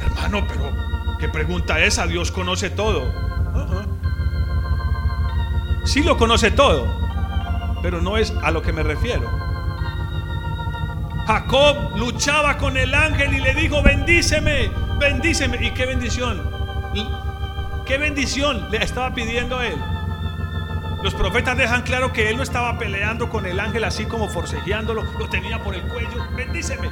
Hermano, 0.02 0.44
pero 0.48 0.89
¿qué 1.20 1.28
pregunta 1.28 1.78
esa? 1.78 2.06
Dios 2.06 2.32
conoce 2.32 2.70
todo. 2.70 3.12
Sí 5.84 6.02
lo 6.02 6.16
conoce 6.16 6.50
todo, 6.50 6.86
pero 7.82 8.00
no 8.00 8.16
es 8.16 8.32
a 8.42 8.50
lo 8.50 8.62
que 8.62 8.72
me 8.72 8.82
refiero. 8.82 9.30
Jacob 11.26 11.96
luchaba 11.96 12.56
con 12.56 12.76
el 12.76 12.94
ángel 12.94 13.34
y 13.34 13.40
le 13.40 13.54
dijo, 13.54 13.82
bendíceme, 13.82 14.70
bendíceme. 14.98 15.64
¿Y 15.64 15.70
qué 15.72 15.86
bendición? 15.86 16.42
¿Qué 17.86 17.98
bendición 17.98 18.68
le 18.70 18.82
estaba 18.82 19.14
pidiendo 19.14 19.60
él? 19.62 19.76
Los 21.02 21.14
profetas 21.14 21.56
dejan 21.56 21.82
claro 21.82 22.12
que 22.12 22.30
él 22.30 22.36
no 22.36 22.42
estaba 22.42 22.78
peleando 22.78 23.28
con 23.30 23.46
el 23.46 23.58
ángel 23.60 23.84
así 23.84 24.04
como 24.06 24.28
forcejeándolo, 24.28 25.02
lo 25.18 25.28
tenía 25.28 25.62
por 25.62 25.74
el 25.74 25.82
cuello, 25.82 26.26
bendíceme. 26.36 26.90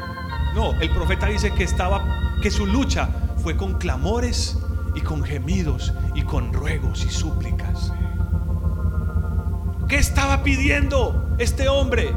No, 0.54 0.72
el 0.80 0.90
profeta 0.90 1.26
dice 1.26 1.52
que 1.52 1.64
estaba 1.64 2.02
que 2.40 2.50
su 2.50 2.66
lucha 2.66 3.08
fue 3.42 3.56
con 3.56 3.74
clamores 3.78 4.58
y 4.94 5.00
con 5.00 5.22
gemidos 5.22 5.92
y 6.14 6.22
con 6.22 6.52
ruegos 6.52 7.04
y 7.04 7.10
súplicas. 7.10 7.92
¿Qué 9.88 9.96
estaba 9.96 10.42
pidiendo 10.42 11.34
este 11.38 11.68
hombre? 11.68 12.12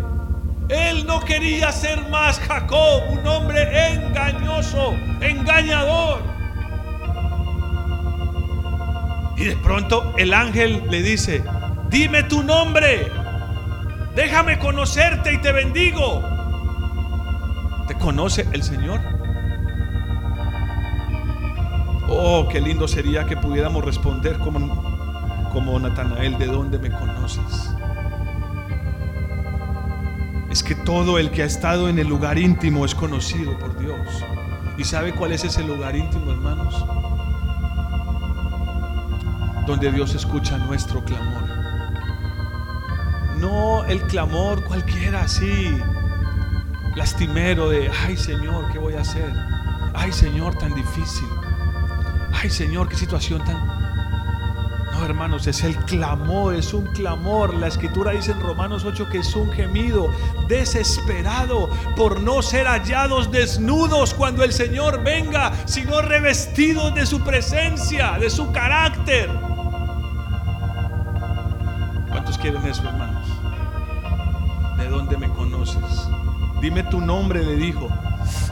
Él 0.68 1.06
no 1.06 1.20
quería 1.22 1.72
ser 1.72 2.10
más 2.10 2.40
Jacob, 2.40 3.04
un 3.12 3.28
hombre 3.28 3.94
engañoso, 3.94 4.94
engañador. 5.22 6.22
Y 9.38 9.46
de 9.46 9.56
pronto 9.58 10.14
el 10.18 10.34
ángel 10.34 10.84
le 10.90 11.02
dice, 11.02 11.44
dime 11.90 12.24
tu 12.24 12.44
nombre, 12.44 13.12
déjame 14.16 14.60
conocerte 14.60 15.34
y 15.34 15.38
te 15.40 15.52
bendigo. 15.52 16.24
¿Te 17.88 17.96
conoce 17.96 18.48
el 18.54 18.64
Señor? 18.64 19.11
Oh, 22.34 22.48
qué 22.48 22.62
lindo 22.62 22.88
sería 22.88 23.26
que 23.26 23.36
pudiéramos 23.36 23.84
responder 23.84 24.40
como, 24.40 25.50
como 25.52 25.78
Natanael, 25.78 26.38
¿de 26.38 26.46
dónde 26.46 26.80
me 26.80 26.90
conoces? 26.90 27.76
Es 30.50 30.64
que 30.64 30.74
todo 30.74 31.20
el 31.20 31.30
que 31.32 31.44
ha 31.44 31.46
estado 31.46 31.90
en 31.90 32.00
el 32.00 32.08
lugar 32.08 32.38
íntimo 32.38 32.86
es 32.86 32.96
conocido 32.96 33.60
por 33.60 33.78
Dios. 33.78 34.08
¿Y 34.78 34.86
sabe 34.86 35.14
cuál 35.14 35.34
es 35.34 35.44
ese 35.44 35.62
lugar 35.62 35.94
íntimo, 35.94 36.32
hermanos? 36.32 36.74
Donde 39.68 39.92
Dios 39.92 40.16
escucha 40.16 40.58
nuestro 40.58 41.04
clamor. 41.04 41.44
No 43.40 43.84
el 43.84 44.02
clamor 44.04 44.64
cualquiera 44.64 45.24
así, 45.24 45.68
lastimero 46.96 47.70
de, 47.70 47.92
ay 48.08 48.16
Señor, 48.16 48.72
¿qué 48.72 48.80
voy 48.80 48.94
a 48.94 49.02
hacer? 49.02 49.34
Ay 49.94 50.14
Señor, 50.14 50.56
tan 50.56 50.74
difícil. 50.74 51.28
Ay 52.44 52.50
Señor, 52.50 52.90
qué 52.90 52.96
situación 52.96 53.44
tan... 53.46 53.56
No, 54.92 55.06
hermanos, 55.06 55.46
es 55.46 55.64
el 55.64 55.76
clamor, 55.86 56.56
es 56.56 56.74
un 56.74 56.88
clamor. 56.88 57.54
La 57.54 57.68
escritura 57.68 58.14
dice 58.14 58.32
en 58.32 58.42
Romanos 58.42 58.84
8 58.84 59.10
que 59.10 59.20
es 59.20 59.36
un 59.36 59.52
gemido 59.52 60.12
desesperado 60.48 61.70
por 61.96 62.20
no 62.20 62.42
ser 62.42 62.66
hallados 62.66 63.32
desnudos 63.32 64.16
cuando 64.16 64.44
el 64.44 64.52
Señor 64.54 65.04
venga, 65.04 65.52
sino 65.66 66.02
revestidos 66.02 66.96
de 66.96 67.06
su 67.06 67.22
presencia, 67.22 68.18
de 68.20 68.32
su 68.32 68.52
carácter. 68.52 69.30
¿Cuántos 72.10 72.40
quieren 72.40 72.66
eso, 72.66 72.84
hermanos? 72.88 73.28
¿De 74.80 74.90
dónde 74.90 75.16
me 75.16 75.30
conoces? 75.30 76.08
Dime 76.60 76.82
tu 76.84 77.00
nombre, 77.00 77.44
le 77.44 77.56
dijo. 77.56 77.88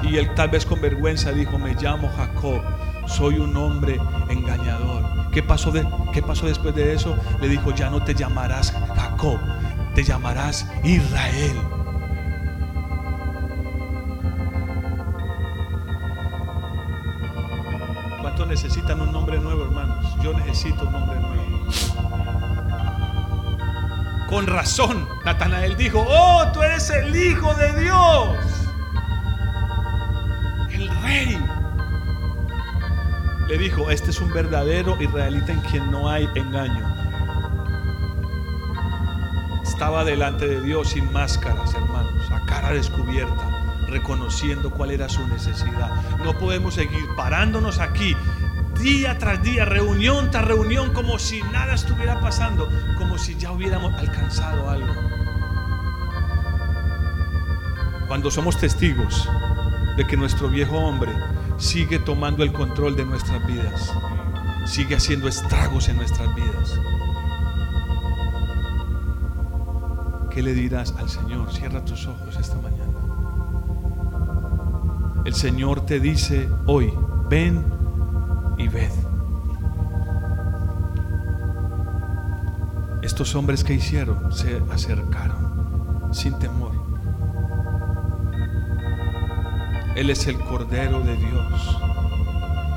Y 0.04 0.18
él 0.18 0.32
tal 0.36 0.50
vez 0.50 0.64
con 0.64 0.80
vergüenza 0.80 1.32
dijo, 1.32 1.58
me 1.58 1.74
llamo 1.74 2.10
Jacob, 2.16 2.62
soy 3.10 3.40
un 3.40 3.58
hombre 3.58 4.00
engañador. 4.30 5.04
¿Qué 5.32 5.44
pasó, 5.44 5.72
de, 5.72 5.86
¿Qué 6.14 6.22
pasó 6.22 6.46
después 6.46 6.74
de 6.76 6.94
eso? 6.94 7.18
Le 7.42 7.50
dijo, 7.50 7.72
ya 7.72 7.90
no 7.90 8.04
te 8.04 8.14
llamarás 8.14 8.72
Jacob, 8.96 9.40
te 9.96 10.04
llamarás 10.04 10.68
Israel. 10.84 11.58
¿Cuántos 18.22 18.48
necesitan 18.48 19.02
un 19.02 19.12
nombre 19.12 19.40
nuevo, 19.40 19.64
hermanos? 19.64 20.06
Yo 20.24 20.34
necesito 20.34 20.86
un 20.86 20.92
nombre 20.92 21.20
nuevo. 21.20 21.40
Con 24.30 24.46
razón, 24.46 25.08
Natanael 25.26 25.76
dijo, 25.76 26.06
oh, 26.08 26.52
tú 26.54 26.62
eres 26.62 26.90
el 26.92 27.16
Hijo 27.16 27.52
de 27.56 27.82
Dios, 27.82 28.38
Le 33.50 33.58
dijo, 33.58 33.90
este 33.90 34.12
es 34.12 34.22
un 34.22 34.32
verdadero 34.32 34.96
israelita 35.02 35.52
en 35.52 35.62
quien 35.62 35.90
no 35.90 36.08
hay 36.08 36.30
engaño. 36.36 36.86
Estaba 39.64 40.04
delante 40.04 40.48
de 40.48 40.62
Dios 40.62 40.90
sin 40.90 41.12
máscaras, 41.12 41.74
hermanos, 41.74 42.30
a 42.30 42.46
cara 42.46 42.72
descubierta, 42.72 43.88
reconociendo 43.88 44.70
cuál 44.70 44.92
era 44.92 45.10
su 45.10 45.28
necesidad. 45.28 45.90
No 46.24 46.38
podemos 46.38 46.76
seguir 46.76 47.04
parándonos 47.18 47.80
aquí 47.80 48.16
día 48.80 49.18
tras 49.18 49.42
día, 49.42 49.66
reunión 49.66 50.30
tras 50.30 50.46
reunión, 50.46 50.94
como 50.94 51.18
si 51.18 51.42
nada 51.52 51.74
estuviera 51.74 52.22
pasando, 52.22 52.70
como 53.00 53.18
si 53.18 53.36
ya 53.36 53.52
hubiéramos 53.52 53.96
alcanzado 53.96 54.70
algo. 54.70 54.94
Cuando 58.08 58.30
somos 58.30 58.60
testigos 58.60 59.28
de 59.98 60.06
que 60.06 60.16
nuestro 60.16 60.50
viejo 60.50 60.78
hombre 60.78 61.12
sigue 61.60 62.00
tomando 62.00 62.44
el 62.44 62.52
control 62.52 62.96
de 62.96 63.06
nuestras 63.06 63.46
vidas, 63.46 63.94
sigue 64.66 64.96
haciendo 64.96 65.28
estragos 65.28 65.90
en 65.90 65.98
nuestras 65.98 66.34
vidas. 66.34 66.80
¿Qué 70.32 70.42
le 70.42 70.54
dirás 70.54 70.96
al 70.98 71.10
Señor? 71.10 71.52
Cierra 71.52 71.84
tus 71.84 72.08
ojos 72.08 72.38
esta 72.38 72.56
mañana. 72.56 72.80
El 75.26 75.34
Señor 75.34 75.86
te 75.86 76.00
dice 76.00 76.50
hoy, 76.66 76.94
ven 77.30 77.64
y 78.58 78.68
ved. 78.68 78.92
Estos 83.02 83.36
hombres 83.36 83.64
que 83.64 83.74
hicieron 83.74 84.32
se 84.32 84.62
acercaron 84.72 86.14
sin 86.14 86.38
temor. 86.40 86.89
Él 90.00 90.10
es 90.12 90.28
el 90.28 90.40
Cordero 90.40 91.02
de 91.02 91.18
Dios 91.18 91.78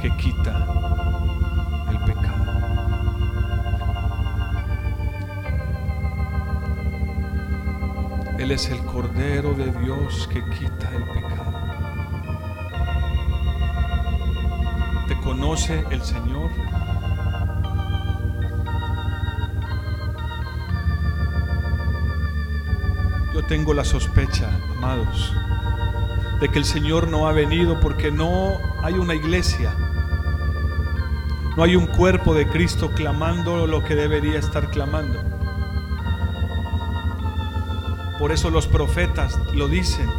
que 0.00 0.10
quita 0.16 0.66
el 1.88 1.98
pecado. 2.00 2.42
Él 8.40 8.50
es 8.50 8.68
el 8.70 8.84
Cordero 8.86 9.54
de 9.54 9.70
Dios 9.70 10.28
que 10.32 10.42
quita 10.50 10.90
el 10.96 11.04
pecado. 11.04 11.52
¿Te 15.06 15.16
conoce 15.20 15.84
el 15.90 16.02
Señor? 16.02 16.50
Yo 23.32 23.46
tengo 23.46 23.72
la 23.74 23.84
sospecha, 23.84 24.50
amados, 24.76 25.32
de 26.42 26.48
que 26.48 26.58
el 26.58 26.64
Señor 26.64 27.06
no 27.06 27.28
ha 27.28 27.32
venido 27.32 27.78
porque 27.78 28.10
no 28.10 28.58
hay 28.82 28.94
una 28.94 29.14
iglesia, 29.14 29.72
no 31.56 31.62
hay 31.62 31.76
un 31.76 31.86
cuerpo 31.86 32.34
de 32.34 32.48
Cristo 32.48 32.90
clamando 32.90 33.68
lo 33.68 33.84
que 33.84 33.94
debería 33.94 34.40
estar 34.40 34.68
clamando. 34.68 35.22
Por 38.18 38.32
eso 38.32 38.50
los 38.50 38.66
profetas 38.66 39.38
lo 39.54 39.68
dicen. 39.68 40.10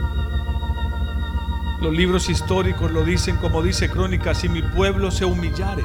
Los 1.82 1.92
libros 1.92 2.30
históricos 2.30 2.90
lo 2.90 3.04
dicen 3.04 3.36
como 3.36 3.62
dice 3.62 3.90
Crónicas, 3.90 4.38
si 4.38 4.48
mi 4.48 4.62
pueblo 4.62 5.12
se 5.12 5.26
humillare 5.26 5.84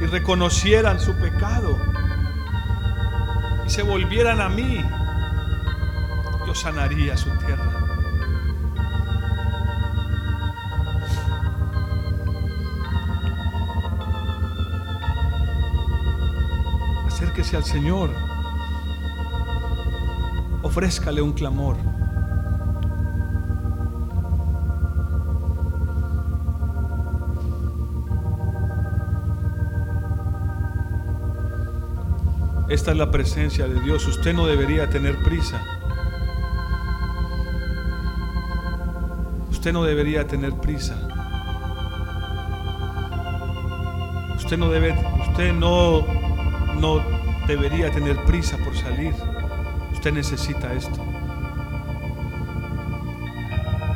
y 0.00 0.06
reconocieran 0.06 0.98
su 0.98 1.14
pecado 1.20 1.78
y 3.64 3.70
se 3.70 3.82
volvieran 3.82 4.40
a 4.40 4.48
mí, 4.48 4.84
yo 6.44 6.52
sanaría 6.52 7.16
su 7.16 7.30
tierra. 7.38 7.83
hacia 17.54 17.58
el 17.58 17.82
Señor, 17.82 18.10
ofrézcale 20.62 21.22
un 21.22 21.32
clamor. 21.32 21.76
Esta 32.68 32.90
es 32.90 32.96
la 32.96 33.10
presencia 33.10 33.68
de 33.68 33.80
Dios. 33.82 34.06
Usted 34.08 34.34
no 34.34 34.46
debería 34.46 34.88
tener 34.90 35.22
prisa. 35.22 35.62
Usted 39.50 39.72
no 39.72 39.84
debería 39.84 40.26
tener 40.26 40.54
prisa. 40.54 40.96
Usted 44.34 44.58
no 44.58 44.70
debe, 44.70 44.92
usted 45.28 45.52
no, 45.52 46.04
no 46.80 47.13
debería 47.46 47.90
tener 47.90 48.22
prisa 48.24 48.56
por 48.58 48.76
salir. 48.76 49.14
Usted 49.92 50.12
necesita 50.12 50.72
esto. 50.72 51.04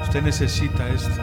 Usted 0.03 0.22
necesita 0.22 0.88
esto. 0.88 1.22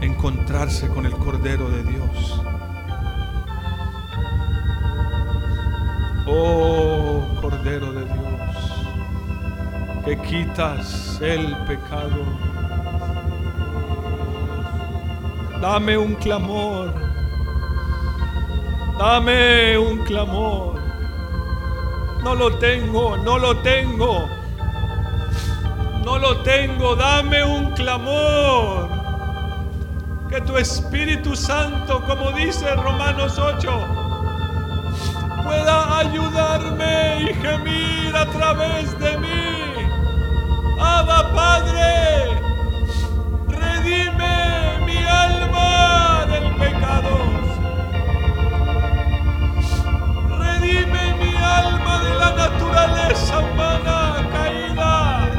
Encontrarse 0.00 0.88
con 0.88 1.06
el 1.06 1.12
Cordero 1.12 1.68
de 1.70 1.82
Dios. 1.84 2.42
Oh 6.26 7.22
Cordero 7.40 7.92
de 7.92 8.04
Dios, 8.06 8.86
que 10.04 10.16
quitas 10.22 11.20
el 11.20 11.54
pecado. 11.66 12.24
Dame 15.60 15.96
un 15.96 16.14
clamor. 16.14 16.83
Dame 19.06 19.76
un 19.76 19.98
clamor. 20.06 20.80
No 22.22 22.34
lo 22.34 22.56
tengo, 22.56 23.18
no 23.18 23.38
lo 23.38 23.58
tengo. 23.58 24.26
No 26.02 26.18
lo 26.18 26.38
tengo, 26.38 26.96
dame 26.96 27.44
un 27.44 27.72
clamor. 27.72 28.88
Que 30.30 30.40
tu 30.40 30.56
Espíritu 30.56 31.36
Santo, 31.36 32.02
como 32.06 32.32
dice 32.32 32.74
Romanos 32.76 33.38
8, 33.38 33.70
pueda 35.44 35.98
ayudarme 35.98 37.24
y 37.24 37.34
gemir 37.34 38.16
a 38.16 38.24
través 38.24 38.98
de 38.98 39.18
mí. 39.18 40.80
Abba 40.80 41.30
Padre, 41.34 42.40
redime 43.48 44.78
mi 44.86 44.96
alma 45.04 46.24
del 46.24 46.56
pecado. 46.56 47.43
De 52.02 52.14
la 52.14 52.30
naturaleza 52.32 53.38
humana 53.38 54.28
caída, 54.32 55.30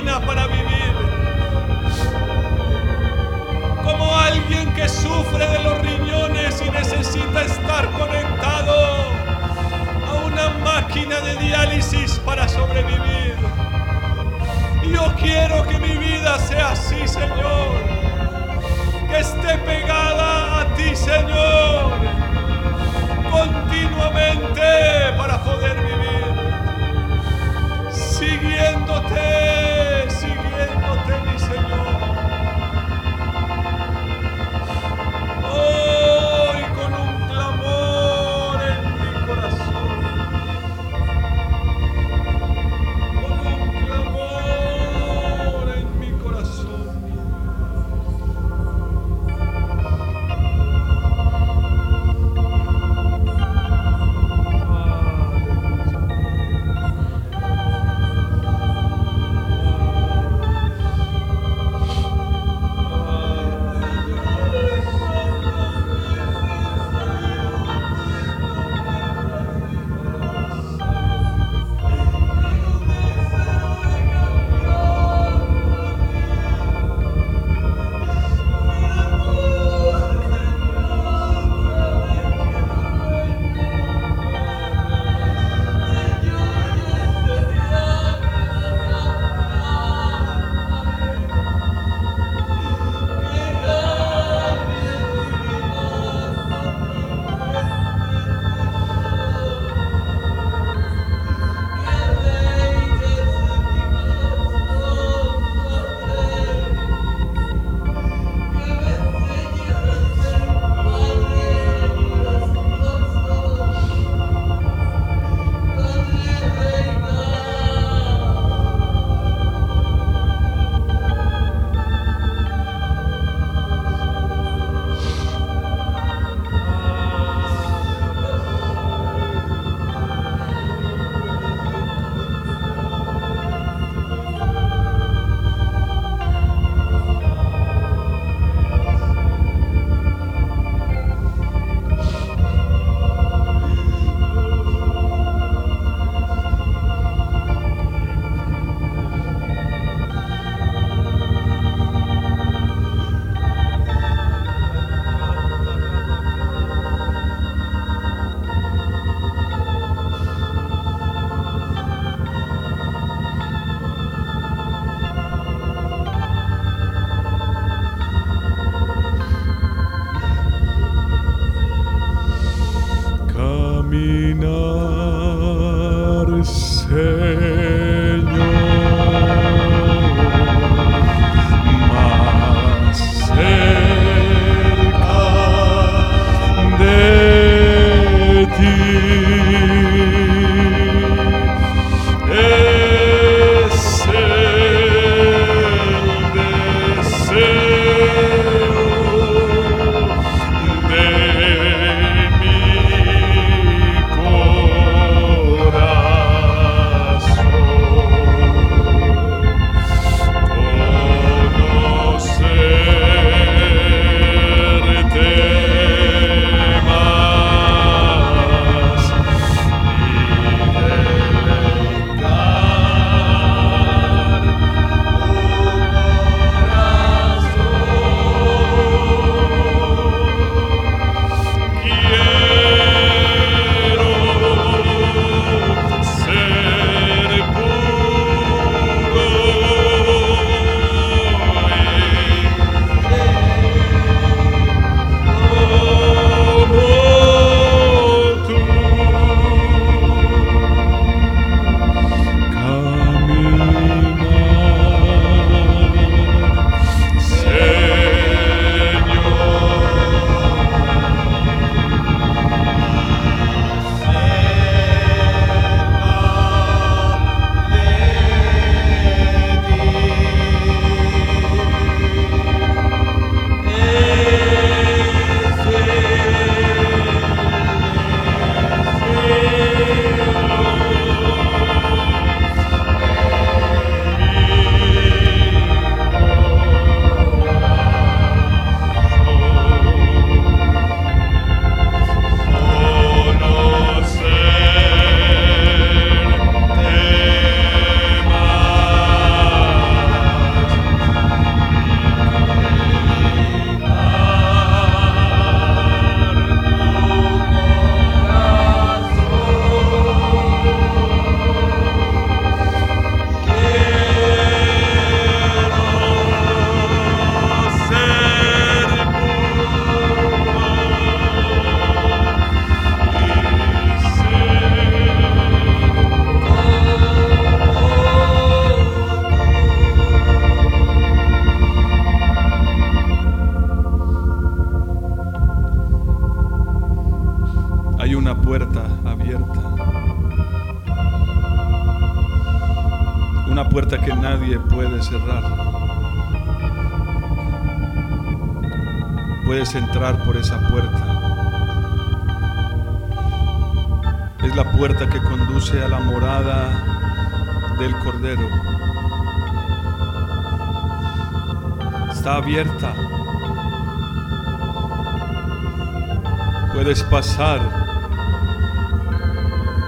para 0.00 0.46
vivir. 0.46 0.94
Como 3.84 4.16
alguien 4.16 4.72
que 4.72 4.88
sufre 4.88 5.46
de 5.46 5.58
los 5.58 5.78
riñones 5.80 6.62
y 6.66 6.70
necesita 6.70 7.42
estar 7.42 7.90
conectado 7.90 8.74
a 10.08 10.24
una 10.24 10.48
máquina 10.64 11.20
de 11.20 11.36
diálisis 11.36 12.18
para 12.20 12.48
sobrevivir. 12.48 13.36
Yo 14.82 15.14
quiero 15.16 15.62
que 15.68 15.78
mi 15.78 15.96
vida 15.98 16.38
sea 16.38 16.70
así, 16.70 17.06
Señor. 17.06 17.82
Que 19.10 19.18
esté 19.18 19.58
pegada 19.58 20.60
a 20.62 20.74
ti, 20.74 20.96
Señor. 20.96 21.51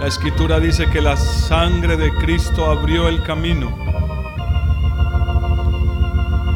La 0.01 0.07
escritura 0.07 0.61
dice 0.61 0.89
que 0.91 1.01
la 1.01 1.17
sangre 1.17 1.97
de 1.97 2.13
Cristo 2.15 2.71
abrió 2.71 3.09
el 3.09 3.23
camino 3.23 3.85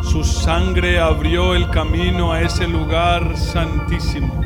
su 0.09 0.25
sangre 0.25 0.99
abrió 0.99 1.55
el 1.55 1.69
camino 1.69 2.33
a 2.33 2.41
ese 2.41 2.67
lugar 2.67 3.37
santísimo, 3.37 4.41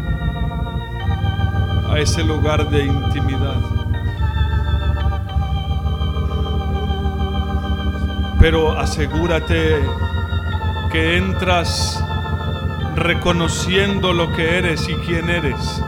a 1.88 2.00
ese 2.00 2.24
lugar 2.24 2.68
de 2.68 2.84
intimidad. 2.84 3.56
Pero 8.40 8.72
asegúrate 8.76 9.78
que 10.90 11.16
entras 11.16 12.04
reconociendo 12.96 14.12
lo 14.12 14.32
que 14.32 14.58
eres 14.58 14.88
y 14.88 14.94
quién 14.96 15.30
eres. 15.30 15.80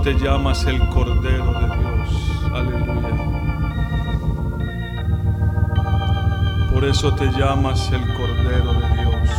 Te 0.00 0.14
llamas 0.14 0.64
el 0.66 0.78
Cordero 0.88 1.52
de 1.52 1.76
Dios. 1.78 2.40
Aleluya. 2.52 3.08
Por 6.72 6.84
eso 6.84 7.14
te 7.14 7.26
llamas 7.32 7.90
el 7.92 8.02
Cordero 8.14 8.74
de 8.74 8.88
Dios. 9.00 9.30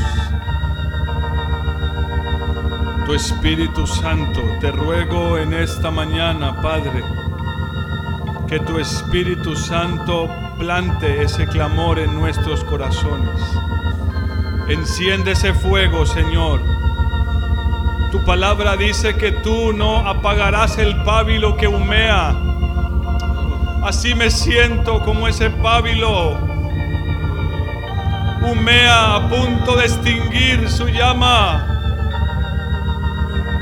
Tu 3.06 3.14
Espíritu 3.14 3.86
Santo, 3.88 4.42
te 4.62 4.72
ruego 4.72 5.38
en 5.38 5.54
esta 5.54 5.92
mañana, 5.92 6.62
Padre, 6.62 7.04
que 8.48 8.60
tu 8.60 8.80
Espíritu 8.80 9.56
Santo 9.56 10.30
plante 10.58 11.22
ese 11.22 11.48
clamor 11.48 12.00
en 12.00 12.14
nuestros 12.16 12.64
corazones. 12.64 13.40
Enciende 14.68 15.32
ese 15.32 15.54
fuego, 15.54 16.06
Señor 16.06 16.75
tu 18.16 18.24
palabra 18.24 18.78
dice 18.78 19.18
que 19.18 19.34
tú 19.34 19.74
no 19.74 20.08
apagarás 20.08 20.78
el 20.78 20.96
pábilo 21.04 21.58
que 21.58 21.68
humea. 21.68 22.34
Así 23.84 24.16
me 24.16 24.32
siento 24.32 25.02
como 25.02 25.28
ese 25.28 25.50
pábilo. 25.50 26.38
Humea 28.42 29.16
a 29.16 29.28
punto 29.28 29.76
de 29.76 29.84
extinguir 29.84 30.70
su 30.70 30.88
llama. 30.88 31.68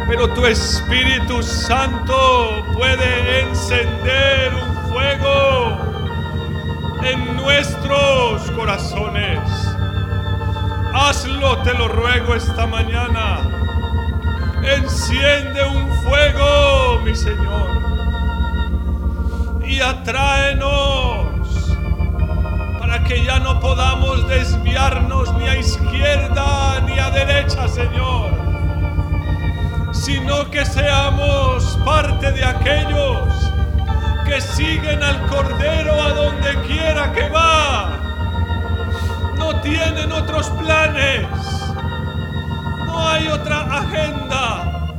Pero 0.07 0.29
tu 0.35 0.45
Espíritu 0.45 1.41
Santo 1.41 2.63
puede 2.73 3.41
encender 3.41 4.53
un 4.53 4.91
fuego 4.91 5.77
en 7.03 7.37
nuestros 7.37 8.51
corazones. 8.51 9.39
Hazlo, 10.93 11.57
te 11.63 11.73
lo 11.73 11.87
ruego 11.87 12.35
esta 12.35 12.67
mañana. 12.67 13.62
Enciende 14.63 15.63
un 15.65 15.89
fuego, 16.03 16.99
mi 17.03 17.15
Señor, 17.15 17.69
y 19.65 19.79
atráenos 19.81 21.23
podamos 23.63 24.27
desviarnos 24.27 25.33
ni 25.35 25.47
a 25.47 25.57
izquierda 25.57 26.81
ni 26.81 26.99
a 26.99 27.09
derecha, 27.09 27.67
Señor, 27.67 28.31
sino 29.93 30.51
que 30.51 30.65
seamos 30.65 31.79
parte 31.85 32.31
de 32.33 32.43
aquellos 32.43 33.51
que 34.25 34.41
siguen 34.41 35.01
al 35.01 35.25
Cordero 35.27 35.93
a 36.01 36.09
donde 36.09 36.55
quiera 36.67 37.11
que 37.13 37.29
va. 37.29 37.99
No 39.37 39.59
tienen 39.61 40.11
otros 40.11 40.49
planes, 40.49 41.25
no 43.03 43.09
hay 43.09 43.27
otra 43.27 43.59
agenda, 43.79 44.89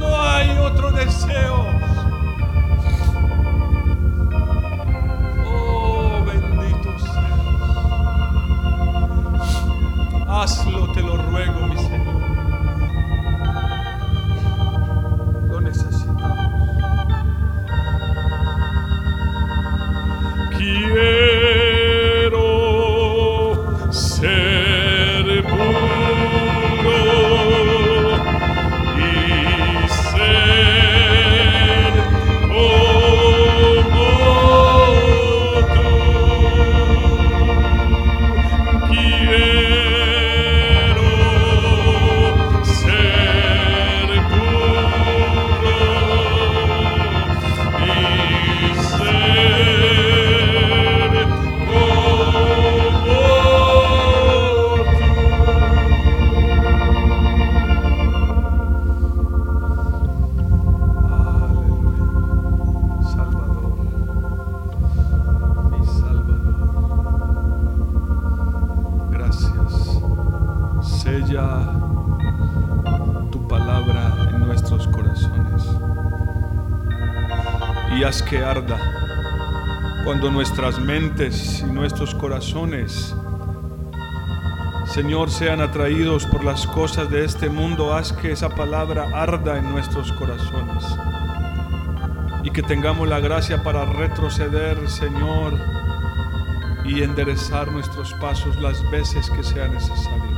no 0.00 0.20
hay 0.20 0.58
otro 0.58 0.90
deseo. 0.90 1.66
Oh, 5.46 6.24
bendito 6.26 6.98
seas. 6.98 7.40
Hazlo, 10.28 10.90
te 10.92 11.02
lo 11.02 11.16
ruego, 11.18 11.66
mi 11.68 11.83
nuestras 80.30 80.78
mentes 80.78 81.62
y 81.66 81.70
nuestros 81.70 82.14
corazones, 82.14 83.14
Señor, 84.86 85.30
sean 85.30 85.60
atraídos 85.60 86.26
por 86.26 86.44
las 86.44 86.66
cosas 86.66 87.10
de 87.10 87.24
este 87.24 87.48
mundo. 87.48 87.94
Haz 87.94 88.12
que 88.12 88.32
esa 88.32 88.48
palabra 88.48 89.08
arda 89.12 89.58
en 89.58 89.70
nuestros 89.70 90.12
corazones 90.12 90.84
y 92.42 92.50
que 92.50 92.62
tengamos 92.62 93.08
la 93.08 93.20
gracia 93.20 93.62
para 93.62 93.84
retroceder, 93.86 94.88
Señor, 94.88 95.54
y 96.84 97.02
enderezar 97.02 97.72
nuestros 97.72 98.12
pasos 98.14 98.60
las 98.60 98.88
veces 98.90 99.30
que 99.30 99.42
sea 99.42 99.66
necesario. 99.68 100.34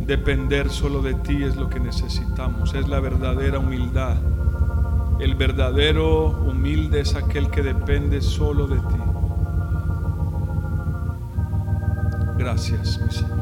Depender 0.00 0.70
solo 0.70 1.02
de 1.02 1.14
ti 1.14 1.42
es 1.42 1.56
lo 1.56 1.70
que 1.70 1.80
necesitamos, 1.80 2.74
es 2.74 2.88
la 2.88 3.00
verdadera 3.00 3.58
humildad. 3.58 4.16
El 5.20 5.34
verdadero 5.34 6.28
humilde 6.28 7.00
es 7.00 7.14
aquel 7.14 7.50
que 7.50 7.62
depende 7.62 8.22
solo 8.22 8.66
de 8.66 8.76
ti. 8.76 9.00
Gracias, 12.38 12.98
mi 13.02 13.10
Señor. 13.12 13.39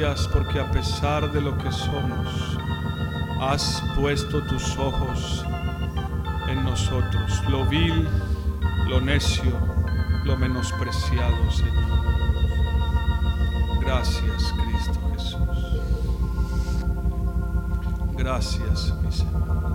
Gracias 0.00 0.28
porque 0.28 0.58
a 0.58 0.70
pesar 0.70 1.30
de 1.30 1.42
lo 1.42 1.58
que 1.58 1.70
somos, 1.70 2.56
has 3.38 3.82
puesto 3.94 4.42
tus 4.44 4.78
ojos 4.78 5.44
en 6.48 6.64
nosotros, 6.64 7.42
lo 7.50 7.66
vil, 7.66 8.08
lo 8.88 9.02
necio, 9.02 9.52
lo 10.24 10.38
menospreciado, 10.38 11.50
Señor. 11.50 11.84
Gracias, 13.82 14.54
Cristo 14.64 15.00
Jesús. 15.12 15.82
Gracias, 18.16 18.94
mi 19.02 19.12
Señor. 19.12 19.69